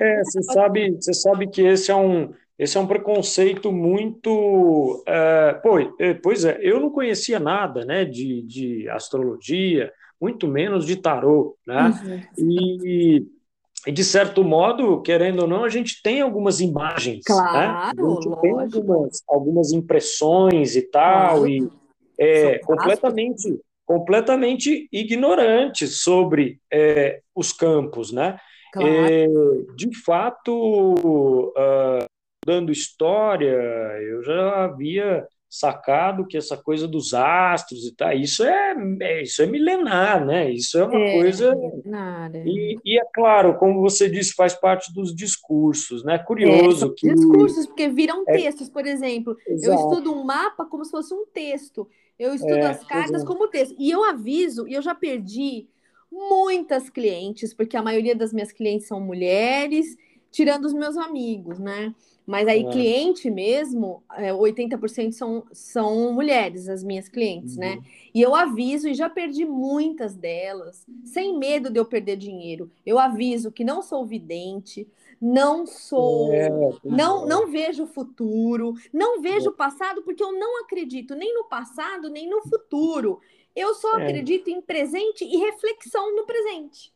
é, 0.00 0.24
você 0.24 0.42
sabe, 0.42 0.96
você 1.00 1.14
sabe 1.14 1.46
que 1.46 1.62
esse 1.62 1.90
é 1.90 1.96
um 1.96 2.32
esse 2.58 2.76
é 2.76 2.80
um 2.80 2.86
preconceito 2.86 3.72
muito 3.72 5.02
é, 5.06 5.60
é, 5.98 6.14
pois 6.14 6.44
é, 6.44 6.58
eu 6.60 6.78
não 6.80 6.90
conhecia 6.90 7.40
nada, 7.40 7.84
né, 7.84 8.04
de, 8.04 8.42
de 8.42 8.88
astrologia, 8.88 9.92
muito 10.20 10.46
menos 10.46 10.86
de 10.86 10.94
tarô, 10.96 11.56
né? 11.66 12.00
Uhum. 12.38 12.80
E, 12.86 13.26
e 13.86 13.90
de 13.90 14.04
certo 14.04 14.44
modo, 14.44 15.00
querendo 15.02 15.40
ou 15.40 15.48
não, 15.48 15.64
a 15.64 15.68
gente 15.68 16.00
tem 16.02 16.20
algumas 16.20 16.60
imagens, 16.60 17.24
claro, 17.24 17.52
né? 17.52 17.66
A 17.66 17.92
gente 17.96 18.40
tem 18.40 18.50
algumas, 18.52 19.22
algumas 19.28 19.72
impressões 19.72 20.76
e 20.76 20.82
tal, 20.82 21.38
claro. 21.38 21.48
e 21.48 21.68
é 22.18 22.58
completamente 22.60 23.60
completamente 23.84 24.88
ignorantes 24.92 26.00
sobre 26.00 26.60
é, 26.72 27.20
os 27.34 27.52
campos, 27.52 28.12
né? 28.12 28.38
Claro. 28.72 28.88
É, 28.88 29.26
de 29.76 29.94
fato, 30.02 30.94
uh, 30.94 32.04
dando 32.44 32.72
história, 32.72 33.54
eu 34.00 34.22
já 34.22 34.64
havia 34.64 35.26
sacado 35.52 36.26
que 36.26 36.38
essa 36.38 36.56
coisa 36.56 36.88
dos 36.88 37.12
astros 37.12 37.86
e 37.86 37.94
tal, 37.94 38.10
isso 38.12 38.42
é, 38.42 38.74
é 39.02 39.22
isso 39.22 39.42
é 39.42 39.46
milenar, 39.46 40.24
né? 40.24 40.50
Isso 40.50 40.78
é 40.78 40.84
uma 40.84 40.98
é, 40.98 41.12
coisa 41.12 41.54
e, 42.46 42.78
e, 42.82 42.98
é 42.98 43.04
claro, 43.12 43.58
como 43.58 43.82
você 43.82 44.08
disse, 44.08 44.32
faz 44.32 44.54
parte 44.54 44.90
dos 44.94 45.14
discursos, 45.14 46.02
né? 46.02 46.18
Curioso 46.18 46.86
é, 46.86 46.94
que 46.96 47.14
discursos 47.14 47.66
porque 47.66 47.86
viram 47.90 48.24
é 48.28 48.32
textos, 48.32 48.70
por 48.70 48.86
exemplo, 48.86 49.36
Exato. 49.46 49.78
eu 49.78 49.90
estudo 49.90 50.14
um 50.14 50.24
mapa 50.24 50.64
como 50.64 50.86
se 50.86 50.90
fosse 50.90 51.12
um 51.12 51.26
texto. 51.26 51.86
Eu 52.22 52.34
estudo 52.34 52.54
é, 52.54 52.66
as 52.66 52.84
cartas 52.84 53.22
é. 53.22 53.26
como 53.26 53.48
texto. 53.48 53.74
E 53.76 53.90
eu 53.90 54.04
aviso, 54.04 54.68
e 54.68 54.74
eu 54.74 54.82
já 54.82 54.94
perdi 54.94 55.66
muitas 56.10 56.88
clientes, 56.88 57.52
porque 57.52 57.76
a 57.76 57.82
maioria 57.82 58.14
das 58.14 58.32
minhas 58.32 58.52
clientes 58.52 58.86
são 58.86 59.00
mulheres, 59.00 59.96
tirando 60.30 60.66
os 60.66 60.72
meus 60.72 60.96
amigos, 60.96 61.58
né? 61.58 61.92
Mas 62.24 62.46
aí, 62.46 62.64
é. 62.64 62.70
cliente 62.70 63.28
mesmo, 63.28 64.04
80% 64.08 65.08
é, 65.08 65.10
são, 65.10 65.44
são 65.52 66.12
mulheres, 66.12 66.68
as 66.68 66.84
minhas 66.84 67.08
clientes, 67.08 67.56
né? 67.56 67.72
uhum. 67.72 67.80
né? 67.80 67.88
E 68.14 68.22
eu 68.22 68.34
aviso, 68.36 68.88
e 68.88 68.94
já 68.94 69.10
perdi 69.10 69.44
muitas 69.44 70.14
delas, 70.14 70.86
sem 71.04 71.36
medo 71.36 71.70
de 71.70 71.80
eu 71.80 71.84
perder 71.84 72.16
dinheiro. 72.16 72.70
Eu 72.86 73.00
aviso 73.00 73.50
que 73.50 73.64
não 73.64 73.82
sou 73.82 74.06
vidente, 74.06 74.86
não 75.22 75.64
sou, 75.64 76.32
é, 76.32 76.50
não, 76.82 77.24
é. 77.24 77.28
não 77.28 77.46
vejo 77.46 77.84
o 77.84 77.86
futuro, 77.86 78.74
não 78.92 79.22
vejo 79.22 79.50
o 79.50 79.54
passado, 79.54 80.02
porque 80.02 80.20
eu 80.20 80.32
não 80.32 80.64
acredito 80.64 81.14
nem 81.14 81.32
no 81.32 81.44
passado, 81.44 82.10
nem 82.10 82.28
no 82.28 82.42
futuro. 82.42 83.20
Eu 83.54 83.72
só 83.74 83.98
é. 83.98 84.02
acredito 84.02 84.48
em 84.48 84.60
presente 84.60 85.24
e 85.24 85.36
reflexão 85.36 86.16
no 86.16 86.26
presente. 86.26 86.92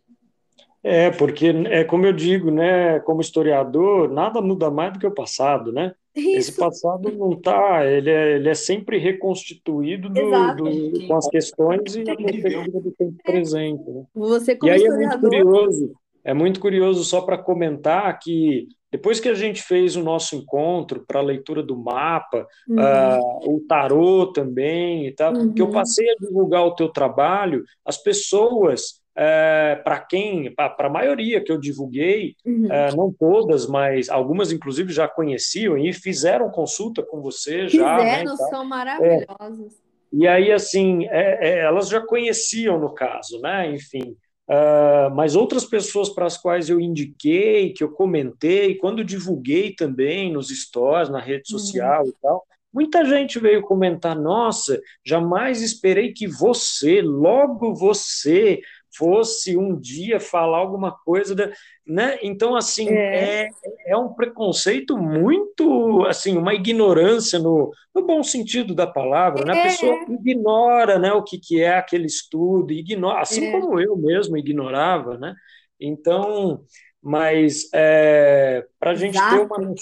É, 0.83 1.11
porque 1.11 1.47
é 1.71 1.85
como 1.85 2.05
eu 2.05 2.13
digo, 2.13 2.51
né, 2.51 2.99
como 3.01 3.21
historiador, 3.21 4.11
nada 4.11 4.41
muda 4.41 4.73
mais 4.73 4.93
do 4.93 4.99
que 4.99 5.07
o 5.07 5.15
passado, 5.15 5.73
né? 5.73 5.95
Isso. 6.17 6.51
Esse 6.51 6.57
passado 6.57 7.13
não 7.13 7.33
está, 7.33 7.85
ele 7.87 8.11
é, 8.11 8.37
ele 8.37 8.49
é 8.49 8.55
sempre 8.55 8.99
reconstituído 8.99 10.09
do, 10.09 10.55
do, 10.55 11.07
com 11.07 11.17
as 11.17 11.29
questões 11.29 11.95
e 11.95 12.11
a 12.11 12.17
perspectiva 12.17 12.81
do 12.81 12.91
tempo 12.91 13.23
presente. 13.23 13.89
Né? 13.89 14.05
Você 14.15 14.57
como 14.57 14.73
e 14.73 14.75
aí 14.75 14.81
historiador... 14.81 15.35
é 15.35 15.45
muito 15.45 15.45
curioso, 15.45 15.95
é 16.27 16.35
muito 16.35 16.59
curioso 16.59 17.05
só 17.05 17.21
para 17.21 17.39
comentar 17.39 18.19
que 18.19 18.67
depois 18.91 19.21
que 19.21 19.29
a 19.29 19.35
gente 19.35 19.63
fez 19.63 19.95
o 19.95 20.03
nosso 20.03 20.35
encontro 20.35 21.05
para 21.07 21.21
a 21.21 21.23
leitura 21.23 21.63
do 21.63 21.77
mapa, 21.77 22.47
uhum. 22.69 22.77
uh, 22.77 23.55
o 23.57 23.61
tarô 23.69 24.33
também 24.33 25.07
e 25.07 25.13
tal, 25.13 25.33
uhum. 25.35 25.53
que 25.53 25.63
eu 25.63 25.71
passei 25.71 26.09
a 26.11 26.17
divulgar 26.19 26.65
o 26.65 26.75
teu 26.75 26.89
trabalho, 26.89 27.63
as 27.85 27.97
pessoas 27.97 29.01
é, 29.17 29.81
para 29.85 30.01
quem, 30.01 30.53
para 30.53 30.75
a 30.79 30.91
maioria 30.91 31.43
que 31.43 31.53
eu 31.53 31.59
divulguei, 31.59 32.35
uhum. 32.45 32.73
é, 32.73 32.95
não 32.95 33.13
todas, 33.13 33.69
mas 33.69 34.09
algumas 34.09 34.51
inclusive 34.51 34.93
já 34.93 35.07
conheciam 35.07 35.79
e 35.79 35.93
fizeram 35.93 36.51
consulta 36.51 37.05
com 37.05 37.23
você 37.23 37.69
já. 37.69 37.99
Fizeram, 37.99 38.37
né, 38.37 38.47
são 38.51 38.65
maravilhosas. 38.65 39.73
É, 39.83 39.87
e 40.13 40.27
aí, 40.27 40.53
assim, 40.53 41.07
é, 41.09 41.49
é, 41.49 41.59
elas 41.61 41.89
já 41.89 42.01
conheciam 42.01 42.79
no 42.79 42.95
caso, 42.95 43.41
né? 43.41 43.71
Enfim, 43.73 44.17
Uh, 44.49 45.13
mas 45.15 45.35
outras 45.35 45.65
pessoas 45.65 46.09
para 46.09 46.27
as 46.27 46.39
quais 46.39 46.69
eu 46.71 46.79
indiquei, 46.79 47.73
que 47.73 47.83
eu 47.83 47.91
comentei, 47.91 48.77
quando 48.77 49.05
divulguei 49.05 49.75
também 49.75 50.33
nos 50.33 50.51
stores, 50.51 51.09
na 51.09 51.21
rede 51.21 51.53
uhum. 51.53 51.59
social 51.59 52.05
uhum. 52.05 52.09
e 52.09 52.15
tal, 52.23 52.47
muita 52.73 53.05
gente 53.05 53.41
veio 53.41 53.63
comentar: 53.63 54.15
nossa, 54.15 54.81
jamais 55.05 55.63
esperei 55.63 56.13
que 56.13 56.29
você, 56.29 57.03
logo 57.03 57.75
você, 57.75 58.61
fosse 58.97 59.57
um 59.57 59.79
dia 59.79 60.19
falar 60.19 60.59
alguma 60.59 60.91
coisa, 60.91 61.35
da, 61.35 61.51
né? 61.87 62.19
Então, 62.23 62.57
assim, 62.57 62.89
é. 62.89 63.45
é. 63.45 63.49
É, 63.87 63.97
um 63.97 64.13
preconceito 64.15 64.97
muito, 64.97 66.05
assim, 66.07 66.37
uma 66.37 66.55
ignorância 66.55 67.39
no, 67.39 67.71
no 67.95 68.07
bom 68.07 68.23
sentido 68.23 68.75
da 68.75 68.87
palavra, 68.87 69.45
né? 69.45 69.61
A 69.61 69.63
pessoa 69.65 69.95
é. 69.95 70.13
ignora, 70.13 70.99
né, 70.99 71.13
o 71.13 71.23
que, 71.23 71.39
que 71.39 71.61
é 71.61 71.77
aquele 71.77 72.07
estudo, 72.07 72.73
ignora, 72.73 73.21
assim 73.21 73.47
é. 73.47 73.53
como 73.53 73.81
eu 73.81 73.97
mesmo 73.97 74.37
ignorava, 74.37 75.17
né? 75.19 75.35
Então, 75.81 76.65
mas 77.03 77.69
é, 77.73 78.67
para 78.81 78.93
a 78.93 78.95
gente 78.95 79.15
ter 79.15 79.41
uma 79.41 79.75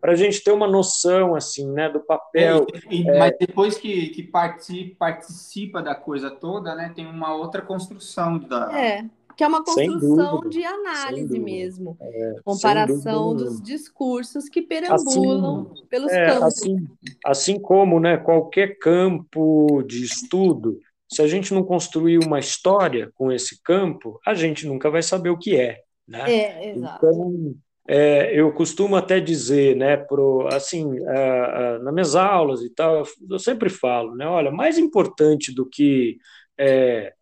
para 0.00 0.12
a 0.12 0.16
gente 0.16 0.42
ter 0.42 0.50
uma 0.50 0.66
noção 0.66 1.34
assim, 1.34 1.70
né, 1.70 1.88
do 1.88 2.00
papel. 2.00 2.66
É, 2.72 2.94
e, 2.94 3.08
é... 3.08 3.18
Mas 3.18 3.36
depois 3.38 3.76
que, 3.76 4.08
que 4.08 4.22
participa, 4.22 4.96
participa 4.98 5.82
da 5.82 5.94
coisa 5.94 6.30
toda, 6.30 6.74
né, 6.74 6.92
tem 6.94 7.06
uma 7.06 7.34
outra 7.34 7.60
construção 7.62 8.38
da. 8.38 8.72
É, 8.78 9.04
que 9.36 9.44
é 9.44 9.48
uma 9.48 9.64
construção 9.64 10.40
de 10.48 10.62
análise 10.64 11.38
mesmo, 11.38 11.96
é, 12.00 12.34
comparação 12.44 13.34
dos 13.34 13.60
discursos 13.62 14.48
que 14.50 14.60
perambulam 14.60 15.70
assim, 15.72 15.86
pelos 15.86 16.12
é, 16.12 16.26
campos. 16.26 16.44
Assim, 16.44 16.88
assim 17.24 17.58
como, 17.58 17.98
né, 17.98 18.18
qualquer 18.18 18.78
campo 18.78 19.82
de 19.86 20.04
estudo, 20.04 20.78
se 21.10 21.22
a 21.22 21.26
gente 21.26 21.54
não 21.54 21.64
construir 21.64 22.18
uma 22.18 22.38
história 22.38 23.10
com 23.14 23.32
esse 23.32 23.62
campo, 23.62 24.20
a 24.26 24.34
gente 24.34 24.66
nunca 24.66 24.90
vai 24.90 25.02
saber 25.02 25.30
o 25.30 25.38
que 25.38 25.56
é. 25.56 25.80
Né? 26.06 26.30
É, 26.30 26.70
exato. 26.70 27.06
Então, 27.06 27.54
é, 27.92 28.32
eu 28.32 28.52
costumo 28.52 28.94
até 28.94 29.18
dizer, 29.18 29.74
né, 29.74 29.96
pro, 29.96 30.46
assim, 30.52 30.96
é, 31.08 31.78
nas 31.80 31.92
minhas 31.92 32.14
aulas 32.14 32.62
e 32.62 32.70
tal, 32.70 33.02
eu 33.28 33.38
sempre 33.40 33.68
falo, 33.68 34.14
né, 34.14 34.24
olha, 34.28 34.52
mais 34.52 34.78
importante 34.78 35.52
do 35.52 35.66
que 35.66 36.16
é, 36.56 37.12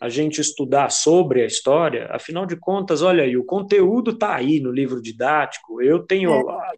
a 0.00 0.08
gente 0.08 0.40
estudar 0.40 0.88
sobre 0.88 1.42
a 1.42 1.46
história, 1.46 2.06
afinal 2.10 2.46
de 2.46 2.56
contas, 2.56 3.02
olha 3.02 3.22
aí, 3.22 3.36
o 3.36 3.44
conteúdo 3.44 4.12
está 4.12 4.34
aí 4.34 4.60
no 4.60 4.72
livro 4.72 5.02
didático, 5.02 5.82
eu 5.82 5.98
tenho, 6.06 6.32
é. 6.32 6.74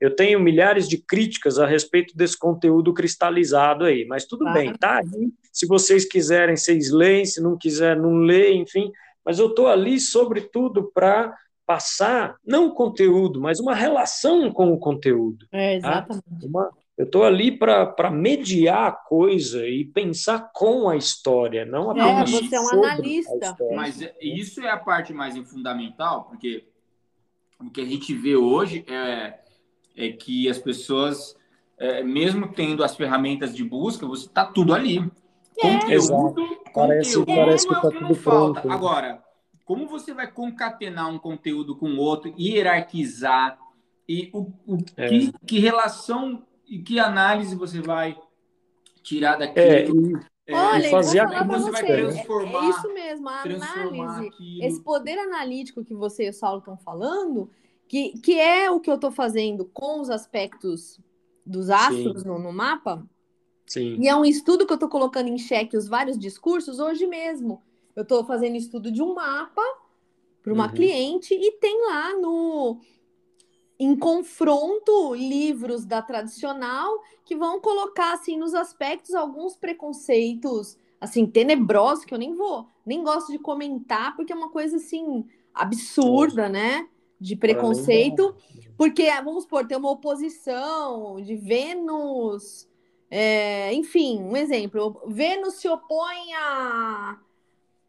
eu 0.00 0.16
tenho 0.16 0.40
milhares 0.40 0.88
de 0.88 0.98
críticas 0.98 1.56
a 1.60 1.66
respeito 1.68 2.16
desse 2.16 2.36
conteúdo 2.36 2.92
cristalizado 2.92 3.84
aí, 3.84 4.06
mas 4.06 4.26
tudo 4.26 4.52
bem, 4.52 4.72
tá 4.72 4.96
aí, 4.96 5.30
se 5.52 5.68
vocês 5.68 6.04
quiserem, 6.04 6.56
vocês 6.56 6.90
leem, 6.90 7.24
se 7.24 7.40
não 7.40 7.56
quiser, 7.56 7.96
não 7.96 8.16
leem, 8.16 8.62
enfim, 8.62 8.90
mas 9.24 9.38
eu 9.38 9.50
estou 9.50 9.68
ali, 9.68 10.00
sobretudo, 10.00 10.90
para 10.92 11.32
passar, 11.68 12.36
não 12.42 12.68
o 12.68 12.74
conteúdo, 12.74 13.42
mas 13.42 13.60
uma 13.60 13.74
relação 13.74 14.50
com 14.50 14.72
o 14.72 14.78
conteúdo. 14.78 15.46
É, 15.52 15.78
tá? 15.78 15.90
exatamente. 15.90 16.40
Tá? 16.40 16.46
Uma, 16.46 16.70
eu 16.96 17.04
estou 17.04 17.24
ali 17.24 17.52
para 17.52 18.10
mediar 18.10 18.88
a 18.88 18.92
coisa 18.92 19.68
e 19.68 19.84
pensar 19.84 20.50
com 20.54 20.88
a 20.88 20.96
história, 20.96 21.66
não 21.66 21.92
é, 21.92 22.00
apenas 22.00 22.32
É, 22.32 22.38
você 22.38 22.56
é 22.56 22.60
um 22.60 22.68
analista. 22.70 23.56
Mas 23.76 24.00
isso 24.18 24.62
é 24.62 24.70
a 24.70 24.78
parte 24.78 25.12
mais 25.12 25.36
fundamental, 25.46 26.24
porque 26.24 26.64
o 27.60 27.70
que 27.70 27.82
a 27.82 27.84
gente 27.84 28.14
vê 28.14 28.34
hoje 28.34 28.82
é, 28.88 29.38
é 29.94 30.08
que 30.10 30.48
as 30.48 30.56
pessoas, 30.56 31.36
é, 31.76 32.02
mesmo 32.02 32.48
tendo 32.48 32.82
as 32.82 32.96
ferramentas 32.96 33.54
de 33.54 33.62
busca, 33.62 34.06
você 34.06 34.24
está 34.24 34.46
tudo 34.46 34.72
ali. 34.72 35.00
É. 35.00 35.60
Conteúdo, 35.60 35.92
Exato. 35.92 36.34
Parece, 36.72 37.18
conteúdo 37.18 37.26
parece 37.26 37.68
que 37.68 37.74
está 37.74 37.88
é 37.88 37.90
tudo 37.90 38.14
falta. 38.14 38.60
Pronto. 38.62 38.74
Agora, 38.74 39.27
como 39.68 39.86
você 39.86 40.14
vai 40.14 40.32
concatenar 40.32 41.12
um 41.12 41.18
conteúdo 41.18 41.76
com 41.76 41.94
outro, 41.98 42.34
hierarquizar, 42.38 43.58
e 44.08 44.30
o, 44.32 44.50
o 44.66 44.78
é. 44.96 45.08
que, 45.10 45.32
que, 45.46 45.58
relação 45.58 46.42
e 46.66 46.78
que 46.78 46.98
análise 46.98 47.54
você 47.54 47.82
vai 47.82 48.18
tirar 49.02 49.36
daquilo? 49.36 49.66
É, 49.66 49.84
e, 49.84 50.52
é, 50.52 50.54
Olha, 50.54 50.90
fazer 50.90 51.20
vou 51.20 51.28
falar 51.28 51.46
para 51.46 51.58
você, 51.58 51.86
é, 51.86 52.00
é, 52.00 52.70
isso 52.70 52.94
mesmo, 52.94 53.28
a 53.28 53.42
análise, 53.42 54.28
aquilo. 54.28 54.64
esse 54.64 54.82
poder 54.82 55.18
analítico 55.18 55.84
que 55.84 55.94
você 55.94 56.24
e 56.24 56.30
o 56.30 56.32
Saulo 56.32 56.60
estão 56.60 56.78
falando, 56.78 57.50
que, 57.86 58.18
que 58.20 58.40
é 58.40 58.70
o 58.70 58.80
que 58.80 58.90
eu 58.90 58.94
estou 58.94 59.10
fazendo 59.10 59.66
com 59.66 60.00
os 60.00 60.08
aspectos 60.08 60.98
dos 61.44 61.68
astros 61.68 62.24
no, 62.24 62.38
no, 62.38 62.54
mapa, 62.54 63.06
Sim. 63.66 63.98
e 64.00 64.08
é 64.08 64.16
um 64.16 64.24
estudo 64.24 64.64
que 64.64 64.72
eu 64.72 64.76
estou 64.76 64.88
colocando 64.88 65.28
em 65.28 65.36
xeque 65.36 65.76
os 65.76 65.86
vários 65.88 66.18
discursos 66.18 66.78
hoje 66.78 67.06
mesmo. 67.06 67.67
Eu 67.98 68.02
estou 68.02 68.24
fazendo 68.24 68.54
estudo 68.54 68.92
de 68.92 69.02
um 69.02 69.12
mapa 69.12 69.60
para 70.40 70.52
uma 70.52 70.68
uhum. 70.68 70.72
cliente 70.72 71.34
e 71.34 71.50
tem 71.58 71.84
lá 71.84 72.14
no 72.14 72.78
em 73.76 73.96
confronto 73.96 75.16
livros 75.16 75.84
da 75.84 76.00
tradicional 76.00 77.02
que 77.24 77.34
vão 77.34 77.60
colocar 77.60 78.12
assim 78.12 78.36
nos 78.36 78.54
aspectos 78.54 79.16
alguns 79.16 79.56
preconceitos 79.56 80.78
assim 81.00 81.26
tenebrosos 81.26 82.04
que 82.04 82.14
eu 82.14 82.18
nem 82.18 82.36
vou 82.36 82.68
nem 82.86 83.02
gosto 83.02 83.32
de 83.32 83.38
comentar 83.40 84.14
porque 84.14 84.32
é 84.32 84.36
uma 84.36 84.50
coisa 84.50 84.76
assim 84.76 85.26
absurda, 85.52 86.48
né? 86.48 86.88
De 87.20 87.34
preconceito, 87.34 88.32
porque 88.76 89.10
vamos 89.24 89.42
supor 89.42 89.66
tem 89.66 89.76
uma 89.76 89.90
oposição 89.90 91.20
de 91.20 91.34
Vênus, 91.34 92.68
é, 93.10 93.74
enfim, 93.74 94.22
um 94.22 94.36
exemplo, 94.36 95.02
Vênus 95.08 95.54
se 95.54 95.68
opõe 95.68 96.32
a 96.34 97.18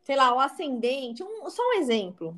sei 0.09 0.15
lá, 0.15 0.33
o 0.33 0.39
ascendente, 0.39 1.21
um, 1.21 1.47
só 1.51 1.61
um 1.61 1.73
exemplo. 1.73 2.35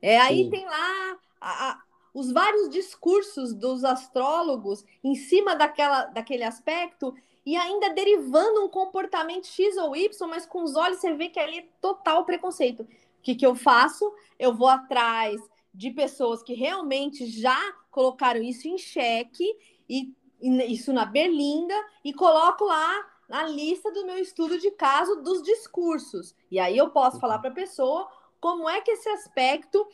É, 0.00 0.18
aí 0.18 0.48
tem 0.48 0.64
lá 0.64 1.18
a, 1.38 1.68
a, 1.68 1.82
os 2.14 2.32
vários 2.32 2.70
discursos 2.70 3.52
dos 3.52 3.84
astrólogos 3.84 4.86
em 5.04 5.14
cima 5.14 5.54
daquela, 5.54 6.06
daquele 6.06 6.44
aspecto 6.44 7.14
e 7.44 7.56
ainda 7.56 7.92
derivando 7.92 8.64
um 8.64 8.70
comportamento 8.70 9.46
X 9.48 9.76
ou 9.76 9.94
Y, 9.94 10.26
mas 10.30 10.46
com 10.46 10.62
os 10.62 10.76
olhos 10.76 10.98
você 10.98 11.12
vê 11.12 11.28
que 11.28 11.38
ali 11.38 11.58
é 11.58 11.68
total 11.78 12.24
preconceito. 12.24 12.84
O 12.84 12.88
que, 13.22 13.34
que 13.34 13.44
eu 13.44 13.54
faço? 13.54 14.10
Eu 14.38 14.54
vou 14.54 14.68
atrás 14.68 15.38
de 15.74 15.90
pessoas 15.90 16.42
que 16.42 16.54
realmente 16.54 17.26
já 17.26 17.60
colocaram 17.90 18.42
isso 18.42 18.66
em 18.66 18.78
xeque 18.78 19.44
e, 19.86 20.14
e 20.40 20.72
isso 20.72 20.90
na 20.90 21.04
berlinda 21.04 21.74
e 22.02 22.14
coloco 22.14 22.64
lá 22.64 23.06
na 23.30 23.44
lista 23.44 23.92
do 23.92 24.04
meu 24.04 24.18
estudo 24.18 24.58
de 24.58 24.72
caso 24.72 25.22
dos 25.22 25.40
discursos. 25.40 26.34
E 26.50 26.58
aí 26.58 26.76
eu 26.76 26.90
posso 26.90 27.20
falar 27.20 27.38
para 27.38 27.50
a 27.50 27.54
pessoa 27.54 28.08
como 28.40 28.68
é 28.68 28.80
que 28.80 28.90
esse 28.90 29.08
aspecto 29.08 29.86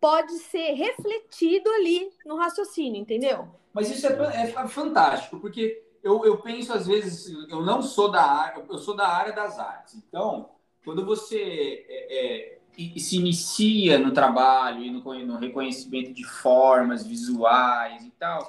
pode 0.00 0.32
ser 0.34 0.74
refletido 0.74 1.68
ali 1.70 2.08
no 2.24 2.36
raciocínio, 2.36 3.00
entendeu? 3.00 3.48
Mas 3.72 3.90
isso 3.90 4.06
é, 4.06 4.52
é 4.52 4.68
fantástico, 4.68 5.40
porque 5.40 5.82
eu, 6.04 6.24
eu 6.24 6.38
penso 6.38 6.72
às 6.72 6.86
vezes, 6.86 7.34
eu 7.50 7.62
não 7.62 7.82
sou 7.82 8.12
da 8.12 8.22
área, 8.22 8.64
eu 8.68 8.78
sou 8.78 8.94
da 8.94 9.08
área 9.08 9.32
das 9.32 9.58
artes. 9.58 9.96
Então, 9.96 10.50
quando 10.84 11.04
você 11.04 11.84
é, 11.88 12.58
é, 12.76 12.98
se 13.00 13.16
inicia 13.16 13.98
no 13.98 14.12
trabalho 14.12 14.84
e 14.84 14.90
no, 14.92 15.02
no 15.26 15.36
reconhecimento 15.36 16.12
de 16.12 16.22
formas 16.22 17.04
visuais 17.04 18.04
e 18.04 18.10
tal, 18.12 18.46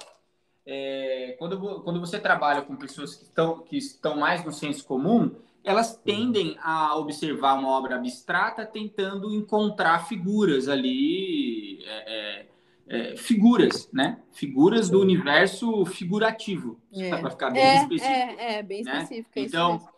é, 0.66 1.36
quando, 1.38 1.80
quando 1.82 2.00
você 2.00 2.18
trabalha 2.18 2.60
com 2.60 2.74
pessoas 2.74 3.14
que 3.14 3.22
estão, 3.22 3.60
que 3.60 3.76
estão 3.76 4.16
mais 4.16 4.44
no 4.44 4.52
senso 4.52 4.84
comum, 4.84 5.30
elas 5.62 5.96
tendem 5.96 6.56
a 6.60 6.96
observar 6.96 7.54
uma 7.54 7.68
obra 7.68 7.96
abstrata 7.96 8.66
tentando 8.66 9.32
encontrar 9.32 10.06
figuras 10.06 10.68
ali, 10.68 11.84
é, 11.84 12.46
é, 12.88 13.12
é 13.12 13.16
figuras, 13.16 13.88
né? 13.92 14.20
Figuras 14.32 14.90
do 14.90 15.00
universo 15.00 15.84
figurativo, 15.86 16.80
é. 16.92 17.16
para 17.16 17.30
ficar 17.30 17.50
bem 17.50 17.62
é, 17.62 17.76
específico. 17.76 18.12
É, 18.12 18.58
é, 18.58 18.62
bem 18.62 18.82
né? 18.82 19.02
específico. 19.02 19.38
Então, 19.38 19.88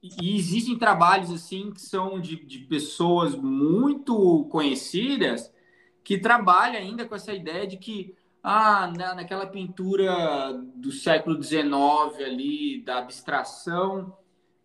e 0.00 0.36
existem 0.36 0.78
trabalhos 0.78 1.30
assim 1.32 1.72
que 1.72 1.80
são 1.80 2.20
de, 2.20 2.36
de 2.44 2.60
pessoas 2.60 3.34
muito 3.34 4.44
conhecidas 4.50 5.52
que 6.04 6.16
trabalham 6.18 6.76
ainda 6.76 7.04
com 7.04 7.14
essa 7.14 7.34
ideia 7.34 7.66
de 7.66 7.76
que 7.76 8.14
ah, 8.42 8.92
na, 8.96 9.14
naquela 9.14 9.46
pintura 9.46 10.52
do 10.74 10.90
século 10.92 11.42
XIX 11.42 11.70
ali, 12.24 12.82
da 12.82 12.98
abstração, 12.98 14.16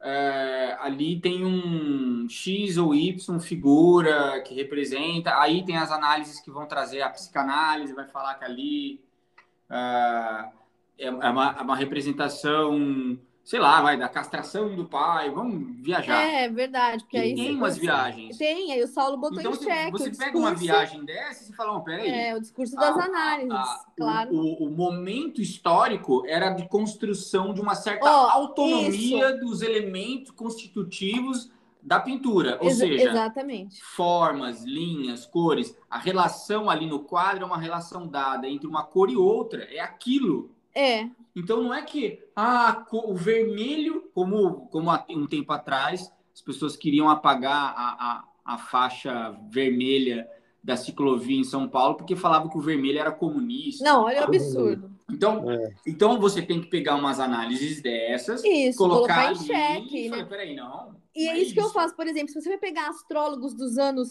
é, 0.01 0.77
ali 0.81 1.19
tem 1.19 1.45
um 1.45 2.27
X 2.29 2.77
ou 2.77 2.93
Y 2.93 3.39
figura 3.39 4.41
que 4.41 4.53
representa, 4.53 5.39
aí 5.39 5.65
tem 5.65 5.77
as 5.77 5.91
análises 5.91 6.41
que 6.41 6.51
vão 6.51 6.67
trazer 6.67 7.01
a 7.01 7.09
psicanálise, 7.09 7.93
vai 7.93 8.07
falar 8.07 8.35
que 8.35 8.43
ali 8.43 9.01
é, 9.69 11.07
é 11.07 11.09
uma, 11.09 11.55
é 11.57 11.61
uma 11.61 11.75
representação 11.75 13.17
sei 13.43 13.59
lá, 13.59 13.81
vai, 13.81 13.97
da 13.97 14.07
castração 14.07 14.73
do 14.73 14.85
pai, 14.85 15.29
vamos 15.29 15.75
viajar. 15.81 16.21
É, 16.21 16.47
verdade. 16.47 17.03
Porque 17.03 17.17
aí 17.17 17.35
tem 17.35 17.55
umas 17.55 17.77
viagens. 17.77 18.37
Tem, 18.37 18.71
aí 18.71 18.81
o 18.81 18.87
Saulo 18.87 19.17
botou 19.17 19.39
então, 19.39 19.51
em 19.51 19.55
xeque. 19.55 19.91
Você 19.91 20.03
pega 20.05 20.11
discurso... 20.11 20.37
uma 20.37 20.55
viagem 20.55 21.03
dessa 21.03 21.51
e 21.51 21.55
fala, 21.55 21.75
oh, 21.75 21.81
peraí. 21.81 22.09
É, 22.09 22.35
o 22.35 22.39
discurso 22.39 22.75
das 22.75 22.97
a, 22.97 23.03
análises, 23.03 23.51
a, 23.51 23.85
claro. 23.97 24.33
O, 24.33 24.67
o, 24.67 24.71
momento 24.71 25.41
histórico 25.41 26.23
era 26.25 26.51
de 26.51 26.67
construção 26.69 27.53
de 27.53 27.59
uma 27.59 27.75
certa 27.75 28.05
oh, 28.05 28.29
autonomia 28.29 29.31
isso. 29.31 29.39
dos 29.41 29.61
elementos 29.61 30.31
constitutivos 30.31 31.51
da 31.81 31.99
pintura, 31.99 32.57
ou 32.61 32.67
Ex 32.69 32.77
seja, 32.77 33.09
exatamente. 33.09 33.83
formas, 33.83 34.63
linhas, 34.63 35.25
cores, 35.25 35.77
a 35.89 35.99
relação 35.99 36.69
ali 36.69 36.85
no 36.85 37.01
quadro 37.01 37.43
é 37.43 37.45
uma 37.45 37.57
relação 37.57 38.07
dada 38.07 38.47
entre 38.47 38.65
uma 38.65 38.83
cor 38.83 39.09
e 39.09 39.17
outra, 39.17 39.65
é 39.65 39.81
aquilo. 39.81 40.49
É. 40.73 41.09
Então 41.35 41.63
não 41.63 41.73
é 41.73 41.81
que 41.81 42.19
ah, 42.35 42.85
o 42.91 43.15
vermelho, 43.15 44.09
como, 44.13 44.67
como 44.67 44.91
há 44.91 45.03
um 45.09 45.25
tempo 45.25 45.51
atrás, 45.51 46.11
as 46.33 46.41
pessoas 46.41 46.75
queriam 46.75 47.09
apagar 47.09 47.73
a, 47.75 48.23
a, 48.45 48.53
a 48.53 48.57
faixa 48.57 49.35
vermelha 49.49 50.27
da 50.63 50.77
ciclovia 50.77 51.37
em 51.37 51.43
São 51.43 51.67
Paulo 51.67 51.95
porque 51.95 52.15
falavam 52.15 52.49
que 52.49 52.57
o 52.57 52.61
vermelho 52.61 52.99
era 52.99 53.11
comunista. 53.11 53.83
Não, 53.83 54.03
olha 54.03 54.21
o 54.21 54.23
absurdo. 54.23 54.91
Então, 55.11 55.49
É. 55.51 55.73
então 55.85 56.19
você 56.19 56.41
tem 56.41 56.61
que 56.61 56.67
pegar 56.67 56.95
umas 56.95 57.19
análises 57.19 57.81
dessas, 57.81 58.43
Isso, 58.43 58.77
colocar, 58.77 59.25
colocar 59.25 59.25
em 59.25 59.35
ali 59.35 59.45
xeque, 59.45 60.05
e 60.05 60.09
né? 60.09 60.23
peraí, 60.23 60.55
não. 60.55 60.95
E 61.13 61.25
não 61.25 61.33
é 61.33 61.39
isso 61.39 61.53
que 61.53 61.59
eu 61.59 61.69
faço, 61.69 61.95
por 61.95 62.07
exemplo, 62.07 62.29
se 62.29 62.41
você 62.41 62.49
vai 62.49 62.57
pegar 62.57 62.87
astrólogos 62.87 63.53
dos 63.53 63.77
anos, 63.77 64.09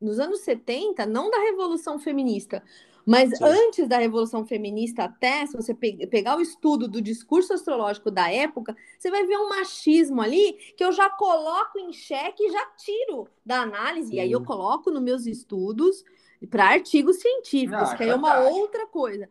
nos 0.00 0.18
anos 0.18 0.40
70, 0.40 1.06
não 1.06 1.30
da 1.30 1.38
Revolução 1.38 1.98
Feminista, 1.98 2.62
mas 3.06 3.32
Sim. 3.38 3.38
antes 3.42 3.88
da 3.88 3.98
Revolução 3.98 4.44
Feminista 4.46 5.04
até, 5.04 5.44
se 5.46 5.56
você 5.56 5.74
pe- 5.74 6.06
pegar 6.06 6.36
o 6.36 6.40
estudo 6.40 6.86
do 6.88 7.00
discurso 7.02 7.52
astrológico 7.52 8.10
da 8.10 8.30
época, 8.30 8.76
você 8.98 9.10
vai 9.10 9.26
ver 9.26 9.36
um 9.38 9.48
machismo 9.48 10.20
ali 10.20 10.52
que 10.76 10.84
eu 10.84 10.92
já 10.92 11.10
coloco 11.10 11.78
em 11.78 11.92
xeque 11.92 12.44
e 12.44 12.52
já 12.52 12.64
tiro 12.76 13.28
da 13.44 13.62
análise, 13.62 14.14
e 14.14 14.20
aí 14.20 14.30
eu 14.30 14.40
Sim. 14.40 14.44
coloco 14.44 14.90
nos 14.90 15.02
meus 15.02 15.26
estudos 15.26 16.04
para 16.50 16.66
artigos 16.66 17.16
científicos, 17.20 17.92
Ah, 17.92 17.94
que 17.94 18.02
aí 18.02 18.10
é 18.10 18.14
uma 18.14 18.34
outra 18.34 18.86
coisa 18.86 19.28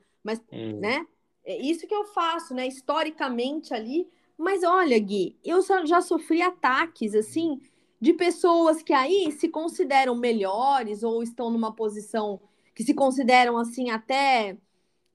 Hum. 0.51 0.75
né? 0.77 1.05
É 1.43 1.57
isso 1.57 1.87
que 1.87 1.93
eu 1.93 2.05
faço, 2.05 2.53
né? 2.53 2.67
Historicamente 2.67 3.73
ali. 3.73 4.07
Mas 4.37 4.63
olha, 4.63 4.97
Gui, 4.99 5.37
eu 5.43 5.61
já 5.85 6.01
sofri 6.01 6.41
ataques, 6.41 7.13
assim, 7.15 7.59
de 7.99 8.13
pessoas 8.13 8.81
que 8.81 8.93
aí 8.93 9.31
se 9.31 9.47
consideram 9.49 10.15
melhores 10.15 11.03
ou 11.03 11.21
estão 11.21 11.49
numa 11.51 11.73
posição 11.75 12.41
que 12.81 12.83
se 12.83 12.93
consideram, 12.95 13.57
assim, 13.57 13.91
até 13.91 14.57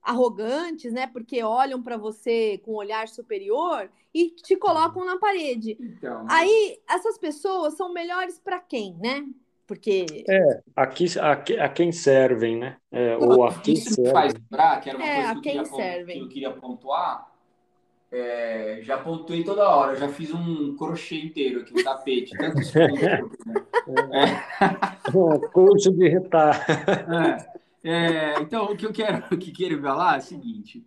arrogantes, 0.01 0.93
né? 0.93 1.05
Porque 1.05 1.43
olham 1.43 1.83
para 1.83 1.97
você 1.97 2.59
com 2.59 2.71
um 2.71 2.77
olhar 2.77 3.09
superior 3.09 3.89
e 4.13 4.29
te 4.29 4.55
colocam 4.55 5.05
na 5.05 5.17
parede. 5.19 5.77
Então, 5.79 6.25
Aí, 6.29 6.79
essas 6.89 7.17
pessoas 7.17 7.73
são 7.73 7.91
melhores 7.91 8.39
para 8.39 8.59
quem, 8.59 8.95
né? 8.95 9.25
Porque 9.67 10.05
Aqui, 10.73 11.07
aqui, 11.19 11.59
a 11.59 11.67
quem 11.67 11.91
servem, 11.91 12.57
né? 12.57 12.77
É, 12.89 13.17
ou 13.17 13.43
a 13.43 13.53
quem 13.59 13.73
Isso 13.73 14.01
me 14.01 14.09
faz 14.11 14.33
lembrar, 14.33 14.79
que 14.79 14.89
era 14.89 14.97
uma 14.97 15.05
É, 15.07 15.15
coisa 15.15 15.27
a 15.27 15.33
que 15.33 15.37
eu, 15.37 15.41
quem 15.41 15.63
queria, 15.63 16.05
que 16.05 16.19
eu 16.19 16.29
queria 16.29 16.51
pontuar. 16.53 17.31
É, 18.09 18.79
já 18.83 18.97
pontuei 18.97 19.43
toda 19.43 19.67
hora, 19.69 19.93
já 19.97 20.07
fiz 20.07 20.33
um 20.33 20.77
crochê 20.77 21.17
inteiro 21.17 21.59
aqui, 21.59 21.77
um 21.77 21.83
tapete, 21.83 22.37
tantos 22.37 22.71
pontos. 22.71 23.37
né? 24.07 24.43
Curso 25.51 25.91
de 25.91 26.07
retar. 26.07 26.65
É, 26.69 27.56
é, 27.89 28.39
então, 28.41 28.65
o 28.65 28.75
que 28.77 28.85
eu 28.85 28.91
quero, 28.93 29.23
o 29.33 29.37
que 29.37 29.51
quero 29.51 29.81
falar 29.81 30.15
é 30.15 30.19
o 30.19 30.21
seguinte: 30.21 30.85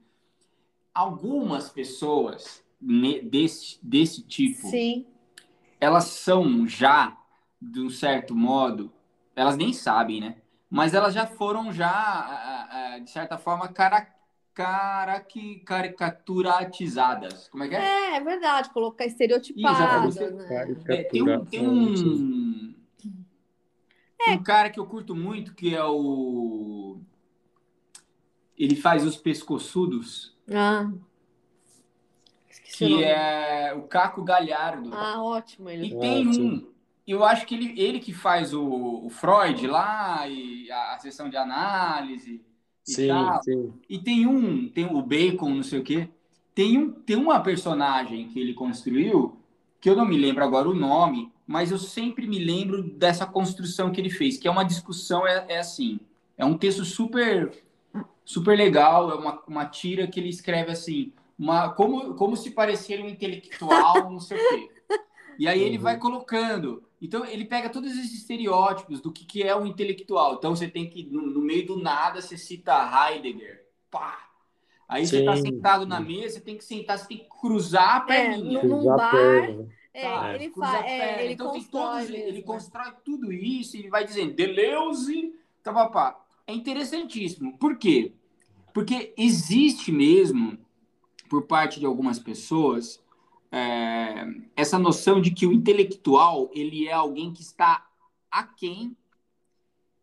algumas 0.94 1.68
pessoas 1.70 2.64
desse, 2.80 3.78
desse 3.82 4.22
tipo, 4.22 4.68
sim, 4.68 5.06
elas 5.80 6.04
são 6.04 6.66
já, 6.66 7.16
de 7.60 7.80
um 7.80 7.90
certo 7.90 8.34
modo, 8.34 8.92
elas 9.34 9.56
nem 9.56 9.72
sabem, 9.72 10.20
né? 10.20 10.36
Mas 10.70 10.94
elas 10.94 11.14
já 11.14 11.26
foram 11.26 11.72
já, 11.72 12.98
de 13.02 13.10
certa 13.10 13.36
forma, 13.38 13.66
cara, 13.68 14.06
cara, 14.54 15.24
caricaturatizadas. 15.64 17.48
Como 17.48 17.64
é 17.64 17.68
que 17.68 17.74
é? 17.74 17.80
é, 17.80 18.16
é 18.16 18.20
verdade, 18.20 18.70
colocar 18.70 19.04
Isso, 19.04 19.14
estereotipada, 19.14 20.00
você- 20.00 20.30
né? 20.30 20.74
É, 20.88 21.04
tem 21.04 21.22
um, 21.22 21.44
tem 21.44 21.66
um, 21.66 22.39
um 24.28 24.42
cara 24.42 24.70
que 24.70 24.78
eu 24.78 24.86
curto 24.86 25.14
muito 25.14 25.54
que 25.54 25.74
é 25.74 25.84
o 25.84 26.98
ele 28.58 28.76
faz 28.76 29.04
os 29.04 29.16
pescoçudos 29.16 30.36
Ah. 30.52 30.90
Esqueci 32.48 32.78
que 32.86 33.04
é 33.04 33.72
o 33.74 33.82
Caco 33.82 34.22
Galhardo 34.22 34.90
Ah, 34.92 35.22
ótimo 35.22 35.68
ele. 35.70 35.88
e 35.88 35.94
Ah, 35.94 36.00
tem 36.00 36.28
um 36.28 36.70
eu 37.06 37.24
acho 37.24 37.44
que 37.46 37.54
ele, 37.56 37.80
ele 37.80 37.98
que 37.98 38.12
faz 38.12 38.54
o, 38.54 38.62
o 39.04 39.10
Freud 39.10 39.66
lá 39.66 40.28
e 40.28 40.70
a, 40.70 40.94
a 40.94 40.98
sessão 40.98 41.28
de 41.28 41.36
análise 41.36 42.40
e 42.86 42.92
Sim, 42.92 43.08
tal 43.08 43.42
sim. 43.42 43.72
e 43.88 43.98
tem 43.98 44.26
um 44.26 44.68
tem 44.68 44.86
o 44.86 45.02
Bacon 45.02 45.50
não 45.54 45.62
sei 45.62 45.80
o 45.80 45.84
quê 45.84 46.08
tem 46.54 46.78
um 46.78 46.92
tem 46.92 47.16
uma 47.16 47.40
personagem 47.40 48.28
que 48.28 48.38
ele 48.38 48.54
construiu 48.54 49.39
que 49.80 49.88
eu 49.88 49.96
não 49.96 50.06
me 50.06 50.16
lembro 50.16 50.44
agora 50.44 50.68
o 50.68 50.74
nome, 50.74 51.32
mas 51.46 51.70
eu 51.70 51.78
sempre 51.78 52.26
me 52.26 52.38
lembro 52.38 52.82
dessa 52.82 53.26
construção 53.26 53.90
que 53.90 54.00
ele 54.00 54.10
fez, 54.10 54.36
que 54.38 54.46
é 54.48 54.50
uma 54.50 54.64
discussão, 54.64 55.26
é, 55.26 55.46
é 55.48 55.58
assim, 55.58 56.00
é 56.36 56.44
um 56.44 56.56
texto 56.58 56.84
super 56.84 57.52
super 58.24 58.56
legal, 58.56 59.10
é 59.10 59.14
uma, 59.14 59.42
uma 59.46 59.66
tira 59.66 60.06
que 60.06 60.20
ele 60.20 60.28
escreve 60.28 60.70
assim, 60.72 61.12
uma, 61.38 61.70
como, 61.70 62.14
como 62.14 62.36
se 62.36 62.52
parecer 62.52 63.00
um 63.02 63.08
intelectual, 63.08 64.10
não 64.10 64.20
sei 64.20 64.38
o 64.38 64.42
quê. 64.42 64.70
E 65.38 65.48
aí 65.48 65.62
ele 65.62 65.78
Uhum. 65.78 65.82
vai 65.82 65.98
colocando. 65.98 66.84
Então 67.02 67.24
ele 67.24 67.44
pega 67.46 67.70
todos 67.70 67.90
esses 67.92 68.14
estereótipos 68.14 69.00
do 69.00 69.12
que, 69.12 69.24
que 69.24 69.42
é 69.42 69.56
um 69.56 69.66
intelectual. 69.66 70.34
Então 70.36 70.54
você 70.54 70.68
tem 70.68 70.88
que, 70.88 71.04
no, 71.06 71.22
no 71.22 71.40
meio 71.40 71.66
do 71.66 71.76
nada, 71.78 72.20
você 72.22 72.36
cita 72.38 72.74
Heidegger. 73.12 73.66
Pá! 73.90 74.29
Aí 74.90 75.06
você 75.06 75.20
está 75.20 75.36
Sim. 75.36 75.42
sentado 75.42 75.86
na 75.86 76.00
mesa, 76.00 76.34
você 76.34 76.40
tem 76.40 76.56
que 76.56 76.64
sentar, 76.64 76.98
você 76.98 77.06
tem 77.06 77.18
que 77.18 77.28
cruzar 77.40 78.02
a 78.08 78.12
É, 78.12 78.30
perninha. 78.30 78.64
no- 78.64 78.82
num 78.82 78.84
bar, 78.96 79.10
pega. 79.12 79.68
É, 79.94 80.02
Tá, 80.02 80.34
ele 80.34 80.50
faz, 80.52 80.84
perna. 80.86 81.22
ele 81.22 81.32
então 81.32 81.52
tem 81.52 81.60
constrói 81.62 81.82
todos, 81.92 82.10
mesmo, 82.10 82.28
ele 82.28 82.38
né? 82.38 82.42
constrói 82.44 82.92
tudo 83.04 83.32
isso 83.32 83.76
e 83.76 83.88
vai 83.88 84.04
dizendo 84.04 84.34
Deleuze, 84.34 85.32
tá, 85.62 85.72
pá, 85.72 85.88
pá. 85.88 86.20
É 86.44 86.52
interessantíssimo. 86.52 87.56
Por 87.56 87.76
quê? 87.78 88.12
Porque 88.74 89.14
existe 89.16 89.92
mesmo, 89.92 90.58
por 91.28 91.42
parte 91.42 91.78
de 91.78 91.86
algumas 91.86 92.18
pessoas, 92.18 93.00
é, 93.52 94.26
essa 94.56 94.76
noção 94.78 95.20
de 95.20 95.30
que 95.30 95.46
o 95.46 95.52
intelectual 95.52 96.50
ele 96.52 96.88
é 96.88 96.92
alguém 96.92 97.32
que 97.32 97.42
está 97.42 97.86
aquém 98.28 98.96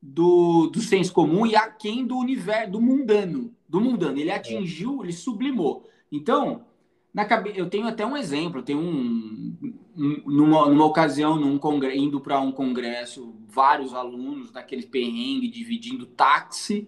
do, 0.01 0.67
do 0.67 0.79
senso 0.81 1.11
comum 1.13 1.45
e 1.45 1.55
aquém 1.57 2.05
do 2.05 2.17
universo, 2.17 2.71
do 2.71 2.81
mundano. 2.81 3.53
Do 3.67 3.81
mundano. 3.81 4.17
Ele 4.17 4.31
atingiu, 4.31 5.03
ele 5.03 5.13
sublimou. 5.13 5.87
Então, 6.11 6.65
na 7.13 7.25
cabe... 7.25 7.53
eu 7.55 7.69
tenho 7.69 7.87
até 7.87 8.05
um 8.05 8.15
exemplo. 8.15 8.61
Tem 8.63 8.75
um, 8.75 9.55
um- 9.97 10.23
numa, 10.25 10.67
numa 10.69 10.85
ocasião, 10.85 11.35
num 11.37 11.57
congre... 11.57 11.97
indo 11.97 12.19
para 12.21 12.39
um 12.39 12.51
congresso, 12.51 13.35
vários 13.47 13.93
alunos 13.93 14.51
daquele 14.51 14.85
perrengue 14.85 15.49
dividindo 15.49 16.05
táxi. 16.05 16.87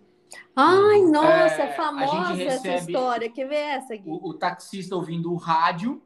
Ai, 0.55 1.01
nossa, 1.01 1.27
É, 1.63 1.65
é, 1.65 1.71
a 1.71 1.75
famosa 1.75 2.43
essa 2.43 2.75
história. 2.75 3.29
Quer 3.29 3.47
ver 3.47 3.55
essa, 3.55 3.95
Gui? 3.95 4.03
o, 4.09 4.29
o 4.29 4.33
taxista 4.33 4.95
ouvindo 4.95 5.31
o 5.31 5.35
rádio 5.35 6.01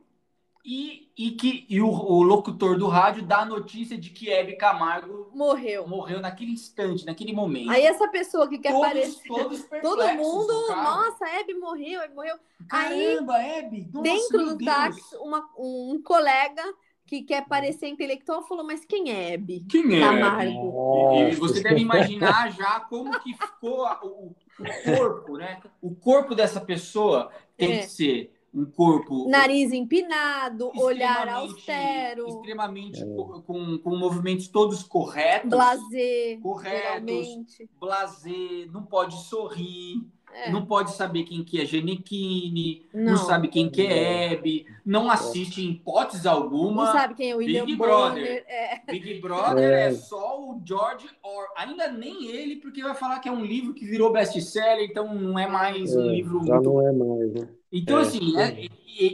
e, 0.65 1.09
e, 1.17 1.31
que, 1.31 1.65
e 1.69 1.81
o, 1.81 1.87
o 1.89 2.23
locutor 2.23 2.77
do 2.77 2.87
rádio 2.87 3.21
dá 3.23 3.39
a 3.39 3.45
notícia 3.45 3.97
de 3.97 4.09
que 4.09 4.29
Hebe 4.31 4.55
Camargo 4.55 5.29
Morreu. 5.33 5.85
morreu 5.87 6.21
naquele 6.21 6.51
instante, 6.51 7.05
naquele 7.05 7.33
momento. 7.33 7.69
Aí 7.69 7.83
essa 7.83 8.07
pessoa 8.07 8.47
que 8.47 8.57
quer 8.57 8.71
todos, 8.71 8.85
aparecer. 8.87 9.27
todos 9.27 9.63
Todo 9.81 10.07
mundo, 10.15 10.67
nossa, 10.69 11.25
Hebe 11.27 11.53
morreu, 11.55 12.01
Hebe 12.01 12.15
morreu. 12.15 12.35
aí, 12.69 13.13
Caramba, 13.15 13.37
Hebe! 13.41 13.89
Nossa, 13.93 14.03
Dentro 14.03 14.37
do 14.45 14.55
Deus. 14.55 14.63
táxi, 14.63 15.15
uma- 15.17 15.49
um 15.57 16.01
colega 16.01 16.63
que 17.05 17.21
quer 17.23 17.45
parecer 17.45 17.87
intelectual 17.89 18.41
falou: 18.43 18.63
Mas 18.63 18.85
quem 18.85 19.11
é 19.11 19.33
Hebe? 19.33 19.65
Quem 19.69 19.97
é? 19.97 19.99
Camargo. 19.99 21.13
E 21.13 21.23
Nossa. 21.25 21.35
você 21.39 21.61
deve 21.61 21.81
imaginar 21.81 22.51
já 22.53 22.79
como 22.79 23.19
que 23.19 23.33
ficou 23.33 23.85
a- 23.85 23.99
o, 24.01 24.33
o 24.59 24.95
corpo, 24.97 25.37
né? 25.37 25.59
O 25.81 25.93
corpo 25.93 26.33
dessa 26.33 26.61
pessoa 26.61 27.29
tem 27.57 27.73
É. 27.73 27.77
que 27.79 27.87
ser 27.89 28.33
um 28.53 28.65
corpo 28.65 29.27
Nariz 29.27 29.71
empinado, 29.71 30.71
olhar 30.75 31.27
austero, 31.27 32.27
extremamente 32.27 33.03
co- 33.03 33.41
com, 33.41 33.77
com 33.79 33.95
movimentos 33.97 34.47
todos 34.47 34.83
corretos, 34.83 35.49
blazer, 35.49 36.39
corretos, 36.39 36.79
geralmente. 36.81 37.69
blazer, 37.79 38.71
não 38.71 38.83
pode 38.85 39.15
sorrir, 39.23 40.05
É. 40.35 40.51
não 40.51 40.65
pode 40.65 40.91
saber 40.93 41.23
quem 41.23 41.43
que 41.43 41.61
é 41.61 41.65
Genequine, 41.65 42.85
não. 42.93 43.11
Não. 43.11 43.17
sabe 43.17 43.47
quem 43.47 43.69
que 43.69 43.81
é 43.81 44.33
Hebe, 44.33 44.65
não 44.85 45.09
assiste 45.09 45.61
em 45.61 45.71
hipótese 45.71 46.27
alguma. 46.27 46.85
Não 46.85 46.91
sabe 46.91 47.13
quem 47.15 47.31
é 47.31 47.35
o 47.35 47.37
William 47.37 47.65
Big 47.65 47.77
Bonner. 47.77 47.89
Brother. 48.13 48.45
É. 48.47 48.81
Big 48.91 49.21
Brother 49.21 49.71
é. 49.71 49.87
É. 49.87 49.91
só 49.93 50.39
o 50.39 50.61
George 50.65 51.07
Orwell. 51.23 51.49
Ainda 51.57 51.87
nem 51.91 52.25
ele, 52.27 52.55
porque 52.57 52.81
vai 52.81 52.95
falar 52.95 53.19
que 53.19 53.29
é 53.29 53.31
um 53.31 53.43
livro 53.45 53.73
que 53.73 53.85
virou 53.85 54.11
best-seller, 54.11 54.87
então 54.89 55.13
não 55.13 55.37
é 55.37 55.47
mais 55.47 55.95
um 55.95 56.09
É, 56.09 56.15
livro 56.15 56.43
já 56.45 56.59
não 56.59 56.81
é 56.87 56.91
mais, 56.91 57.33
né? 57.33 57.47
então, 57.71 57.99
É, 57.99 58.01
assim, 58.01 58.19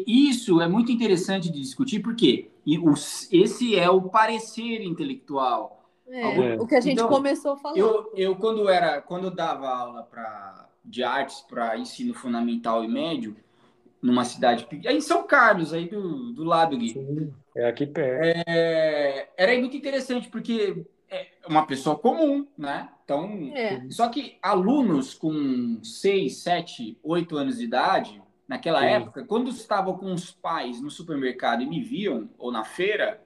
isso 0.07 0.61
é 0.61 0.67
muito 0.67 0.91
interessante 0.91 1.51
de 1.51 1.59
discutir, 1.59 1.99
porque 1.99 2.49
esse 3.31 3.75
é 3.77 3.89
o 3.89 4.01
parecer 4.03 4.81
intelectual. 4.83 5.77
É, 6.07 6.53
É. 6.53 6.59
O 6.59 6.65
que 6.65 6.75
a 6.75 6.81
gente 6.81 6.93
Então, 6.93 7.07
começou 7.07 7.55
falando. 7.57 7.77
Eu, 7.77 8.11
eu 8.15 8.35
quando 8.35 8.67
era, 8.67 9.01
quando 9.01 9.25
eu 9.25 9.31
dava 9.31 9.67
aula 9.69 10.03
pra, 10.03 10.67
de 10.89 11.03
artes 11.03 11.41
para 11.41 11.77
ensino 11.77 12.13
fundamental 12.13 12.83
e 12.83 12.87
médio, 12.87 13.35
numa 14.01 14.23
cidade 14.25 14.65
pequena, 14.65 14.93
em 14.93 15.01
São 15.01 15.23
Carlos, 15.27 15.73
aí 15.73 15.87
do, 15.87 16.33
do 16.33 16.43
lado, 16.43 16.77
Gui, 16.77 16.89
Sim, 16.93 17.33
é 17.55 17.67
aqui 17.67 17.85
perto. 17.85 18.43
é, 18.47 19.29
era 19.37 19.59
muito 19.59 19.75
interessante, 19.75 20.29
porque 20.29 20.85
é 21.09 21.27
uma 21.47 21.65
pessoa 21.65 21.97
comum, 21.97 22.47
né? 22.57 22.89
Então, 23.03 23.51
É. 23.53 23.81
só 23.89 24.07
que 24.07 24.37
alunos 24.41 25.13
com 25.13 25.79
6, 25.83 26.37
7, 26.37 26.97
8 27.03 27.35
anos 27.37 27.57
de 27.57 27.65
idade, 27.65 28.21
naquela 28.47 28.79
Sim. 28.79 28.85
época, 28.85 29.25
quando 29.25 29.49
estavam 29.49 29.97
com 29.97 30.13
os 30.13 30.31
pais 30.31 30.81
no 30.81 30.89
supermercado 30.89 31.61
e 31.61 31.65
me 31.67 31.81
viam, 31.81 32.29
ou 32.37 32.51
na 32.51 32.63
feira, 32.63 33.21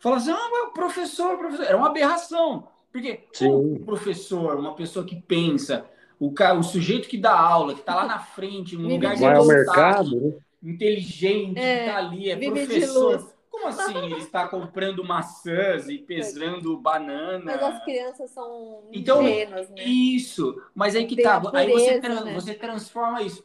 Fala 0.00 0.16
assim, 0.16 0.30
ah, 0.30 0.48
mas 0.50 0.62
o 0.62 0.72
professor, 0.72 1.36
professor. 1.36 1.66
Era 1.66 1.76
uma 1.76 1.88
aberração. 1.88 2.66
Porque 2.90 3.20
Sim. 3.34 3.50
o 3.50 3.80
professor, 3.84 4.58
uma 4.58 4.74
pessoa 4.74 5.04
que 5.04 5.20
pensa, 5.20 5.84
o, 6.20 6.32
cara, 6.32 6.58
o 6.58 6.62
sujeito 6.62 7.08
que 7.08 7.18
dá 7.18 7.32
aula, 7.36 7.74
que 7.74 7.80
está 7.80 7.94
lá 7.96 8.06
na 8.06 8.18
frente, 8.20 8.76
num 8.76 8.88
lugar 8.88 9.14
de 9.16 9.22
Vai 9.22 9.36
ao 9.36 9.46
mercado, 9.46 10.20
né? 10.20 10.34
inteligente, 10.62 11.58
É, 11.58 11.76
que 11.76 11.80
está 11.86 11.96
ali, 11.98 12.30
é 12.30 12.36
professor. 12.36 13.32
Como 13.50 13.66
assim? 13.66 13.96
Ele 14.04 14.14
está 14.16 14.46
comprando 14.48 15.02
maçãs 15.02 15.88
e 15.88 15.98
pesando 15.98 16.76
banana. 16.78 17.42
Mas 17.44 17.62
as 17.62 17.84
crianças 17.84 18.30
são 18.30 18.84
Então, 18.92 19.22
ingênuas, 19.22 19.68
né? 19.70 19.82
Isso, 19.84 20.62
mas 20.74 20.94
aí 20.94 21.06
que 21.06 21.16
Tem 21.16 21.24
tá. 21.24 21.36
a 21.36 21.58
Aí 21.58 21.72
você, 21.72 22.00
pureza, 22.00 22.24
né? 22.24 22.34
você 22.34 22.54
transforma 22.54 23.22
isso. 23.22 23.42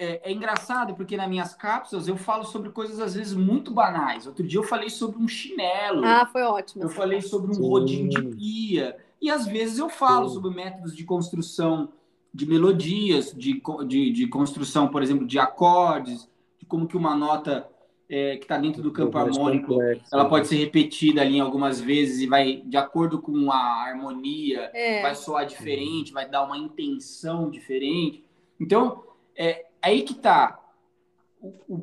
É, 0.00 0.30
é 0.30 0.32
engraçado 0.32 0.94
porque 0.94 1.16
nas 1.16 1.28
minhas 1.28 1.54
cápsulas 1.54 2.06
eu 2.06 2.16
falo 2.16 2.44
sobre 2.44 2.70
coisas 2.70 3.00
às 3.00 3.14
vezes 3.14 3.34
muito 3.34 3.72
banais. 3.72 4.28
Outro 4.28 4.46
dia 4.46 4.60
eu 4.60 4.62
falei 4.62 4.88
sobre 4.90 5.18
um 5.18 5.26
chinelo. 5.26 6.04
Ah, 6.04 6.24
foi 6.30 6.42
ótimo. 6.42 6.84
Eu 6.84 6.88
falei 6.88 7.20
sobre 7.20 7.50
um 7.50 7.54
Sim. 7.54 7.68
rodinho 7.68 8.08
de 8.08 8.22
pia. 8.22 8.96
E 9.20 9.30
às 9.30 9.46
vezes 9.46 9.78
eu 9.78 9.88
falo 9.88 10.28
sobre 10.28 10.50
métodos 10.50 10.94
de 10.94 11.04
construção 11.04 11.92
de 12.32 12.46
melodias, 12.46 13.32
de, 13.36 13.60
de, 13.86 14.12
de 14.12 14.26
construção, 14.28 14.88
por 14.88 15.02
exemplo, 15.02 15.26
de 15.26 15.38
acordes, 15.38 16.28
de 16.58 16.66
como 16.66 16.86
que 16.86 16.96
uma 16.96 17.16
nota 17.16 17.68
é, 18.08 18.36
que 18.36 18.44
está 18.44 18.56
dentro 18.56 18.82
do 18.82 18.90
campo 18.90 19.18
Mais 19.18 19.36
harmônico 19.36 19.68
complexo, 19.68 20.06
ela 20.12 20.24
né? 20.24 20.28
pode 20.30 20.46
ser 20.48 20.56
repetida 20.56 21.20
ali 21.20 21.40
algumas 21.40 21.80
vezes 21.80 22.20
e 22.20 22.26
vai, 22.26 22.62
de 22.64 22.76
acordo 22.76 23.20
com 23.20 23.50
a 23.50 23.56
harmonia, 23.56 24.70
É. 24.72 25.02
vai 25.02 25.14
soar 25.14 25.46
diferente, 25.46 26.12
vai 26.12 26.28
dar 26.28 26.44
uma 26.44 26.56
intenção 26.56 27.50
diferente. 27.50 28.24
Então, 28.58 29.04
é 29.36 29.66
aí 29.82 30.02
que 30.02 30.14
tá. 30.14 30.60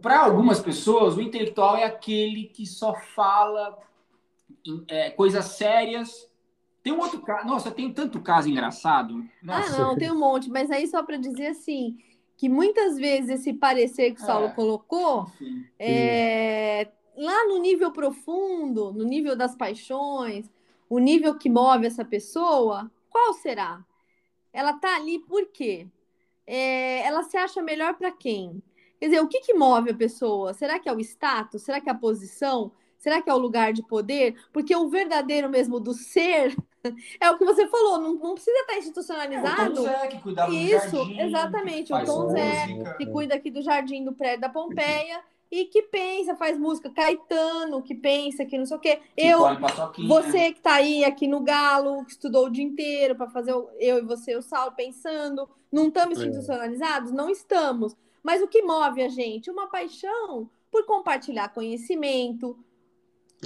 Para 0.02 0.26
algumas 0.26 0.60
pessoas, 0.60 1.16
o 1.16 1.22
intelectual 1.22 1.78
é 1.78 1.84
aquele 1.86 2.46
que 2.46 2.66
só 2.66 2.94
fala 2.94 3.78
em, 4.66 4.84
é, 4.88 5.10
coisas 5.12 5.46
sérias. 5.46 6.30
Tem 6.86 6.94
um 6.94 7.00
outro 7.00 7.20
caso. 7.20 7.48
Nossa, 7.48 7.72
tem 7.72 7.92
tanto 7.92 8.22
caso 8.22 8.48
engraçado. 8.48 9.28
Ah, 9.42 9.58
Nossa, 9.58 9.82
não, 9.82 9.98
tem 9.98 10.12
um 10.12 10.20
monte, 10.20 10.52
mas 10.52 10.70
aí 10.70 10.86
só 10.86 11.02
para 11.02 11.18
dizer 11.18 11.48
assim, 11.48 11.98
que 12.38 12.48
muitas 12.48 12.96
vezes 12.96 13.40
esse 13.40 13.54
parecer 13.54 14.14
que 14.14 14.22
o 14.22 14.24
Saulo 14.24 14.46
É. 14.50 14.54
colocou, 14.54 15.26
é, 15.80 16.88
lá 17.18 17.48
no 17.48 17.58
nível 17.58 17.92
profundo, 17.92 18.94
no 18.94 19.04
nível 19.04 19.36
das 19.36 19.56
paixões, 19.56 20.48
o 20.88 21.00
nível 21.00 21.34
que 21.36 21.50
move 21.50 21.88
essa 21.88 22.06
pessoa, 22.06 22.92
qual 23.10 23.34
será? 23.34 23.84
Ela 24.54 24.74
tá 24.74 24.96
ali 24.96 25.18
por 25.18 25.48
quê? 25.48 25.88
É, 26.46 27.00
ela 27.02 27.24
se 27.24 27.36
acha 27.36 27.64
melhor 27.64 27.96
para 27.96 28.12
quem? 28.12 28.62
Quer 29.00 29.08
dizer, 29.08 29.22
o 29.22 29.28
que, 29.28 29.40
que 29.42 29.56
move 29.56 29.90
a 29.90 29.96
pessoa? 29.96 30.54
Será 30.54 30.78
que 30.78 30.88
é 30.88 30.94
o 30.94 31.00
status? 31.00 31.64
Será 31.64 31.82
que 31.82 31.90
é 31.90 31.92
a 31.92 31.96
posição? 31.96 32.72
Será 33.00 33.24
que 33.24 33.30
é 33.30 33.34
o 33.34 33.38
lugar 33.40 33.74
de 33.74 33.82
poder? 33.82 34.36
Porque 34.54 34.76
o 34.76 34.88
verdadeiro 34.88 35.50
mesmo 35.50 35.80
do 35.80 35.94
ser 35.96 36.56
é 37.20 37.30
o 37.32 37.38
que 37.38 37.46
você 37.46 37.68
falou, 37.68 38.00
não, 38.00 38.14
não 38.16 38.34
precisa 38.34 38.58
estar 38.60 38.74
É, 38.74 38.76
o 38.76 38.80
institucionalizado. 38.80 39.74
Tom 39.76 39.82
Zé 39.84 40.08
que 40.08 40.20
cuidava 40.22 40.52
do 40.52 40.58
Isso, 40.58 40.96
jardim, 40.98 41.20
exatamente, 41.22 41.94
o 41.94 42.06
Tom 42.06 42.30
Zé, 42.30 42.68
música. 42.68 42.94
que 42.98 43.06
cuida 43.08 43.36
aqui 43.36 43.52
do 43.52 43.62
jardim 43.62 44.04
do 44.04 44.14
prédio 44.14 44.42
da 44.42 44.50
Pompeia 44.50 45.22
e 45.52 45.66
que 45.66 45.84
pensa, 45.84 46.36
faz 46.36 46.58
música 46.58 46.90
Caetano, 46.90 47.82
que 47.82 47.94
pensa 47.96 48.44
que 48.46 48.58
não 48.58 48.66
sei 48.66 48.78
o 48.78 48.80
quê. 48.80 48.96
que 49.16 49.22
Eu, 49.22 49.40
você 50.08 50.52
que 50.52 50.60
tá 50.62 50.76
aí 50.76 51.04
aqui 51.06 51.28
no 51.28 51.40
Galo, 51.42 52.04
que 52.04 52.12
estudou 52.12 52.48
o 52.48 52.50
dia 52.50 52.64
inteiro 52.64 53.16
para 53.16 53.30
fazer 53.30 53.54
o- 53.54 53.70
eu 53.80 54.00
e 54.00 54.02
você, 54.02 54.36
o 54.36 54.42
Saulo, 54.42 54.72
pensando, 54.74 55.48
não 55.72 55.88
estamos 55.88 56.20
É. 56.20 56.26
institucionalizados? 56.26 57.12
Não 57.12 57.30
estamos. 57.30 57.96
Mas 58.24 58.42
o 58.42 58.48
que 58.48 58.64
move 58.64 59.02
a 59.04 59.08
gente? 59.08 59.52
Uma 59.52 59.68
paixão 59.68 60.50
por 60.72 60.84
compartilhar 60.86 61.50
conhecimento, 61.54 62.58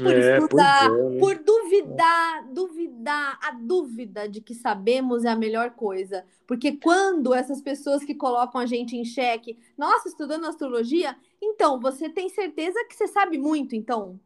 por 0.01 0.11
É, 0.15 0.37
estudar, 0.37 0.85
é, 0.85 1.09
né? 1.09 1.19
por 1.19 1.35
duvidar, 1.43 2.47
duvidar, 2.53 3.39
a 3.41 3.51
dúvida 3.51 4.27
de 4.27 4.41
que 4.41 4.53
sabemos 4.55 5.25
é 5.25 5.29
a 5.29 5.35
melhor 5.35 5.71
coisa. 5.71 6.23
Porque 6.47 6.73
quando 6.73 7.33
essas 7.33 7.61
pessoas 7.61 8.03
que 8.03 8.15
colocam 8.15 8.59
a 8.59 8.65
gente 8.65 8.95
em 8.97 9.05
xeque, 9.05 9.57
nossa, 9.77 10.07
estudando 10.09 10.45
astrologia, 10.45 11.15
então 11.41 11.79
você 11.79 12.09
tem 12.09 12.29
certeza 12.29 12.83
que 12.87 12.95
você 12.95 13.07
sabe 13.07 13.37
muito, 13.37 13.75
então. 13.75 14.19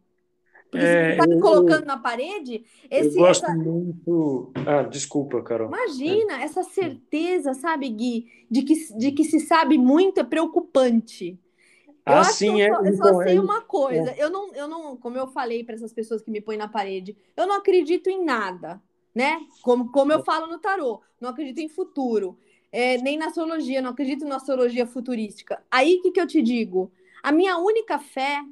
Porque 0.72 0.86
É, 0.86 1.16
você 1.16 1.22
está 1.22 1.36
eu- 1.36 1.40
colocando 1.40 1.86
na 1.86 1.98
parede, 1.98 2.66
Eu 2.90 3.06
esse, 3.06 3.16
gosto 3.18 3.44
essa- 3.46 3.54
muito. 3.56 4.52
Ah, 4.66 4.82
desculpa, 4.84 5.42
Carol. 5.44 5.68
imagina 5.68 6.42
essa 6.42 6.64
certeza, 6.64 7.54
sabe, 7.54 7.90
Gui, 7.90 8.26
de 8.50 8.64
que, 8.64 8.74
de 8.98 9.12
que 9.12 9.24
se 9.24 9.40
sabe 9.40 9.78
muito 9.78 10.20
é 10.20 10.24
preocupante. 10.24 11.38
Eu 12.06 12.14
acho 12.16 12.32
Assim 12.32 12.56
que 12.56 12.62
é. 12.62 12.70
eu 12.70 12.76
só, 12.76 12.84
eu 12.84 12.97
só 12.97 13.24
sei 13.24 13.38
é- 13.38 13.39
uma 13.39 13.62
coisa. 13.62 14.14
Eu 14.18 14.30
não, 14.30 14.54
eu 14.54 14.68
não, 14.68 14.97
como 14.97 15.18
eu 15.18 15.28
falei 15.28 15.64
para 15.64 15.76
essas 15.76 15.93
pessoas 15.93 16.22
que 16.22 16.30
me 16.32 16.41
põem 16.41 16.58
na 16.58 16.68
parede, 16.68 17.18
eu 17.36 17.47
não 17.47 17.56
acredito 17.56 18.10
em 18.10 18.24
nada, 18.24 18.82
né? 19.16 19.39
Como, 19.62 19.91
como 19.91 20.12
eu 20.12 20.24
falo 20.24 20.47
no 20.47 20.60
tarô, 20.60 21.01
não 21.20 21.30
acredito 21.30 21.60
em 21.60 21.70
futuro, 21.70 22.38
é, 22.72 22.97
nem 22.97 23.18
na 23.18 23.28
astrologia, 23.28 23.82
não 23.82 23.91
acredito 23.91 24.26
na 24.26 24.36
astrologia 24.36 24.86
futurística. 24.86 25.64
Aí 25.72 25.95
o 25.95 26.01
que, 26.01 26.12
que 26.12 26.20
eu 26.20 26.28
te 26.28 26.41
digo? 26.41 26.91
A 27.22 27.32
minha 27.32 27.58
única 27.58 27.97
fé 27.99 28.43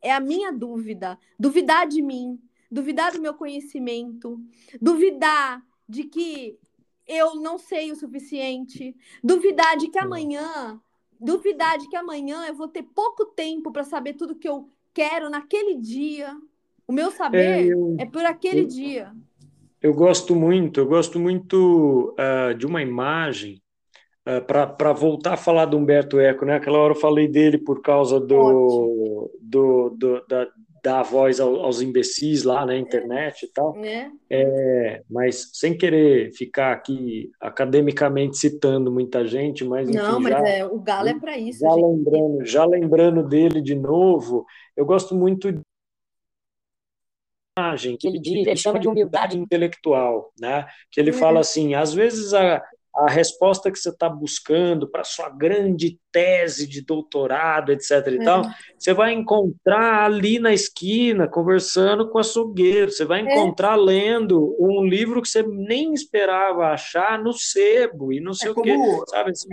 é 0.00 0.12
a 0.12 0.20
minha 0.20 0.52
dúvida, 0.52 1.18
duvidar 1.38 1.86
de 1.86 2.00
mim, 2.00 2.40
duvidar 2.70 3.12
do 3.12 3.20
meu 3.20 3.34
conhecimento, 3.34 4.40
duvidar 4.80 5.62
de 5.88 6.04
que 6.04 6.58
eu 7.06 7.34
não 7.36 7.58
sei 7.58 7.92
o 7.92 7.96
suficiente, 7.96 8.96
duvidar 9.22 9.76
de 9.76 9.88
que 9.88 9.98
amanhã, 9.98 10.80
duvidar 11.24 11.78
de 11.78 11.88
que 11.88 11.96
amanhã 11.96 12.46
eu 12.46 12.54
vou 12.54 12.68
ter 12.68 12.82
pouco 12.82 13.26
tempo 13.26 13.72
para 13.72 13.84
saber 13.84 14.14
tudo 14.14 14.36
que 14.36 14.48
eu 14.48 14.70
quero 14.94 15.30
naquele 15.30 15.76
dia. 15.76 16.36
O 16.86 16.92
meu 16.92 17.10
É, 17.32 17.60
saber 17.60 17.72
eu, 17.72 17.98
é 17.98 18.06
por 18.06 18.24
aquele 18.24 18.64
eu- 18.64 18.66
dia. 18.66 19.14
eu 19.82 19.92
gosto 19.94 20.34
muito, 20.34 20.80
eu 20.80 20.86
gosto 20.86 21.18
muito 21.18 22.14
ah, 22.18 22.52
de 22.54 22.66
uma 22.66 22.82
imagem 22.82 23.62
para 24.46 24.92
voltar 24.92 25.34
a 25.34 25.36
falar 25.36 25.66
do 25.66 25.76
Humberto 25.76 26.18
Eco, 26.20 26.44
né? 26.46 26.56
Aquela 26.56 26.78
hora 26.78 26.94
eu 26.94 27.00
falei 27.00 27.28
dele 27.28 27.58
por 27.58 27.82
causa 27.82 28.20
do, 28.20 29.30
do, 29.40 29.90
do- 29.90 30.26
da, 30.28 30.48
da 30.84 31.02
voz 31.02 31.40
ao- 31.40 31.60
aos 31.64 31.80
imbecis 31.80 32.44
lá 32.44 32.66
na 32.66 32.76
internet 32.76 33.46
e 33.46 33.48
tal. 33.48 33.74
Né? 33.74 34.12
É, 34.28 35.02
mas 35.10 35.50
sem 35.54 35.76
querer 35.76 36.30
ficar 36.34 36.72
aqui 36.72 37.30
academicamente 37.40 38.36
citando 38.36 38.92
muita 38.92 39.26
gente, 39.26 39.64
mas 39.64 39.88
enfim, 39.88 39.96
Não, 39.98 40.20
mas 40.20 40.32
já, 40.32 40.46
é, 40.46 40.66
o 40.66 40.78
galo 40.78 41.08
é 41.08 41.18
para 41.18 41.38
isso, 41.38 41.60
já 41.60 41.70
gente. 41.70 41.82
lembrando, 41.82 42.44
já 42.44 42.64
lembrando 42.66 43.26
dele 43.26 43.62
de 43.62 43.74
novo, 43.74 44.44
eu 44.76 44.84
gosto 44.84 45.14
muito 45.14 45.50
de 45.50 45.60
imagem 47.58 47.96
que 47.96 48.08
Ele 48.08 48.20
ele 48.40 48.56
chama 48.56 48.78
de 48.78 48.88
humildade. 48.88 49.38
intelectual, 49.38 50.32
né? 50.38 50.66
Que 50.90 51.00
ele 51.00 51.10
É. 51.10 51.12
fala 51.14 51.40
assim, 51.40 51.74
às 51.74 51.94
vezes 51.94 52.34
a, 52.34 52.62
a 52.96 53.10
resposta 53.10 53.70
que 53.72 53.78
você 53.78 53.88
está 53.88 54.08
buscando 54.08 54.88
para 54.88 55.02
sua 55.02 55.28
grande 55.28 55.98
tese 56.12 56.66
de 56.68 56.80
doutorado, 56.80 57.72
etc. 57.72 57.90
e 58.12 58.16
É. 58.20 58.22
tal, 58.22 58.42
você 58.78 58.94
vai 58.94 59.12
encontrar 59.12 60.04
ali 60.04 60.38
na 60.38 60.52
esquina, 60.52 61.26
conversando 61.26 62.08
com 62.08 62.18
açougueiro, 62.18 62.92
você 62.92 63.04
vai 63.04 63.20
É. 63.20 63.22
encontrar 63.32 63.74
lendo 63.74 64.54
um 64.60 64.84
livro 64.84 65.20
que 65.20 65.28
você 65.28 65.42
nem 65.42 65.92
esperava 65.92 66.68
achar 66.68 67.20
no 67.20 67.32
sebo 67.32 68.12
e 68.12 68.20
não 68.20 68.32
sei 68.32 68.48
É 68.48 68.52
o 68.52 68.54
quê, 68.54 68.76
como, 68.76 69.04
sabe? 69.08 69.30
Assim, 69.32 69.48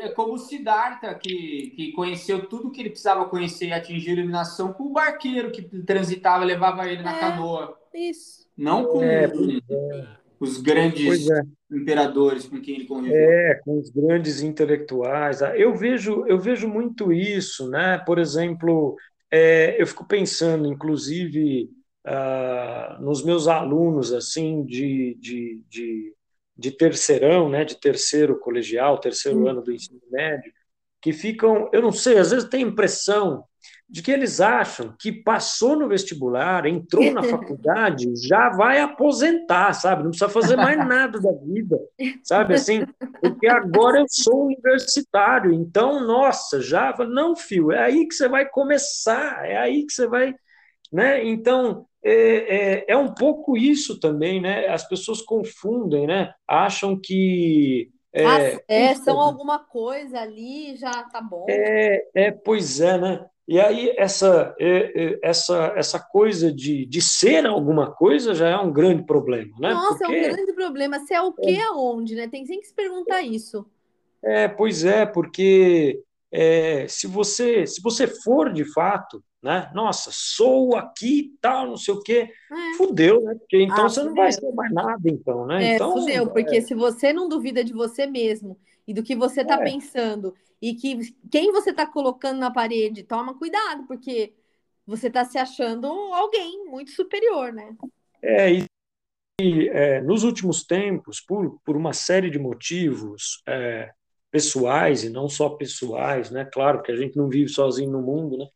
é 0.00 0.08
como 0.08 0.32
o 0.32 0.38
Siddhartha, 0.38 1.14
que, 1.14 1.72
que 1.76 1.92
conheceu 1.92 2.46
tudo 2.48 2.70
que 2.70 2.80
ele 2.80 2.90
precisava 2.90 3.26
conhecer 3.26 3.66
e 3.68 3.72
atingiu 3.72 4.14
a 4.14 4.16
iluminação 4.18 4.72
com 4.72 4.84
o 4.84 4.92
barqueiro 4.92 5.50
que 5.50 5.62
transitava 5.82 6.44
levava 6.44 6.88
ele 6.88 7.02
na 7.02 7.16
É. 7.16 7.20
canoa. 7.20 7.76
Isso. 7.92 8.46
Não 8.56 8.84
com 8.86 9.02
É, 9.02 9.26
os 10.38 10.58
grandes 10.60 11.28
é. 11.30 11.42
imperadores 11.70 12.46
com 12.46 12.60
quem 12.60 12.76
ele 12.76 12.86
conviveu. 12.86 13.16
É, 13.16 13.60
com 13.64 13.78
os 13.78 13.90
grandes 13.90 14.40
intelectuais. 14.42 15.42
Ah, 15.42 15.56
Eu 15.56 15.74
vejo, 15.74 16.24
eu 16.26 16.38
vejo 16.38 16.68
muito 16.68 17.12
isso, 17.12 17.68
né? 17.70 17.98
Por 17.98 18.18
exemplo, 18.18 18.96
é, 19.30 19.80
eu 19.80 19.86
fico 19.86 20.06
pensando, 20.06 20.66
inclusive, 20.66 21.70
ah, 22.04 22.98
nos 23.00 23.24
meus 23.24 23.48
alunos, 23.48 24.12
assim, 24.12 24.64
de, 24.64 25.16
de, 25.20 25.60
de, 25.68 26.14
de 26.56 26.70
terceirão, 26.70 27.48
né? 27.48 27.64
De 27.64 27.80
terceiro 27.80 28.38
colegial, 28.38 28.98
terceiro 28.98 29.44
Hum. 29.44 29.48
ano 29.48 29.62
do 29.62 29.72
ensino 29.72 30.00
médio, 30.10 30.52
que 31.00 31.12
ficam, 31.12 31.70
eu 31.72 31.82
não 31.82 31.92
sei, 31.92 32.18
às 32.18 32.30
vezes 32.30 32.48
tem 32.48 32.64
a 32.64 32.68
impressão 32.68 33.44
de 33.88 34.02
que 34.02 34.10
eles 34.10 34.40
acham 34.40 34.94
que 34.98 35.12
passou 35.12 35.76
no 35.76 35.88
vestibular, 35.88 36.66
entrou 36.66 37.12
na 37.12 37.22
faculdade, 37.24 38.12
já 38.16 38.50
vai 38.50 38.80
aposentar, 38.80 39.72
sabe? 39.72 40.02
Não 40.02 40.10
precisa 40.10 40.28
fazer 40.28 40.56
mais 40.56 40.76
nada 40.86 41.20
da 41.20 41.32
vida, 41.32 41.78
sabe? 42.24 42.54
Assim, 42.54 42.84
porque 43.20 43.46
agora 43.46 44.00
eu 44.00 44.06
sou 44.08 44.46
universitário, 44.46 45.52
então, 45.52 46.04
nossa, 46.04 46.60
já. 46.60 46.94
Não, 47.08 47.36
filho, 47.36 47.70
é 47.70 47.84
aí 47.84 48.06
que 48.06 48.14
você 48.14 48.28
vai 48.28 48.48
começar, 48.48 49.46
é 49.48 49.56
aí 49.56 49.86
que 49.86 49.92
você 49.92 50.06
vai. 50.06 50.34
Né? 50.92 51.24
Então, 51.24 51.86
é, 52.02 52.12
é, 52.12 52.84
é 52.88 52.96
um 52.96 53.12
pouco 53.12 53.56
isso 53.56 53.98
também, 54.00 54.40
né? 54.40 54.66
As 54.68 54.86
pessoas 54.88 55.20
confundem, 55.22 56.06
né? 56.06 56.32
Acham 56.46 56.98
que. 57.00 57.90
É, 58.12 58.24
Ah, 58.24 58.60
é, 58.68 58.94
são 58.94 59.20
alguma 59.20 59.58
coisa 59.58 60.20
ali, 60.20 60.76
já 60.76 61.04
tá 61.04 61.20
bom. 61.20 61.46
é, 61.48 62.02
é, 62.14 62.30
pois 62.30 62.80
é, 62.80 62.98
né? 62.98 63.26
E 63.48 63.60
aí 63.60 63.94
essa, 63.96 64.54
é, 64.58 65.04
é, 65.04 65.18
essa, 65.22 65.72
essa 65.76 66.00
coisa 66.00 66.52
de, 66.52 66.84
de 66.84 67.00
ser 67.00 67.46
alguma 67.46 67.92
coisa 67.92 68.34
já 68.34 68.48
é 68.48 68.56
um 68.56 68.72
grande 68.72 69.04
problema, 69.04 69.52
né? 69.60 69.72
Nossa, 69.72 69.98
Porque... 69.98 70.14
é 70.14 70.18
um 70.18 70.34
grande 70.34 70.52
problema. 70.52 70.98
Se 71.00 71.14
é 71.14 71.22
o 71.22 71.32
que 71.32 71.60
aonde, 71.60 72.16
né? 72.16 72.26
Tem 72.26 72.44
sempre 72.44 72.62
que 72.62 72.68
se 72.68 72.74
perguntar 72.74 73.22
isso. 73.22 73.64
É, 74.22 74.48
pois 74.48 74.84
é, 74.84 75.06
porque 75.06 76.02
é, 76.32 76.86
se 76.88 77.06
você 77.06 77.66
se 77.66 77.80
você 77.80 78.08
for 78.08 78.52
de 78.52 78.64
fato, 78.64 79.22
né? 79.40 79.70
Nossa, 79.72 80.10
sou 80.12 80.74
aqui, 80.74 81.32
tal, 81.40 81.68
não 81.68 81.76
sei 81.76 81.94
o 81.94 82.00
quê, 82.00 82.28
é. 82.50 82.76
fudeu, 82.76 83.22
né? 83.22 83.36
Porque 83.36 83.62
então 83.62 83.86
ah, 83.86 83.88
você 83.88 84.02
não 84.02 84.14
vai 84.14 84.32
ser 84.32 84.52
mais 84.52 84.72
nada, 84.72 85.00
então, 85.04 85.46
né? 85.46 85.64
É, 85.64 85.74
então, 85.76 85.92
fudeu, 85.92 86.26
porque 86.26 86.60
se 86.62 86.74
você 86.74 87.12
não 87.12 87.28
duvida 87.28 87.62
de 87.62 87.72
você 87.72 88.06
mesmo 88.06 88.58
e 88.86 88.94
do 88.94 89.02
que 89.02 89.16
você 89.16 89.42
está 89.42 89.58
pensando 89.58 90.34
e 90.60 90.74
que 90.74 90.98
quem 91.30 91.52
você 91.52 91.70
está 91.70 91.86
colocando 91.86 92.38
na 92.38 92.50
parede, 92.50 93.02
toma 93.02 93.36
cuidado, 93.36 93.86
porque 93.86 94.32
você 94.86 95.08
está 95.08 95.24
se 95.24 95.36
achando 95.36 95.86
alguém 95.86 96.64
muito 96.66 96.92
superior, 96.92 97.52
né? 97.52 97.76
É, 98.22 98.52
e, 98.52 98.64
e 99.40 99.68
é, 99.68 100.00
nos 100.00 100.22
últimos 100.22 100.64
tempos, 100.64 101.20
por, 101.20 101.60
por 101.64 101.76
uma 101.76 101.92
série 101.92 102.30
de 102.30 102.38
motivos 102.38 103.42
é, 103.46 103.90
pessoais 104.30 105.02
e 105.04 105.10
não 105.10 105.28
só 105.28 105.50
pessoais, 105.50 106.30
né? 106.30 106.48
Claro 106.52 106.82
que 106.82 106.92
a 106.92 106.96
gente 106.96 107.16
não 107.16 107.28
vive 107.28 107.48
sozinho 107.48 107.90
no 107.90 108.00
mundo, 108.00 108.38
né? 108.38 108.46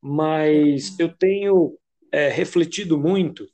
Mas 0.00 0.98
eu 0.98 1.14
tenho 1.14 1.76
é, 2.10 2.28
refletido 2.28 2.98
muito 2.98 3.46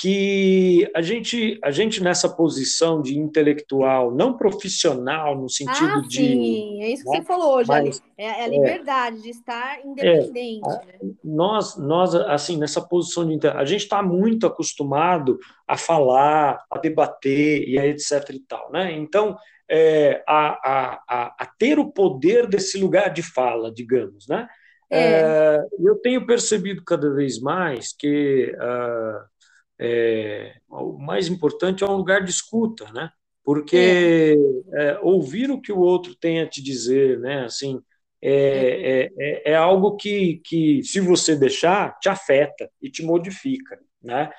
que 0.00 0.90
a 0.94 1.00
gente, 1.00 1.58
a 1.62 1.70
gente 1.70 2.02
nessa 2.02 2.28
posição 2.28 3.00
de 3.00 3.16
intelectual, 3.16 4.10
não 4.10 4.36
profissional 4.36 5.36
no 5.36 5.48
sentido 5.48 5.98
ah, 5.98 6.02
de. 6.08 6.16
Sim, 6.16 6.82
é 6.82 6.88
isso 6.90 7.04
que 7.04 7.10
né? 7.10 7.18
você 7.18 7.24
falou 7.24 7.56
hoje, 7.56 7.68
Mas, 7.68 8.02
é, 8.18 8.24
é 8.24 8.44
a 8.44 8.48
liberdade 8.48 9.18
é, 9.18 9.20
de 9.20 9.30
estar 9.30 9.84
independente. 9.84 10.68
É, 10.68 10.86
né? 10.86 11.12
Nós, 11.22 11.76
nós, 11.76 12.14
assim, 12.14 12.56
nessa 12.56 12.80
posição 12.80 13.26
de 13.26 13.46
a 13.46 13.64
gente 13.64 13.82
está 13.82 14.02
muito 14.02 14.46
acostumado 14.46 15.38
a 15.66 15.76
falar, 15.76 16.64
a 16.70 16.78
debater 16.78 17.68
e 17.68 17.78
etc 17.78 18.30
e 18.30 18.40
tal, 18.40 18.72
né? 18.72 18.92
Então, 18.92 19.36
é, 19.70 20.24
a, 20.26 21.02
a, 21.08 21.34
a, 21.38 21.46
ter 21.58 21.78
o 21.78 21.90
poder 21.90 22.48
desse 22.48 22.78
lugar 22.78 23.10
de 23.10 23.22
fala, 23.22 23.72
digamos, 23.72 24.26
né? 24.26 24.48
É. 24.90 24.98
é 24.98 25.60
eu 25.80 25.96
tenho 25.96 26.26
percebido 26.26 26.82
cada 26.84 27.10
vez 27.14 27.40
mais 27.40 27.92
que 27.92 28.52
uh, 28.56 29.33
é, 29.78 30.54
o 30.68 30.98
mais 30.98 31.28
importante 31.28 31.82
é 31.82 31.86
um 31.86 31.96
lugar 31.96 32.22
de 32.22 32.30
escuta, 32.30 32.90
né? 32.92 33.10
Porque 33.42 34.36
é. 34.72 34.86
é. 34.86 34.98
ouvir 35.00 35.50
o 35.50 35.60
que 35.60 35.72
o 35.72 35.78
outro 35.78 36.14
tem 36.14 36.40
a 36.40 36.48
te 36.48 36.62
dizer, 36.62 37.18
né? 37.18 37.44
Assim, 37.44 37.80
é, 38.22 39.10
é, 39.18 39.52
é, 39.52 39.54
algo 39.54 39.96
que, 39.96 40.40
que, 40.44 40.82
se 40.82 41.00
você 41.00 41.36
deixar, 41.36 41.98
te 41.98 42.08
afeta 42.08 42.70
e 42.80 42.90
te 42.90 43.02
modifica, 43.02 43.78
né? 44.02 44.30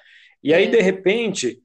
E 0.41 0.53
aí, 0.53 0.69
de 0.69 0.79
repente, 0.79 1.61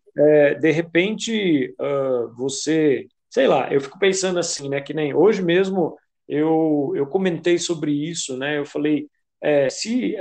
de 0.60 0.70
repente, 0.70 1.74
uh, 1.80 2.34
você, 2.34 3.06
sei 3.28 3.46
lá, 3.46 3.72
eu 3.72 3.80
fico 3.80 3.98
pensando 3.98 4.38
assim, 4.38 4.68
né? 4.68 4.80
Que 4.80 4.92
nem 4.92 5.14
hoje 5.14 5.42
mesmo 5.42 5.96
eu, 6.28 6.92
eu 6.94 7.06
comentei 7.06 7.58
sobre 7.58 7.92
isso, 7.92 8.36
né? 8.36 8.58
Eu 8.58 8.66
falei, 8.66 9.06
se 9.70 10.14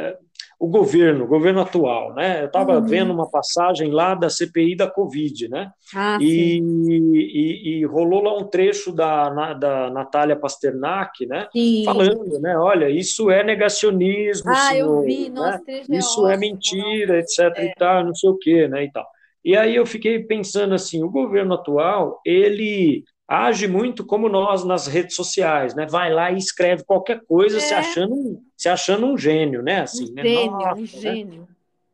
o 0.60 0.68
governo, 0.68 1.24
o 1.24 1.28
governo 1.28 1.62
atual, 1.62 2.14
né? 2.14 2.41
Eu 2.41 2.47
estava 2.47 2.78
uhum. 2.78 2.86
vendo 2.86 3.14
uma 3.14 3.30
passagem 3.30 3.91
lá 3.91 4.14
da 4.14 4.30
CPI 4.30 4.76
da 4.76 4.91
Covid, 4.91 5.47
né? 5.47 5.72
Ah, 5.95 6.18
e, 6.20 6.60
e, 6.60 7.80
e, 7.80 7.86
rolou 7.86 8.22
lá 8.22 8.38
um 8.38 8.43
trecho 8.43 8.91
da, 8.91 9.53
da 9.53 9.89
Natália 9.89 10.36
Pasternak, 10.36 11.26
né? 11.26 11.47
Sim. 11.53 11.84
Falando, 11.86 12.39
né? 12.41 12.57
Olha, 12.57 12.89
isso 12.89 13.32
é 13.32 13.41
negacionismo, 13.41 14.51
ah, 14.51 14.55
senhor, 14.55 14.97
eu 14.97 15.01
vi, 15.05 15.30
né? 15.30 15.62
isso 15.91 16.28
é, 16.28 16.36
mentira, 16.36 17.20
etc. 17.20 17.39
É. 17.55 17.66
e 17.66 17.74
tal, 17.76 18.03
não 18.03 18.14
sei 18.14 18.30
o 18.30 18.38
quê, 18.38 18.68
né? 18.68 18.84
E 18.84 18.91
tal. 18.91 19.07
E 19.45 19.55
aí 19.55 19.74
eu 19.74 19.86
fiquei 19.86 20.20
pensando 20.20 20.76
assim, 20.76 21.01
o 21.01 21.10
governo 21.10 21.53
atual, 21.53 22.20
ele 22.26 23.05
age 23.30 23.67
muito 23.67 24.03
como 24.03 24.27
nós 24.27 24.65
nas 24.65 24.88
redes 24.88 25.15
sociais, 25.15 25.75
né? 25.75 25.86
Vai 25.86 26.11
lá 26.11 26.32
e 26.32 26.38
escreve 26.38 26.84
qualquer 26.84 27.21
coisa 27.25 27.57
é. 27.57 27.59
se, 27.59 27.73
achando, 27.75 28.41
se 28.57 28.67
achando 28.67 29.05
um 29.05 29.15
gênio, 29.15 29.61
né? 29.61 29.82
Assim, 29.82 30.09
um 30.09 30.13
né? 30.15 30.23
gênio, 30.23 30.51
Nossa, 30.51 30.73
um 30.73 30.82
né? 30.82 30.88
gênio. 30.88 31.41
Né? 31.41 31.47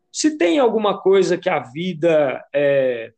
Se 0.10 0.38
tem 0.38 0.60
alguma 0.60 1.02
coisa 1.02 1.38
que 1.38 1.50
a 1.50 1.60
vida, 1.60 2.42
é, 2.54 3.12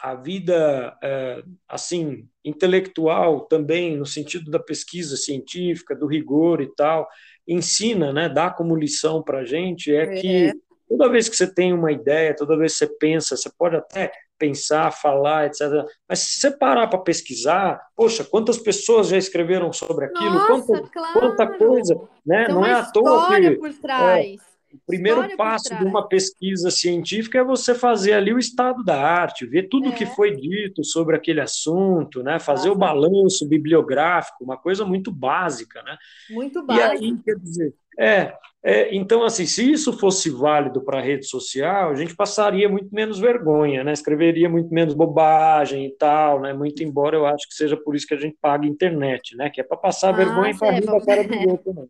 a 0.00 0.14
vida, 0.14 0.96
é, 1.02 1.42
assim, 1.68 2.28
intelectual 2.44 3.40
também, 3.40 3.96
no 3.96 4.06
sentido 4.06 4.48
da 4.52 4.60
pesquisa 4.60 5.16
científica, 5.16 5.96
do 5.96 6.06
rigor 6.06 6.60
e 6.60 6.72
tal, 6.76 7.08
ensina, 7.46 8.12
né? 8.12 8.28
Dá 8.28 8.50
como 8.50 8.76
lição 8.76 9.20
para 9.20 9.40
a 9.40 9.44
gente 9.44 9.92
é, 9.92 10.02
é 10.02 10.20
que 10.20 10.52
toda 10.88 11.10
vez 11.10 11.28
que 11.28 11.34
você 11.34 11.52
tem 11.52 11.72
uma 11.72 11.90
ideia, 11.90 12.36
toda 12.36 12.56
vez 12.56 12.74
que 12.74 12.78
você 12.78 12.86
pensa, 12.98 13.36
você 13.36 13.50
pode 13.58 13.74
até 13.74 14.12
pensar, 14.38 14.90
falar, 14.90 15.46
etc. 15.46 15.62
Mas 16.08 16.20
se 16.20 16.40
você 16.40 16.50
parar 16.50 16.86
para 16.86 17.00
pesquisar, 17.00 17.80
poxa, 17.96 18.24
quantas 18.24 18.58
pessoas 18.58 19.08
já 19.08 19.16
escreveram 19.16 19.72
sobre 19.72 20.06
aquilo? 20.06 20.34
Nossa, 20.34 20.64
quanta, 20.64 20.88
claro. 20.90 21.20
quanta 21.20 21.46
coisa, 21.58 22.00
né? 22.24 22.46
Tem 22.46 22.54
Não 22.54 22.64
é 22.64 22.72
à 22.72 22.84
toa 22.84 23.34
que 23.36 23.50
por 23.56 23.74
trás. 23.74 24.26
É, 24.26 24.48
o 24.72 24.78
primeiro 24.86 25.20
história 25.20 25.36
passo 25.36 25.74
de 25.76 25.84
uma 25.84 26.06
pesquisa 26.06 26.70
científica 26.70 27.38
é 27.38 27.44
você 27.44 27.74
fazer 27.74 28.12
ali 28.12 28.32
o 28.32 28.38
estado 28.38 28.84
da 28.84 29.00
arte, 29.00 29.46
ver 29.46 29.68
tudo 29.68 29.88
o 29.88 29.92
é. 29.92 29.94
que 29.94 30.04
foi 30.04 30.36
dito 30.36 30.84
sobre 30.84 31.16
aquele 31.16 31.40
assunto, 31.40 32.22
né? 32.22 32.38
Fazer 32.38 32.68
o 32.68 32.74
balanço 32.74 33.48
bibliográfico, 33.48 34.44
uma 34.44 34.58
coisa 34.58 34.84
muito 34.84 35.10
básica, 35.10 35.82
né? 35.82 35.96
Muito 36.30 36.62
básica. 36.62 36.96
E 36.96 37.04
aí, 37.04 37.16
quer 37.24 37.36
dizer, 37.36 37.74
é, 37.98 38.34
é, 38.62 38.92
então, 38.94 39.22
assim, 39.22 39.46
se 39.46 39.70
isso 39.70 39.92
fosse 39.92 40.30
válido 40.30 40.82
para 40.82 40.98
a 40.98 41.02
rede 41.02 41.26
social, 41.26 41.90
a 41.90 41.94
gente 41.94 42.16
passaria 42.16 42.68
muito 42.68 42.92
menos 42.92 43.18
vergonha, 43.18 43.84
né? 43.84 43.92
Escreveria 43.92 44.48
muito 44.48 44.74
menos 44.74 44.94
bobagem 44.94 45.86
e 45.86 45.90
tal, 45.90 46.40
né? 46.40 46.52
Muito 46.52 46.82
embora 46.82 47.16
eu 47.16 47.24
acho 47.24 47.46
que 47.48 47.54
seja 47.54 47.76
por 47.76 47.94
isso 47.94 48.06
que 48.06 48.14
a 48.14 48.18
gente 48.18 48.36
paga 48.40 48.64
a 48.64 48.68
internet, 48.68 49.36
né? 49.36 49.48
Que 49.48 49.60
é 49.60 49.64
para 49.64 49.76
passar 49.76 50.08
ah, 50.08 50.12
vergonha 50.12 50.56
para 50.56 50.72
rir 50.72 50.84
da 50.84 51.00
cara 51.00 51.22
do 51.22 51.50
outro, 51.50 51.72
né? 51.72 51.86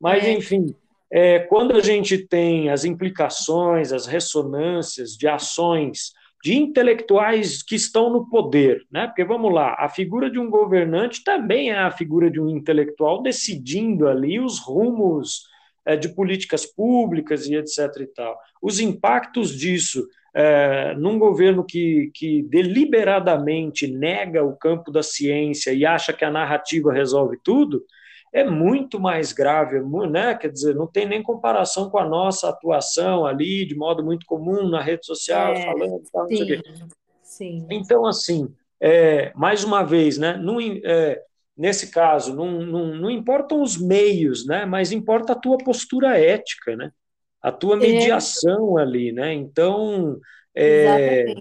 Mas, 0.00 0.24
é. 0.24 0.32
enfim, 0.32 0.74
é, 1.10 1.40
quando 1.40 1.74
a 1.74 1.80
gente 1.80 2.18
tem 2.18 2.70
as 2.70 2.84
implicações, 2.84 3.92
as 3.92 4.06
ressonâncias 4.06 5.16
de 5.16 5.26
ações 5.26 6.12
de 6.44 6.54
intelectuais 6.54 7.64
que 7.64 7.74
estão 7.74 8.10
no 8.10 8.28
poder, 8.28 8.86
né? 8.92 9.08
Porque 9.08 9.24
vamos 9.24 9.52
lá, 9.52 9.74
a 9.76 9.88
figura 9.88 10.30
de 10.30 10.38
um 10.38 10.48
governante 10.48 11.24
também 11.24 11.70
é 11.70 11.78
a 11.78 11.90
figura 11.90 12.30
de 12.30 12.40
um 12.40 12.48
intelectual 12.48 13.22
decidindo 13.22 14.06
ali 14.06 14.38
os 14.38 14.60
rumos 14.60 15.40
é, 15.40 15.55
de 15.94 16.08
políticas 16.08 16.66
públicas 16.66 17.46
e 17.46 17.54
etc. 17.54 17.78
e 18.00 18.06
tal. 18.06 18.36
Os 18.60 18.80
impactos 18.80 19.56
disso 19.56 20.08
é, 20.34 20.94
num 20.94 21.18
governo 21.18 21.64
que, 21.64 22.10
que 22.12 22.42
deliberadamente 22.42 23.86
nega 23.86 24.44
o 24.44 24.54
campo 24.54 24.90
da 24.90 25.02
ciência 25.02 25.72
e 25.72 25.86
acha 25.86 26.12
que 26.12 26.24
a 26.24 26.30
narrativa 26.30 26.92
resolve 26.92 27.38
tudo, 27.42 27.84
é 28.30 28.44
muito 28.44 29.00
mais 29.00 29.32
grave, 29.32 29.80
né? 30.10 30.34
Quer 30.34 30.52
dizer, 30.52 30.74
não 30.74 30.86
tem 30.86 31.06
nem 31.06 31.22
comparação 31.22 31.88
com 31.88 31.96
a 31.96 32.06
nossa 32.06 32.50
atuação 32.50 33.24
ali, 33.24 33.64
de 33.64 33.74
modo 33.74 34.04
muito 34.04 34.26
comum 34.26 34.68
na 34.68 34.82
rede 34.82 35.06
social, 35.06 35.54
é, 35.54 35.64
falando, 35.64 36.02
tal, 36.12 36.28
sim, 36.28 36.38
não 36.38 36.46
sei 36.46 36.58
o 36.58 36.62
quê. 36.62 36.70
Sim. 37.22 37.66
Então, 37.70 38.04
assim, 38.04 38.54
é, 38.78 39.32
mais 39.34 39.64
uma 39.64 39.82
vez, 39.82 40.18
né? 40.18 40.36
Não, 40.36 40.58
é, 40.60 41.22
nesse 41.56 41.90
caso, 41.90 42.34
não, 42.34 42.60
não, 42.60 42.94
não, 42.96 43.10
importam 43.10 43.62
os 43.62 43.80
meios, 43.80 44.46
né? 44.46 44.66
Mas 44.66 44.92
importa 44.92 45.32
a 45.32 45.38
tua 45.38 45.58
postura 45.58 46.18
ética, 46.18 46.76
né? 46.76 46.90
A 47.42 47.50
tua 47.52 47.76
é. 47.76 47.78
mediação 47.78 48.76
ali, 48.76 49.12
né? 49.12 49.32
Então, 49.32 50.18
é, 50.58 51.34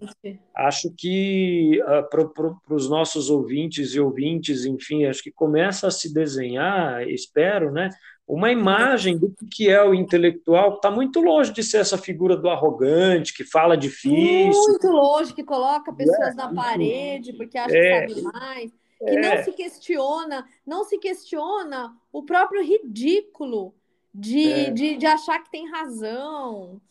acho 0.54 0.94
que 0.98 1.80
uh, 1.82 1.90
ah, 1.90 2.04
para 2.04 2.76
os 2.76 2.90
nossos 2.90 3.30
ouvintes 3.30 3.94
e 3.94 4.00
ouvintes, 4.00 4.66
enfim, 4.66 5.06
acho 5.06 5.24
que 5.24 5.32
começa 5.32 5.88
a 5.88 5.92
se 5.92 6.14
desenhar, 6.14 7.08
espero, 7.08 7.72
né, 7.72 7.90
uma 8.28 8.52
imagem 8.52 9.18
do 9.18 9.34
que 9.50 9.70
é 9.70 9.82
o 9.82 9.94
intelectual, 9.94 10.76
está 10.76 10.92
muito 10.92 11.22
longe 11.22 11.54
de 11.54 11.64
ser 11.64 11.78
essa 11.78 11.98
figura 11.98 12.36
do 12.36 12.50
arrogante, 12.50 13.34
que 13.34 13.46
fala 13.46 13.78
difícil. 13.78 14.52
Muito 14.52 14.88
longe, 14.88 15.34
que 15.34 15.46
coloca 15.46 15.94
pessoas 15.94 16.30
é, 16.30 16.34
na 16.34 16.54
parede 16.54 17.32
porque 17.34 17.58
acha 17.58 17.78
é, 17.78 18.06
que 18.08 18.16
sabe 18.16 18.22
mais, 18.34 18.72
que 19.06 19.18
é. 19.18 19.22
não 19.38 19.44
se 19.44 19.52
questiona, 19.52 20.48
não 20.66 20.84
se 20.84 20.98
questiona 20.98 21.96
o 22.12 22.24
próprio 22.24 22.64
ridículo 22.64 23.74
de, 24.14 24.52
é. 24.52 24.72
de, 24.72 24.98
de 24.98 25.06
achar 25.06 25.40
que 25.44 25.52
tem 25.52 25.70
razão. 25.70 26.82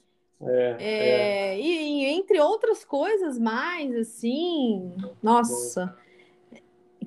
É, 0.46 0.76
é, 0.78 1.60
e, 1.60 2.02
e, 2.02 2.04
entre 2.06 2.38
outras 2.40 2.84
coisas 2.84 3.38
mais, 3.38 3.94
assim, 3.96 4.92
nossa, 5.22 5.96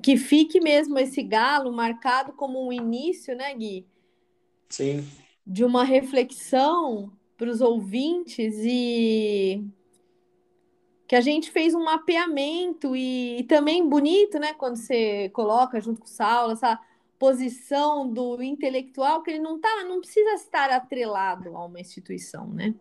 que 0.02 0.16
fique 0.16 0.60
mesmo 0.60 0.98
esse 0.98 1.22
galo 1.22 1.72
marcado 1.72 2.32
como 2.32 2.66
um 2.66 2.72
início, 2.72 3.36
né, 3.36 3.54
Gui? 3.54 3.86
Sim. 4.68 5.06
De 5.46 5.64
uma 5.64 5.84
reflexão 5.84 7.12
para 7.36 7.48
os 7.48 7.60
ouvintes 7.60 8.56
e 8.58 9.64
que 11.08 11.16
a 11.16 11.22
gente 11.22 11.50
fez 11.50 11.74
um 11.74 11.82
mapeamento 11.82 12.94
e, 12.94 13.38
e, 13.38 13.44
também 13.44 13.88
bonito, 13.88 14.38
né, 14.38 14.52
quando 14.52 14.76
você 14.76 15.30
coloca 15.30 15.80
junto 15.80 16.00
com 16.00 16.06
o 16.06 16.10
Saulo 16.10 16.52
essa 16.52 16.78
posição 17.18 18.06
do 18.06 18.42
intelectual 18.42 19.22
que 19.22 19.30
ele 19.30 19.40
não 19.40 19.58
tá, 19.58 19.84
não 19.88 20.00
precisa 20.00 20.34
estar 20.34 20.70
atrelado 20.70 21.56
a 21.56 21.64
uma 21.64 21.80
instituição, 21.80 22.46
né? 22.46 22.74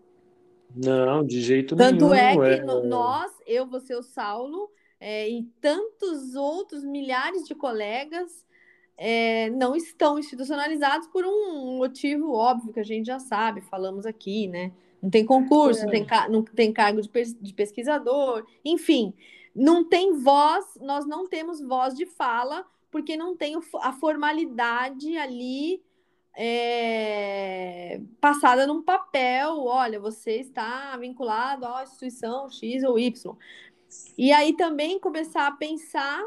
Não, 0.75 1.25
de 1.25 1.41
jeito 1.41 1.75
Tanto 1.75 2.09
nenhum. 2.09 2.43
é 2.43 2.57
que 2.57 2.61
é... 2.61 2.65
nós, 2.83 3.31
eu, 3.47 3.65
você, 3.65 3.95
o 3.95 4.03
Saulo, 4.03 4.69
é, 4.99 5.29
e 5.29 5.43
tantos 5.61 6.35
outros 6.35 6.83
milhares 6.83 7.47
de 7.47 7.55
colegas 7.55 8.45
é, 8.97 9.49
não 9.51 9.73
estão 9.73 10.19
institucionalizados 10.19 11.07
por 11.07 11.23
um 11.23 11.77
motivo 11.77 12.33
óbvio 12.33 12.73
que 12.73 12.79
a 12.79 12.83
gente 12.83 13.05
já 13.05 13.19
sabe, 13.19 13.61
falamos 13.61 14.05
aqui, 14.05 14.47
né? 14.47 14.73
Não 15.07 15.11
tem 15.11 15.25
concurso, 15.25 15.81
é. 15.81 15.83
não, 15.85 15.91
tem 15.91 16.05
não 16.29 16.43
tem 16.43 16.73
cargo 16.73 17.01
de, 17.01 17.09
de 17.39 17.53
pesquisador, 17.53 18.45
enfim, 18.65 19.13
não 19.55 19.87
tem 19.87 20.11
voz, 20.11 20.77
nós 20.81 21.07
não 21.07 21.29
temos 21.29 21.61
voz 21.61 21.95
de 21.95 22.05
fala, 22.05 22.65
porque 22.91 23.15
não 23.15 23.33
tem 23.33 23.55
a 23.81 23.93
formalidade 23.93 25.15
ali 25.15 25.81
é, 26.35 28.01
passada 28.19 28.67
num 28.67 28.81
papel. 28.81 29.63
Olha, 29.63 29.97
você 29.97 30.41
está 30.41 30.97
vinculado 30.97 31.65
à 31.65 31.83
instituição 31.83 32.49
X 32.49 32.83
ou 32.83 32.99
Y. 32.99 33.33
E 34.17 34.33
aí 34.33 34.57
também 34.57 34.99
começar 34.99 35.47
a 35.47 35.51
pensar 35.53 36.21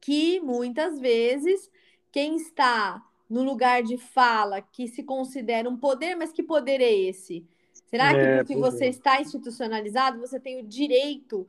que 0.00 0.40
muitas 0.40 0.98
vezes 0.98 1.70
quem 2.10 2.34
está 2.34 3.07
no 3.28 3.42
lugar 3.42 3.82
de 3.82 3.98
fala 3.98 4.60
que 4.60 4.88
se 4.88 5.02
considera 5.02 5.68
um 5.68 5.76
poder, 5.76 6.14
mas 6.14 6.32
que 6.32 6.42
poder 6.42 6.80
é 6.80 6.92
esse? 6.92 7.46
Será 7.86 8.12
que 8.12 8.20
é, 8.20 8.36
porque 8.38 8.56
você 8.56 8.86
é. 8.86 8.88
está 8.88 9.20
institucionalizado, 9.20 10.20
você 10.20 10.38
tem 10.38 10.60
o 10.60 10.66
direito 10.66 11.48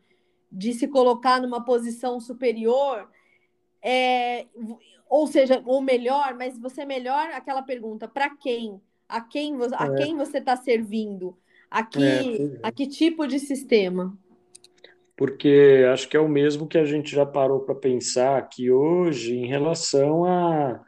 de 0.51 0.73
se 0.73 0.87
colocar 0.87 1.41
numa 1.41 1.63
posição 1.63 2.19
superior? 2.19 3.09
É, 3.81 4.45
ou 5.09 5.27
seja, 5.27 5.61
ou 5.65 5.81
melhor, 5.81 6.35
mas 6.35 6.57
você 6.57 6.81
é 6.81 6.85
melhor 6.85 7.29
aquela 7.31 7.61
pergunta 7.61 8.07
para 8.07 8.29
quem? 8.35 8.81
A 9.07 9.21
quem, 9.21 9.55
a 9.77 9.85
é. 9.85 9.95
quem 9.95 10.15
você 10.15 10.37
está 10.37 10.55
servindo? 10.55 11.37
A 11.69 11.83
que, 11.83 12.03
é, 12.03 12.59
a 12.61 12.71
que 12.71 12.87
tipo 12.87 13.27
de 13.27 13.39
sistema? 13.39 14.17
porque 15.19 15.85
acho 15.91 16.07
que 16.07 16.15
é 16.15 16.19
o 16.19 16.29
mesmo 16.29 16.65
que 16.65 16.77
a 16.77 16.85
gente 16.85 17.13
já 17.13 17.25
parou 17.25 17.59
para 17.59 17.75
pensar 17.75 18.37
aqui 18.37 18.71
hoje 18.71 19.35
em 19.35 19.47
relação 19.47 20.23
a, 20.23 20.79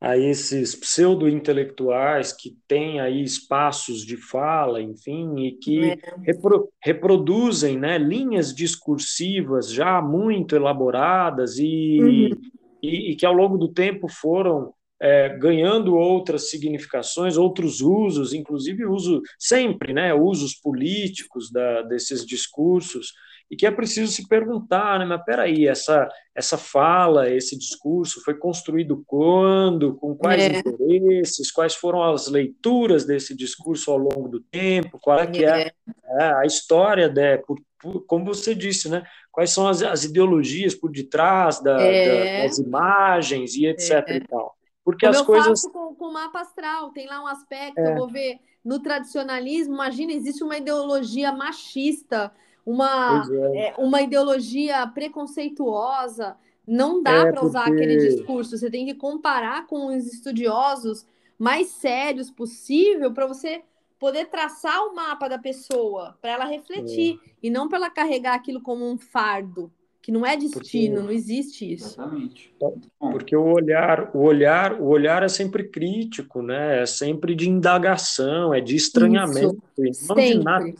a 0.00 0.16
esses 0.16 0.76
pseudo-intelectuais 0.76 2.32
que 2.32 2.56
têm 2.68 3.00
aí 3.00 3.22
espaços 3.22 4.02
de 4.04 4.16
fala, 4.16 4.80
enfim, 4.80 5.40
e 5.40 5.52
que 5.52 5.90
é. 5.90 5.98
repro, 6.24 6.68
reproduzem 6.80 7.76
né, 7.76 7.98
linhas 7.98 8.54
discursivas 8.54 9.72
já 9.72 10.00
muito 10.00 10.54
elaboradas 10.54 11.58
e, 11.58 11.98
uhum. 12.00 12.40
e, 12.80 13.10
e, 13.10 13.16
que 13.16 13.26
ao 13.26 13.32
longo 13.32 13.58
do 13.58 13.68
tempo 13.68 14.08
foram 14.08 14.72
é, 15.00 15.36
ganhando 15.36 15.96
outras 15.96 16.48
significações, 16.48 17.36
outros 17.36 17.80
usos, 17.80 18.32
inclusive 18.32 18.86
uso 18.86 19.20
sempre, 19.36 19.92
né, 19.92 20.14
usos 20.14 20.54
políticos 20.54 21.50
da, 21.50 21.82
desses 21.82 22.24
discursos, 22.24 23.12
e 23.50 23.56
que 23.56 23.66
é 23.66 23.70
preciso 23.70 24.12
se 24.12 24.28
perguntar, 24.28 24.98
né, 24.98 25.04
mas 25.04 25.24
peraí, 25.24 25.66
essa, 25.66 26.08
essa 26.34 26.58
fala, 26.58 27.30
esse 27.30 27.58
discurso 27.58 28.22
foi 28.22 28.34
construído 28.34 29.02
quando, 29.06 29.96
com 29.96 30.14
quais 30.14 30.42
é. 30.42 30.58
interesses, 30.58 31.50
quais 31.50 31.74
foram 31.74 32.02
as 32.02 32.28
leituras 32.28 33.06
desse 33.06 33.34
discurso 33.34 33.90
ao 33.90 33.98
longo 33.98 34.28
do 34.28 34.40
tempo, 34.40 34.98
qual 35.00 35.18
é 35.18 35.26
que 35.26 35.44
é, 35.44 35.72
é 36.20 36.24
a 36.34 36.44
história, 36.44 37.08
né, 37.08 37.38
por, 37.38 37.58
por, 37.80 38.04
como 38.06 38.26
você 38.26 38.54
disse, 38.54 38.88
né, 38.88 39.02
quais 39.32 39.50
são 39.50 39.66
as, 39.66 39.82
as 39.82 40.04
ideologias 40.04 40.74
por 40.74 40.90
detrás 40.90 41.62
da, 41.62 41.80
é. 41.80 42.40
da, 42.40 42.44
das 42.44 42.58
imagens 42.58 43.54
e 43.54 43.66
etc 43.66 44.04
é. 44.08 44.16
e 44.16 44.20
tal. 44.20 44.58
Porque 44.84 45.04
Como 45.04 45.14
as 45.14 45.20
eu 45.20 45.26
coisas... 45.26 45.48
faço 45.48 45.70
com, 45.70 45.94
com 45.94 46.06
o 46.06 46.12
mapa 46.14 46.40
astral, 46.40 46.90
tem 46.92 47.06
lá 47.06 47.22
um 47.22 47.26
aspecto, 47.26 47.78
eu 47.78 47.94
vou 47.94 48.08
ver 48.08 48.38
no 48.64 48.80
tradicionalismo, 48.80 49.74
imagina, 49.74 50.14
existe 50.14 50.42
uma 50.42 50.56
ideologia 50.56 51.30
machista, 51.30 52.32
uma, 52.68 53.26
é. 53.54 53.68
É, 53.68 53.74
uma 53.78 54.02
ideologia 54.02 54.86
preconceituosa. 54.88 56.36
Não 56.66 57.02
dá 57.02 57.28
é 57.28 57.32
para 57.32 57.42
usar 57.42 57.64
porque... 57.64 57.82
aquele 57.82 57.96
discurso. 57.96 58.58
Você 58.58 58.70
tem 58.70 58.84
que 58.84 58.94
comparar 58.94 59.66
com 59.66 59.86
os 59.86 60.06
estudiosos 60.06 61.06
mais 61.38 61.68
sérios 61.68 62.30
possível 62.30 63.10
para 63.14 63.26
você 63.26 63.62
poder 63.98 64.26
traçar 64.26 64.84
o 64.86 64.94
mapa 64.94 65.28
da 65.28 65.38
pessoa, 65.38 66.16
para 66.20 66.32
ela 66.32 66.44
refletir 66.44 67.18
é. 67.24 67.30
e 67.42 67.50
não 67.50 67.68
para 67.68 67.78
ela 67.78 67.90
carregar 67.90 68.34
aquilo 68.34 68.60
como 68.60 68.88
um 68.88 68.98
fardo, 68.98 69.72
que 70.02 70.12
não 70.12 70.24
é 70.24 70.36
destino, 70.36 70.96
porque... 70.96 71.06
não 71.06 71.10
existe 71.10 71.72
isso. 71.72 72.00
Exatamente. 72.00 72.54
Porque 72.98 73.34
o 73.34 73.44
olhar, 73.44 74.10
o 74.14 74.20
olhar, 74.20 74.80
o 74.80 74.86
olhar 74.86 75.22
é 75.22 75.28
sempre 75.28 75.64
crítico, 75.64 76.42
né? 76.42 76.82
É 76.82 76.86
sempre 76.86 77.34
de 77.34 77.48
indagação, 77.48 78.52
é 78.52 78.60
de 78.60 78.76
estranhamento, 78.76 79.62
isso. 79.78 80.06
não 80.06 80.16
sempre. 80.16 80.38
de 80.38 80.44
nada 80.44 80.74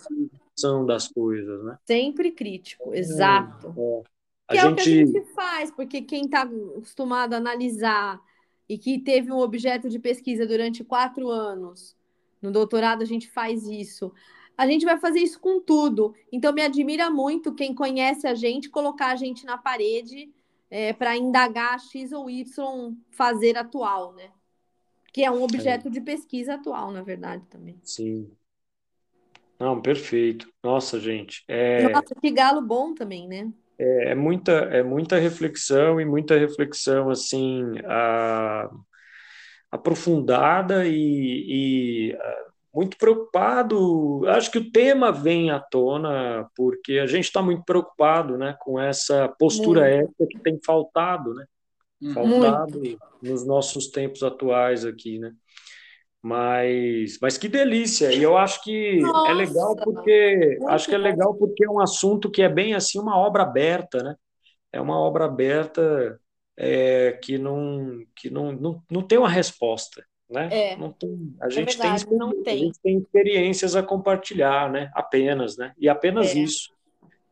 das 0.86 1.08
coisas, 1.08 1.64
né? 1.64 1.78
Sempre 1.86 2.30
crítico, 2.30 2.94
é, 2.94 2.98
exato. 2.98 3.74
É, 3.76 4.00
é. 4.00 4.18
Que 4.50 4.58
é 4.58 4.62
gente... 4.62 4.72
o 4.72 4.76
que 4.76 4.80
a 4.80 5.06
gente 5.06 5.34
faz, 5.34 5.70
porque 5.70 6.02
quem 6.02 6.24
está 6.24 6.42
acostumado 6.42 7.34
a 7.34 7.36
analisar 7.36 8.20
e 8.68 8.78
que 8.78 8.98
teve 8.98 9.30
um 9.32 9.38
objeto 9.38 9.88
de 9.88 9.98
pesquisa 9.98 10.46
durante 10.46 10.84
quatro 10.84 11.28
anos, 11.28 11.96
no 12.40 12.50
doutorado 12.50 13.02
a 13.02 13.04
gente 13.04 13.30
faz 13.30 13.66
isso. 13.66 14.12
A 14.56 14.66
gente 14.66 14.84
vai 14.84 14.98
fazer 14.98 15.20
isso 15.20 15.38
com 15.38 15.60
tudo. 15.60 16.14
Então, 16.32 16.52
me 16.52 16.62
admira 16.62 17.08
muito 17.10 17.54
quem 17.54 17.74
conhece 17.74 18.26
a 18.26 18.34
gente 18.34 18.68
colocar 18.68 19.12
a 19.12 19.16
gente 19.16 19.46
na 19.46 19.56
parede 19.56 20.32
é, 20.70 20.92
para 20.92 21.16
indagar 21.16 21.78
X 21.78 22.12
ou 22.12 22.28
Y 22.28 22.96
fazer 23.10 23.56
atual, 23.56 24.12
né? 24.14 24.30
Que 25.12 25.24
é 25.24 25.30
um 25.30 25.42
objeto 25.42 25.88
é. 25.88 25.90
de 25.90 26.00
pesquisa 26.00 26.54
atual, 26.54 26.90
na 26.90 27.02
verdade, 27.02 27.44
também. 27.48 27.78
Sim. 27.84 28.30
Não, 29.58 29.80
perfeito. 29.80 30.48
Nossa, 30.62 31.00
gente. 31.00 31.44
É, 31.48 31.84
Nossa, 31.92 32.14
que 32.20 32.30
galo 32.30 32.60
bom 32.60 32.94
também, 32.94 33.26
né? 33.28 33.50
é, 33.78 34.10
é 34.12 34.14
muita, 34.14 34.52
é 34.52 34.82
muita 34.82 35.18
reflexão 35.18 36.00
e 36.00 36.04
muita 36.04 36.38
reflexão 36.38 37.10
assim 37.10 37.62
a- 37.86 38.68
aprofundada 39.70 40.86
e, 40.86 42.10
e, 42.12 42.16
ah, 42.16 42.44
muito 42.74 42.96
preocupado. 42.96 44.22
Acho 44.28 44.50
que 44.50 44.58
o 44.58 44.70
tema 44.70 45.12
vem 45.12 45.50
à 45.50 45.60
tona 45.60 46.48
porque 46.56 46.98
a 46.98 47.06
gente 47.06 47.24
está 47.24 47.42
muito 47.42 47.64
preocupado, 47.64 48.38
né, 48.38 48.56
com 48.60 48.80
essa 48.80 49.28
postura 49.38 49.82
Muito, 49.82 49.94
ética 50.04 50.26
que 50.28 50.38
tem 50.42 50.58
faltado, 50.64 51.34
né? 51.34 51.44
Uhum. 52.00 52.14
Faltado 52.14 52.80
muito. 52.80 52.98
nos 53.22 53.46
nossos 53.46 53.88
tempos 53.88 54.22
atuais 54.22 54.84
aqui, 54.84 55.18
né? 55.18 55.32
Mas, 56.22 57.18
mas 57.22 57.38
que 57.38 57.48
delícia! 57.48 58.12
E 58.12 58.22
eu 58.22 58.36
acho 58.36 58.62
que 58.64 59.16
é 59.24 59.32
legal 59.32 59.76
Nossa, 59.76 59.82
porque 59.82 60.62
acho 60.66 60.88
que 60.88 60.94
é 60.94 60.98
legal 60.98 61.34
porque 61.36 61.64
é 61.64 61.70
um 61.70 61.80
assunto 61.80 62.30
que 62.30 62.42
é 62.42 62.48
bem 62.48 62.74
assim 62.74 62.98
uma 62.98 63.16
obra 63.16 63.44
aberta, 63.44 64.02
né? 64.02 64.16
É 64.72 64.80
uma 64.80 64.98
obra 65.00 65.26
aberta 65.26 66.20
é, 66.56 67.12
que 67.22 67.38
não 67.38 68.04
que 68.16 68.30
não, 68.30 68.52
não, 68.52 68.82
não 68.90 69.02
tem 69.02 69.18
uma 69.18 69.28
resposta, 69.30 70.04
né? 70.30 70.58
É, 70.60 70.74
Não 70.76 70.92
tem, 70.92 71.36
a 71.42 71.50
é 71.54 71.62
gente 71.62 71.80
tem 71.80 71.94
verdade, 71.94 72.06
não 72.16 72.32
experi- 72.32 72.46
a 72.50 72.54
tem. 72.54 72.56
gente 72.56 72.80
tem 72.82 72.98
experiências 72.98 73.76
a 73.76 73.82
compartilhar, 73.82 74.70
né? 74.72 74.90
Apenas, 74.94 75.56
né? 75.58 75.74
E 75.78 75.88
apenas 75.88 76.34
É, 76.34 76.34
isso. 76.34 76.70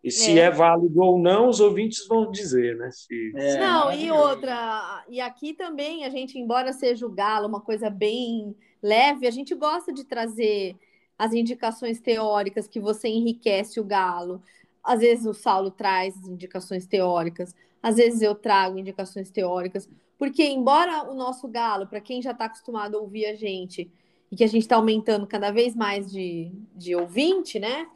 E 0.05 0.11
se 0.13 0.39
é. 0.39 0.41
é 0.41 0.51
válido 0.51 1.01
ou 1.03 1.19
não, 1.21 1.49
os 1.49 1.61
ouvintes 1.61 2.07
vão 2.09 2.31
dizer, 2.31 2.77
né? 2.79 2.91
Se, 2.93 3.35
É, 3.35 3.69
Não, 3.69 3.93
e 3.93 4.11
maravilhoso. 4.11 4.11
outra, 4.11 5.05
e 5.09 5.21
aqui 5.21 5.53
também 5.55 6.05
a 6.05 6.11
gente, 6.11 6.39
embora 6.39 6.73
seja 6.73 7.07
o 7.07 7.11
galo, 7.13 7.47
uma 7.49 7.61
coisa 7.61 7.91
bem 7.91 8.57
leve, 8.83 9.27
a 9.27 9.31
gente 9.31 9.55
gosta 9.55 9.93
de 9.93 10.05
trazer 10.05 10.77
as 11.19 11.33
indicações 11.33 12.01
teóricas 12.01 12.69
que 12.69 12.79
você 12.79 13.09
enriquece 13.09 13.81
o 13.81 13.85
galo. 13.85 14.43
Às 14.83 15.01
vezes 15.01 15.27
o 15.27 15.35
Saulo 15.35 15.71
traz 15.71 16.15
indicações 16.27 16.87
teóricas, 16.87 17.55
às 17.83 17.97
vezes 17.97 18.23
eu 18.23 18.35
trago 18.35 18.79
indicações 18.79 19.31
teóricas, 19.31 19.89
porque 20.19 20.45
embora 20.45 21.09
o 21.11 21.15
nosso 21.15 21.47
galo, 21.49 21.87
para 21.87 22.01
quem 22.01 22.23
já 22.23 22.31
está 22.33 22.47
acostumado 22.47 22.97
a 22.97 23.01
ouvir 23.01 23.27
a 23.27 23.35
gente, 23.35 23.91
e 24.31 24.37
que 24.37 24.45
a 24.45 24.49
gente 24.49 24.63
está 24.63 24.77
aumentando 24.77 25.27
cada 25.27 25.51
vez 25.51 25.75
mais 25.75 26.11
de, 26.11 26.51
de 26.75 26.95
ouvinte, 26.95 27.59
né? 27.59 27.87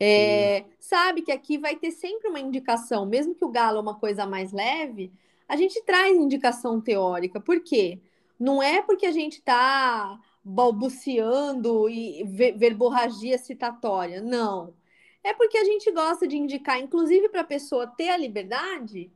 É, 0.00 0.64
sabe 0.80 1.22
que 1.22 1.30
aqui 1.30 1.58
vai 1.58 1.76
ter 1.76 1.90
sempre 1.90 2.28
uma 2.28 2.40
indicação, 2.40 3.06
mesmo 3.06 3.34
que 3.34 3.44
o 3.44 3.50
galo 3.50 3.78
é 3.78 3.80
uma 3.80 3.94
coisa 3.94 4.26
mais 4.26 4.52
leve, 4.52 5.12
a 5.48 5.56
gente 5.56 5.82
traz 5.84 6.16
indicação 6.16 6.80
teórica. 6.80 7.40
Por 7.40 7.60
quê? 7.60 8.00
Não 8.38 8.62
é 8.62 8.82
porque 8.82 9.06
a 9.06 9.12
gente 9.12 9.34
está 9.34 10.18
balbuciando 10.44 11.88
e 11.88 12.24
ver- 12.24 12.56
verborragia 12.56 13.38
citatória, 13.38 14.20
não. 14.20 14.74
É 15.22 15.32
porque 15.32 15.56
a 15.56 15.64
gente 15.64 15.90
gosta 15.90 16.26
de 16.28 16.36
indicar, 16.36 16.78
inclusive 16.78 17.28
para 17.28 17.40
a 17.40 17.44
pessoa 17.44 17.86
ter 17.86 18.10
a 18.10 18.16
liberdade 18.16 19.10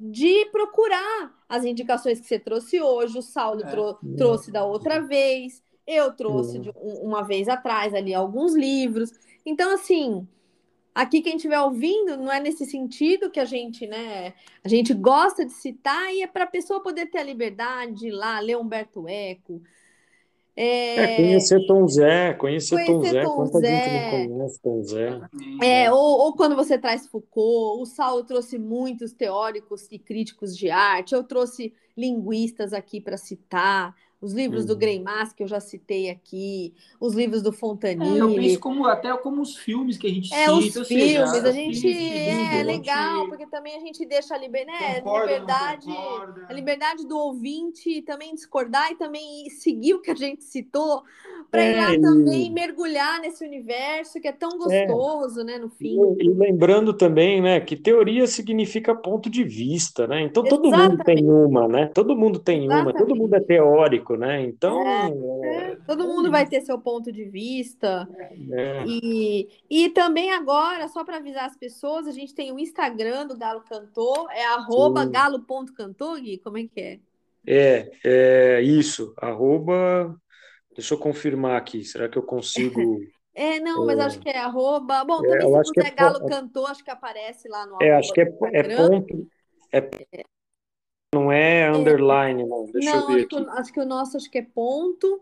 de 0.00 0.46
procurar 0.46 1.32
as 1.48 1.64
indicações 1.64 2.18
que 2.18 2.26
você 2.26 2.38
trouxe 2.38 2.80
hoje, 2.80 3.16
o 3.18 3.22
Saulo 3.22 3.62
É. 3.62 3.70
trou- 3.70 3.98
trouxe 4.16 4.50
da 4.50 4.64
outra 4.64 5.00
vez, 5.00 5.62
eu 5.86 6.12
trouxe 6.12 6.58
de 6.58 6.70
um- 6.70 7.02
uma 7.04 7.22
vez 7.22 7.48
atrás 7.48 7.94
ali 7.94 8.12
alguns 8.12 8.54
livros. 8.56 9.12
Então, 9.46 9.72
assim, 9.72 10.26
Aqui, 10.94 11.22
quem 11.22 11.36
estiver 11.36 11.58
ouvindo, 11.60 12.18
não 12.18 12.30
é 12.30 12.38
nesse 12.38 12.66
sentido 12.66 13.30
que 13.30 13.40
a 13.40 13.46
gente, 13.46 13.86
né? 13.86 14.34
A 14.62 14.68
gente 14.68 14.92
gosta 14.92 15.44
de 15.44 15.52
citar 15.52 16.12
e 16.14 16.22
é 16.22 16.26
para 16.26 16.44
a 16.44 16.46
pessoa 16.46 16.82
poder 16.82 17.06
ter 17.06 17.18
a 17.18 17.22
liberdade 17.22 17.92
de 17.94 18.08
ir 18.08 18.12
lá 18.12 18.38
ler 18.40 18.58
Humberto 18.58 19.08
Eco. 19.08 19.62
É, 20.54 21.14
é 21.14 21.16
conhecer 21.16 21.66
Tom 21.66 21.88
Zé, 21.88 22.34
conhecer, 22.34 22.74
conhecer 22.74 22.92
Tom 22.92 23.02
Zé, 23.02 23.22
Tom 23.24 23.36
quanta 23.36 23.58
Zé. 23.60 23.84
gente 23.84 24.28
não 24.28 24.28
conhece 24.28 24.60
Tom 24.60 24.82
Zé. 24.82 25.20
É, 25.62 25.90
ou, 25.90 26.20
ou 26.20 26.34
quando 26.34 26.54
você 26.54 26.76
traz 26.76 27.06
Foucault, 27.06 27.80
o 27.80 27.86
Saulo 27.86 28.22
trouxe 28.22 28.58
muitos 28.58 29.14
teóricos 29.14 29.88
e 29.90 29.98
críticos 29.98 30.54
de 30.54 30.70
arte, 30.70 31.14
eu 31.14 31.24
trouxe 31.24 31.72
linguistas 31.96 32.74
aqui 32.74 33.00
para 33.00 33.16
citar, 33.16 33.94
os 34.22 34.32
livros 34.32 34.64
do 34.64 34.72
Uhum. 34.74 34.78
Greimas, 34.78 35.32
que 35.34 35.42
eu 35.42 35.48
já 35.48 35.60
citei 35.60 36.10
aqui, 36.10 36.74
os 37.00 37.14
livros 37.14 37.42
do 37.42 37.52
É, 37.98 38.20
eu 38.20 38.34
penso 38.34 38.58
como, 38.60 38.86
até 38.86 39.16
como 39.18 39.42
os 39.42 39.56
filmes 39.56 39.96
que 39.98 40.06
a 40.06 40.10
gente 40.10 40.28
É, 40.30 40.50
cita, 40.50 40.78
os 40.78 40.78
ou 40.80 40.84
seja, 40.84 41.24
filmes, 41.24 41.44
a 41.44 41.50
os 41.50 41.54
gente 41.54 41.86
filmes 41.86 42.52
é 42.52 42.62
legal, 42.62 43.26
gente 43.26 43.28
porque 43.28 43.46
também 43.46 43.76
a 43.76 43.80
gente 43.80 44.06
deixa 44.06 44.34
a 44.34 44.38
liber- 44.38 44.66
né, 44.66 45.00
concorda 45.02 45.36
liberdade, 45.36 45.90
a 46.48 46.52
liberdade 46.54 47.06
do 47.06 47.18
ouvinte 47.18 48.00
também 48.02 48.34
discordar 48.34 48.90
e 48.92 48.96
também 48.96 49.50
seguir 49.50 49.94
o 49.94 50.00
que 50.00 50.10
a 50.10 50.14
gente 50.14 50.42
citou, 50.44 51.02
para 51.52 51.66
ir 51.68 51.76
É, 51.76 51.76
lá 51.76 51.94
e- 51.94 52.00
também 52.00 52.52
mergulhar 52.52 53.20
nesse 53.20 53.44
universo 53.46 54.20
que 54.20 54.28
é 54.28 54.32
tão 54.32 54.58
gostoso, 54.58 55.44
né, 55.44 55.58
no 55.58 55.70
fim. 55.70 56.08
E, 56.18 56.26
e 56.26 56.30
lembrando 56.34 56.96
também, 56.96 57.42
né, 57.42 57.60
que 57.60 57.76
teoria 57.76 58.26
significa 58.28 58.94
ponto 58.94 59.28
de 59.28 59.42
vista, 59.42 60.06
né? 60.06 60.22
Então 60.22 60.46
todo 60.46 60.72
mundo 60.72 61.02
tem 61.02 61.24
Exatamente. 61.24 61.28
uma, 61.28 61.66
né? 61.66 61.88
Todo 61.88 62.16
mundo 62.16 62.38
tem 62.38 62.70
uma, 62.70 62.94
todo 62.94 63.16
mundo 63.16 63.34
é 63.34 63.40
teórico, 63.40 64.16
né? 64.16 64.42
Então, 64.42 65.10
É, 65.42 65.76
todo 65.86 66.06
mundo 66.06 66.30
vai 66.30 66.46
ter 66.48 66.60
seu 66.62 66.78
ponto 66.80 67.12
de 67.12 67.24
vista. 67.24 68.10
é, 68.50 68.84
E, 68.84 69.48
e 69.70 69.90
também 69.90 70.32
agora, 70.32 70.88
só 70.88 71.04
para 71.04 71.18
avisar 71.18 71.46
as 71.46 71.56
pessoas, 71.56 72.06
a 72.06 72.12
gente 72.12 72.34
tem 72.34 72.52
o 72.52 72.58
Instagram 72.60 73.26
do 73.26 73.36
Galo 73.38 73.62
Cantor, 73.64 74.28
é 74.32 74.44
arroba 74.46 75.04
galo.cantor, 75.06 76.20
Gui, 76.20 76.38
como 76.38 76.58
é 76.58 76.68
que 76.68 76.80
é? 76.80 77.00
é, 77.46 77.90
é 78.04 78.62
isso, 78.62 79.14
arroba, 79.18 80.16
deixa 80.74 80.94
eu 80.94 80.98
confirmar 80.98 81.56
aqui, 81.56 81.84
será 81.84 82.08
que 82.08 82.16
eu 82.18 82.22
consigo? 82.22 83.00
É, 83.34 83.58
não, 83.60 83.86
mas 83.86 83.98
acho 83.98 84.20
que 84.20 84.28
é 84.28 84.36
arroba. 84.36 85.02
Bom, 85.04 85.22
É, 85.22 85.26
também 85.30 85.46
eu 85.46 85.56
se 85.56 85.58
acho 85.58 85.72
que 85.72 85.80
é 85.80 85.90
Galo 85.90 86.20
po- 86.20 86.26
Cantor, 86.26 86.70
acho 86.70 86.84
que 86.84 86.90
aparece 86.90 87.48
lá 87.48 87.64
no 87.64 87.82
É, 87.82 87.92
acho 87.94 88.12
que 88.12 88.20
é, 88.20 88.24
é 88.52 88.62
ponto, 88.62 89.26
é, 89.72 89.90
não 91.14 91.32
é 91.32 91.70
underline, 91.70 92.44
não, 92.46 92.66
deixa 92.66 92.96
eu 92.96 93.00
Não, 93.00 93.06
ver 93.06 93.14
acho 93.14 93.28
que, 93.28 93.34
aqui. 93.36 93.44
o- 93.44 93.50
acho 93.50 93.72
que 93.72 93.80
o 93.80 93.84
nosso 93.86 94.16
acho 94.18 94.30
que 94.30 94.38
é 94.38 94.42
ponto. 94.42 95.20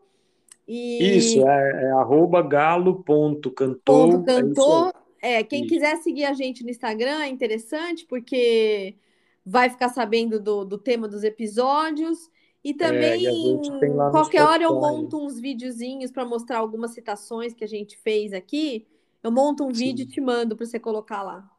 E 0.66 1.16
Isso, 1.16 1.38
é, 1.48 1.84
é 1.84 1.90
arroba 1.92 2.42
galo.cantor, 2.42 3.80
ponto 3.84 4.30
é 4.30 4.42
cantor. 4.42 4.94
É, 5.22 5.42
quem 5.44 5.64
Isso. 5.64 5.74
quiser 5.74 5.96
seguir 5.98 6.24
a 6.24 6.32
gente 6.32 6.62
no 6.64 6.70
Instagram 6.70 7.22
é 7.22 7.28
interessante, 7.28 8.06
porque 8.06 8.96
vai 9.44 9.68
ficar 9.70 9.88
sabendo 9.90 10.40
do, 10.40 10.64
do 10.64 10.78
tema 10.78 11.06
dos 11.08 11.24
episódios. 11.24 12.30
E 12.62 12.70
É, 12.70 12.74
também, 12.74 13.22
e 13.24 13.88
lá 13.88 14.06
no 14.06 14.10
qualquer 14.10 14.42
hora 14.42 14.62
eu 14.62 14.74
monto 14.74 15.16
uns 15.18 15.40
videozinhos 15.40 16.10
para 16.10 16.24
mostrar 16.24 16.58
algumas 16.58 16.92
citações 16.92 17.54
que 17.54 17.64
a 17.64 17.68
gente 17.68 17.96
fez 17.96 18.32
aqui. 18.32 18.86
Eu 19.22 19.30
monto 19.32 19.64
um 19.64 19.72
Sim. 19.74 19.84
vídeo 19.86 20.02
e 20.02 20.06
te 20.06 20.20
mando 20.20 20.56
para 20.56 20.66
você 20.66 20.78
colocar 20.78 21.22
lá. 21.22 21.50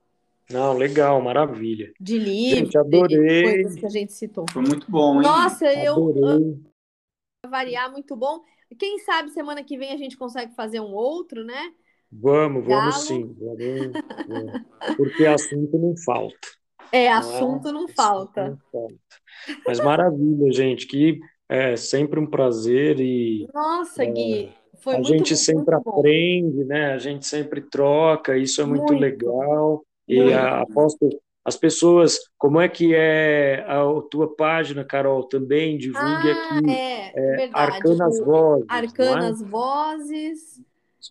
Não, 0.51 0.77
legal, 0.77 1.21
maravilha. 1.21 1.93
De 1.99 2.17
livros, 2.17 2.59
Gente, 2.59 2.71
de 2.71 2.77
adorei. 2.77 3.43
coisas 3.43 3.75
que 3.75 3.85
a 3.85 3.89
gente 3.89 4.13
citou. 4.13 4.45
Foi 4.51 4.61
muito 4.61 4.89
bom, 4.91 5.15
hein? 5.15 5.21
Nossa, 5.21 5.65
eu 5.73 5.93
Adorei. 5.93 6.59
Pra 7.41 7.49
variar, 7.49 7.91
muito 7.91 8.15
bom. 8.15 8.41
Quem 8.77 8.99
sabe 8.99 9.29
semana 9.31 9.63
que 9.63 9.77
vem 9.77 9.91
a 9.91 9.97
gente 9.97 10.17
consegue 10.17 10.53
fazer 10.55 10.79
um 10.79 10.93
outro, 10.93 11.43
né? 11.43 11.73
Vamos, 12.11 12.67
Galo. 12.67 12.91
vamos 12.91 12.95
sim. 13.07 13.35
Vamos, 13.39 13.61
é. 13.61 14.95
Porque 14.97 15.25
assunto 15.25 15.77
não 15.77 15.95
falta. 15.97 16.60
É, 16.91 17.05
é? 17.05 17.11
assunto 17.11 17.71
não 17.71 17.87
falta. 17.87 18.49
não 18.49 18.57
falta. 18.71 18.95
Mas 19.65 19.79
maravilha, 19.79 20.51
gente, 20.51 20.87
que 20.87 21.19
é 21.49 21.75
sempre 21.75 22.19
um 22.19 22.27
prazer 22.27 22.99
e 22.99 23.47
Nossa, 23.53 24.05
Gui, 24.05 24.51
foi 24.81 24.95
a 24.95 24.97
muito, 24.97 25.09
gente 25.09 25.35
sempre 25.35 25.75
muito 25.75 25.89
aprende, 25.89 26.63
né? 26.65 26.93
A 26.93 26.97
gente 26.97 27.25
sempre 27.25 27.61
troca, 27.61 28.37
isso 28.37 28.61
é 28.61 28.65
muito, 28.65 28.93
Muito. 28.93 28.99
legal. 28.99 29.83
E 30.07 30.17
Muito. 30.19 30.33
a, 30.33 30.61
aposto 30.61 31.09
as 31.43 31.57
pessoas, 31.57 32.19
como 32.37 32.61
é 32.61 32.69
que 32.69 32.93
é 32.93 33.65
a 33.67 33.83
tua 34.09 34.35
página, 34.35 34.85
Carol? 34.85 35.23
Também 35.23 35.77
divulgue 35.77 36.29
Ah, 36.29 36.57
aqui 36.57 36.71
é, 36.71 37.11
verdade. 37.37 37.51
Arcanas 37.53 38.19
Vozes, 38.19 38.65
não 38.67 38.75
é? 38.75 38.79
Arcanas 38.79 39.41
Vozes. 39.41 40.61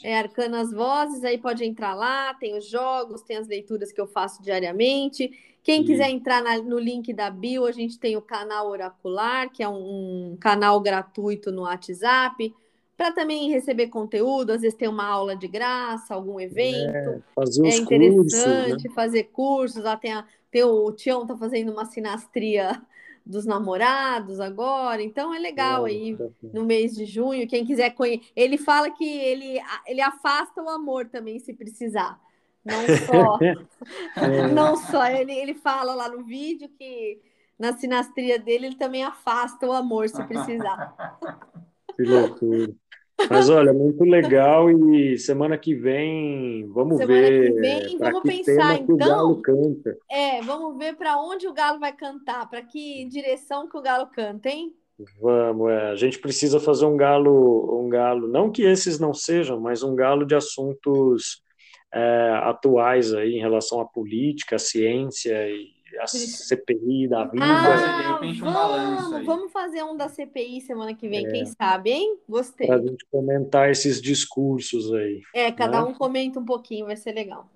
É 0.04 0.18
Arcanas 0.18 0.72
Vozes, 0.72 1.24
aí 1.24 1.36
pode 1.36 1.64
entrar 1.64 1.94
lá, 1.94 2.32
tem 2.34 2.56
os 2.56 2.68
jogos, 2.68 3.22
tem 3.22 3.36
as 3.36 3.48
leituras 3.48 3.90
que 3.90 4.00
eu 4.00 4.06
faço 4.06 4.40
diariamente. 4.40 5.28
Quem 5.62 5.84
quiser 5.84 6.10
entrar 6.10 6.42
na- 6.42 6.58
no 6.58 6.78
link 6.78 7.12
da 7.12 7.30
bio, 7.30 7.66
a 7.66 7.72
gente 7.72 7.98
tem 7.98 8.16
o 8.16 8.22
canal 8.22 8.68
Oracular, 8.68 9.50
que 9.50 9.62
é 9.62 9.68
um, 9.68 10.32
um 10.32 10.36
canal 10.36 10.80
gratuito 10.80 11.52
no 11.52 11.62
WhatsApp, 11.62 12.54
para 12.96 13.12
também 13.12 13.50
receber 13.50 13.88
conteúdo, 13.88 14.50
às 14.52 14.60
vezes 14.62 14.76
tem 14.78 14.88
uma 14.88 15.06
aula 15.06 15.36
de 15.36 15.48
graça, 15.48 16.14
algum 16.14 16.38
evento. 16.40 17.22
Fazer 17.34 17.62
É 17.62 17.76
os 17.76 17.80
cursos, 17.80 18.66
né? 18.66 18.76
interessante 18.76 18.88
fazer 18.90 19.24
cursos. 19.24 19.82
Lá 19.82 19.96
tem, 19.96 20.12
a, 20.12 20.26
tem 20.50 20.64
o, 20.64 20.86
o 20.86 20.92
Tião 20.92 21.26
tá 21.26 21.36
fazendo 21.36 21.72
uma 21.72 21.84
sinastria 21.86 22.80
dos 23.24 23.44
namorados 23.46 24.40
agora, 24.40 25.02
então 25.02 25.32
é 25.34 25.38
legal 25.38 25.84
aí 25.84 26.18
no 26.52 26.64
mês 26.64 26.94
de 26.94 27.04
junho. 27.06 27.46
Quem 27.48 27.64
quiser 27.64 27.90
conhecer, 27.90 28.30
ele 28.34 28.58
fala 28.58 28.90
que 28.90 29.04
ele, 29.04 29.60
ele 29.86 30.00
afasta 30.00 30.62
o 30.62 30.68
amor 30.68 31.06
também, 31.08 31.38
se 31.38 31.52
precisar. 31.54 32.20
Não 32.64 32.86
só, 33.06 33.38
É. 34.16 34.48
não 34.48 34.76
só 34.76 35.06
ele, 35.06 35.32
ele 35.32 35.54
fala 35.54 35.94
lá 35.94 36.08
no 36.08 36.24
vídeo 36.24 36.68
que 36.78 37.20
na 37.58 37.72
sinastria 37.76 38.38
dele 38.38 38.66
ele 38.66 38.76
também 38.76 39.04
afasta 39.04 39.66
o 39.66 39.72
amor, 39.72 40.08
se 40.08 40.22
precisar. 40.24 40.94
Que 41.96 42.02
loucura. 42.02 42.72
Mas 43.28 43.50
olha, 43.50 43.72
muito 43.72 44.02
legal 44.04 44.70
e 44.70 45.18
semana 45.18 45.58
que 45.58 45.74
vem 45.74 46.66
vamos 46.68 46.96
Semana 46.98 47.20
ver 47.20 47.52
que 47.52 47.60
vem, 47.60 47.98
vamos 47.98 48.22
que 48.22 48.28
pensar, 48.28 48.80
o 48.80 48.96
Galo 48.96 49.30
então. 49.38 49.42
canta. 49.42 49.98
É, 50.10 50.40
vamos 50.40 50.78
ver 50.78 50.96
para 50.96 51.20
onde 51.20 51.46
o 51.46 51.52
Galo 51.52 51.78
vai 51.78 51.92
cantar, 51.94 52.48
para 52.48 52.62
que 52.62 53.04
direção 53.06 53.68
que 53.68 53.76
o 53.76 53.82
Galo 53.82 54.06
canta, 54.06 54.48
hein? 54.48 54.74
Vamos, 55.20 55.70
é, 55.70 55.90
a 55.90 55.96
gente 55.96 56.18
precisa 56.18 56.60
fazer 56.60 56.84
um 56.84 56.96
galo, 56.96 57.80
um 57.82 57.88
galo, 57.88 58.28
não 58.28 58.50
que 58.50 58.62
esses 58.62 58.98
não 58.98 59.14
sejam, 59.14 59.58
mas 59.58 59.82
um 59.82 59.94
galo 59.94 60.26
de 60.26 60.34
assuntos 60.34 61.42
é, 61.92 62.30
atuais 62.44 63.12
aí 63.14 63.34
em 63.36 63.40
relação 63.40 63.80
à 63.80 63.84
política, 63.84 64.56
à 64.56 64.58
ciência 64.58 65.48
e 65.48 65.68
a 66.00 66.06
CPI 66.06 67.08
da 67.08 67.24
vida. 67.24 67.44
fazer, 67.44 67.96
de 67.96 68.12
repente, 68.12 68.42
um 68.42 68.52
balanço 68.52 69.02
vamos, 69.02 69.14
aí. 69.16 69.24
vamos 69.24 69.52
fazer 69.52 69.82
um 69.82 69.96
da 69.96 70.08
CPI 70.08 70.60
semana 70.60 70.94
que 70.94 71.08
vem, 71.08 71.26
É. 71.26 71.30
quem 71.30 71.46
sabe, 71.46 71.90
hein? 71.90 72.16
Gostei. 72.28 72.66
para 72.68 72.76
a 72.76 72.80
gente 72.82 73.04
comentar 73.10 73.70
esses 73.70 74.00
discursos 74.00 74.92
aí. 74.94 75.20
É, 75.34 75.50
cada 75.50 75.82
né? 75.82 75.88
um 75.88 75.92
comenta 75.94 76.38
um 76.38 76.44
pouquinho, 76.44 76.86
vai 76.86 76.96
ser 76.96 77.12
legal. 77.12 77.50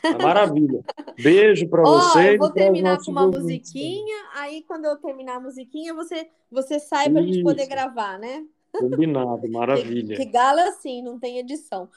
Tá 0.00 0.16
maravilha. 0.18 0.80
Beijo 1.22 1.68
para 1.68 1.82
Ó, 1.86 1.98
vocês. 1.98 2.32
eu 2.32 2.38
vou 2.38 2.50
terminar 2.52 2.98
com 3.04 3.10
uma 3.10 3.22
ouvintes 3.26 3.42
musiquinha, 3.42 4.16
aí 4.36 4.62
quando 4.62 4.86
eu 4.86 4.96
terminar 4.96 5.36
a 5.36 5.40
musiquinha, 5.40 5.92
você, 5.92 6.26
você 6.50 6.78
sai 6.80 7.10
pra 7.10 7.20
gente 7.20 7.42
poder 7.42 7.66
gravar, 7.66 8.18
né? 8.18 8.46
Combinado, 8.72 9.42
Que, 9.42 9.48
maravilha. 9.48 10.16
que 10.16 10.24
galo 10.24 10.60
é 10.60 10.68
assim, 10.68 11.02
não 11.02 11.18
tem 11.18 11.38
edição. 11.38 11.88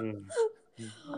Hum. 0.00 0.22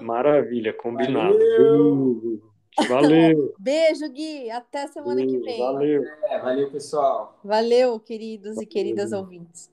Maravilha, 0.01 0.73
combinado. 0.73 1.39
Valeu. 1.39 2.21
Beijo. 2.21 2.57
Valeu. 2.89 3.55
Beijo, 3.59 4.09
Gui. 4.11 4.51
Até 4.51 4.87
semana 4.89 5.25
que 5.25 5.39
vem. 5.39 5.59
Valeu. 5.59 6.05
É, 6.25 6.39
valeu, 6.39 6.71
pessoal. 6.71 7.39
Valeu, 7.43 7.99
queridos 7.99 8.61
e 8.61 8.67
queridas 8.67 9.13
ouvintes. 9.13 9.71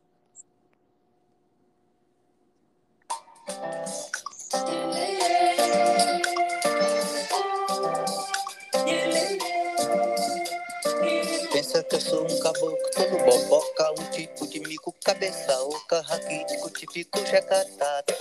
Pensa 11.52 11.84
que 11.84 11.96
eu 11.96 12.02
sou 12.02 12.24
um 12.24 12.40
caboclo 12.40 12.78
todo 12.96 13.18
boboca, 13.26 13.92
um 13.92 14.12
tipo 14.12 14.48
de 14.48 14.60
mico, 14.62 14.94
cabeça 15.04 15.54
oca, 15.64 16.02
raquítico, 16.02 16.70
típico 16.72 17.20
jacatatu. 17.26 18.14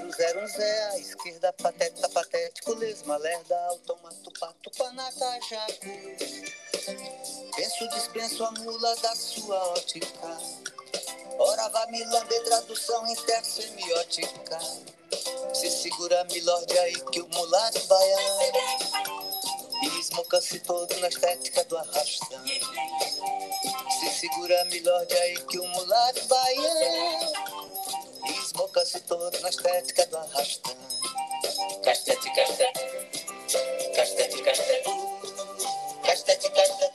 Número, 0.00 0.12
número, 0.12 0.12
zero, 0.12 0.42
um 0.42 0.46
zé, 0.46 0.82
à 0.88 0.98
esquerda, 0.98 1.52
pateta, 1.52 2.08
patético, 2.08 2.72
lesma, 2.74 3.18
lerda, 3.18 3.56
automato, 3.66 4.32
pato, 4.38 4.70
panaca, 4.76 5.38
jacu. 5.48 5.88
Penso, 7.54 7.88
dispenso 7.90 8.44
a 8.44 8.50
mula 8.52 8.96
da 8.96 9.14
sua 9.14 9.58
ótica. 9.72 10.38
Ora, 11.38 11.68
vá 11.68 11.86
me 11.88 12.02
lamber, 12.04 12.44
tradução 12.44 13.06
intersemiótica. 13.08 14.58
Se 15.52 15.70
segura, 15.70 16.24
milord, 16.24 16.78
aí 16.78 16.98
que 17.12 17.20
o 17.20 17.28
mulato 17.28 17.86
baiano. 17.86 18.58
E 19.82 20.00
esmoca-se 20.00 20.60
todo 20.60 20.98
na 21.00 21.08
estética 21.08 21.62
do 21.64 21.76
arrastão. 21.76 22.42
Se 23.98 24.10
segura, 24.18 24.64
milord, 24.66 25.12
aí 25.14 25.36
que 25.44 25.58
o 25.58 25.68
mulato 25.68 26.24
baiano 26.26 27.49
as 28.50 28.52
bocas 28.52 28.90
de 28.90 29.00
touro 29.02 29.40
na 29.42 29.48
estética 29.48 30.06
do 30.06 30.16
arrastão. 30.16 30.74
Castete, 31.84 32.34
castete. 32.34 32.80
Castete, 33.94 34.42
castete. 34.42 34.90
Castete, 36.04 36.50
castete. 36.50 36.89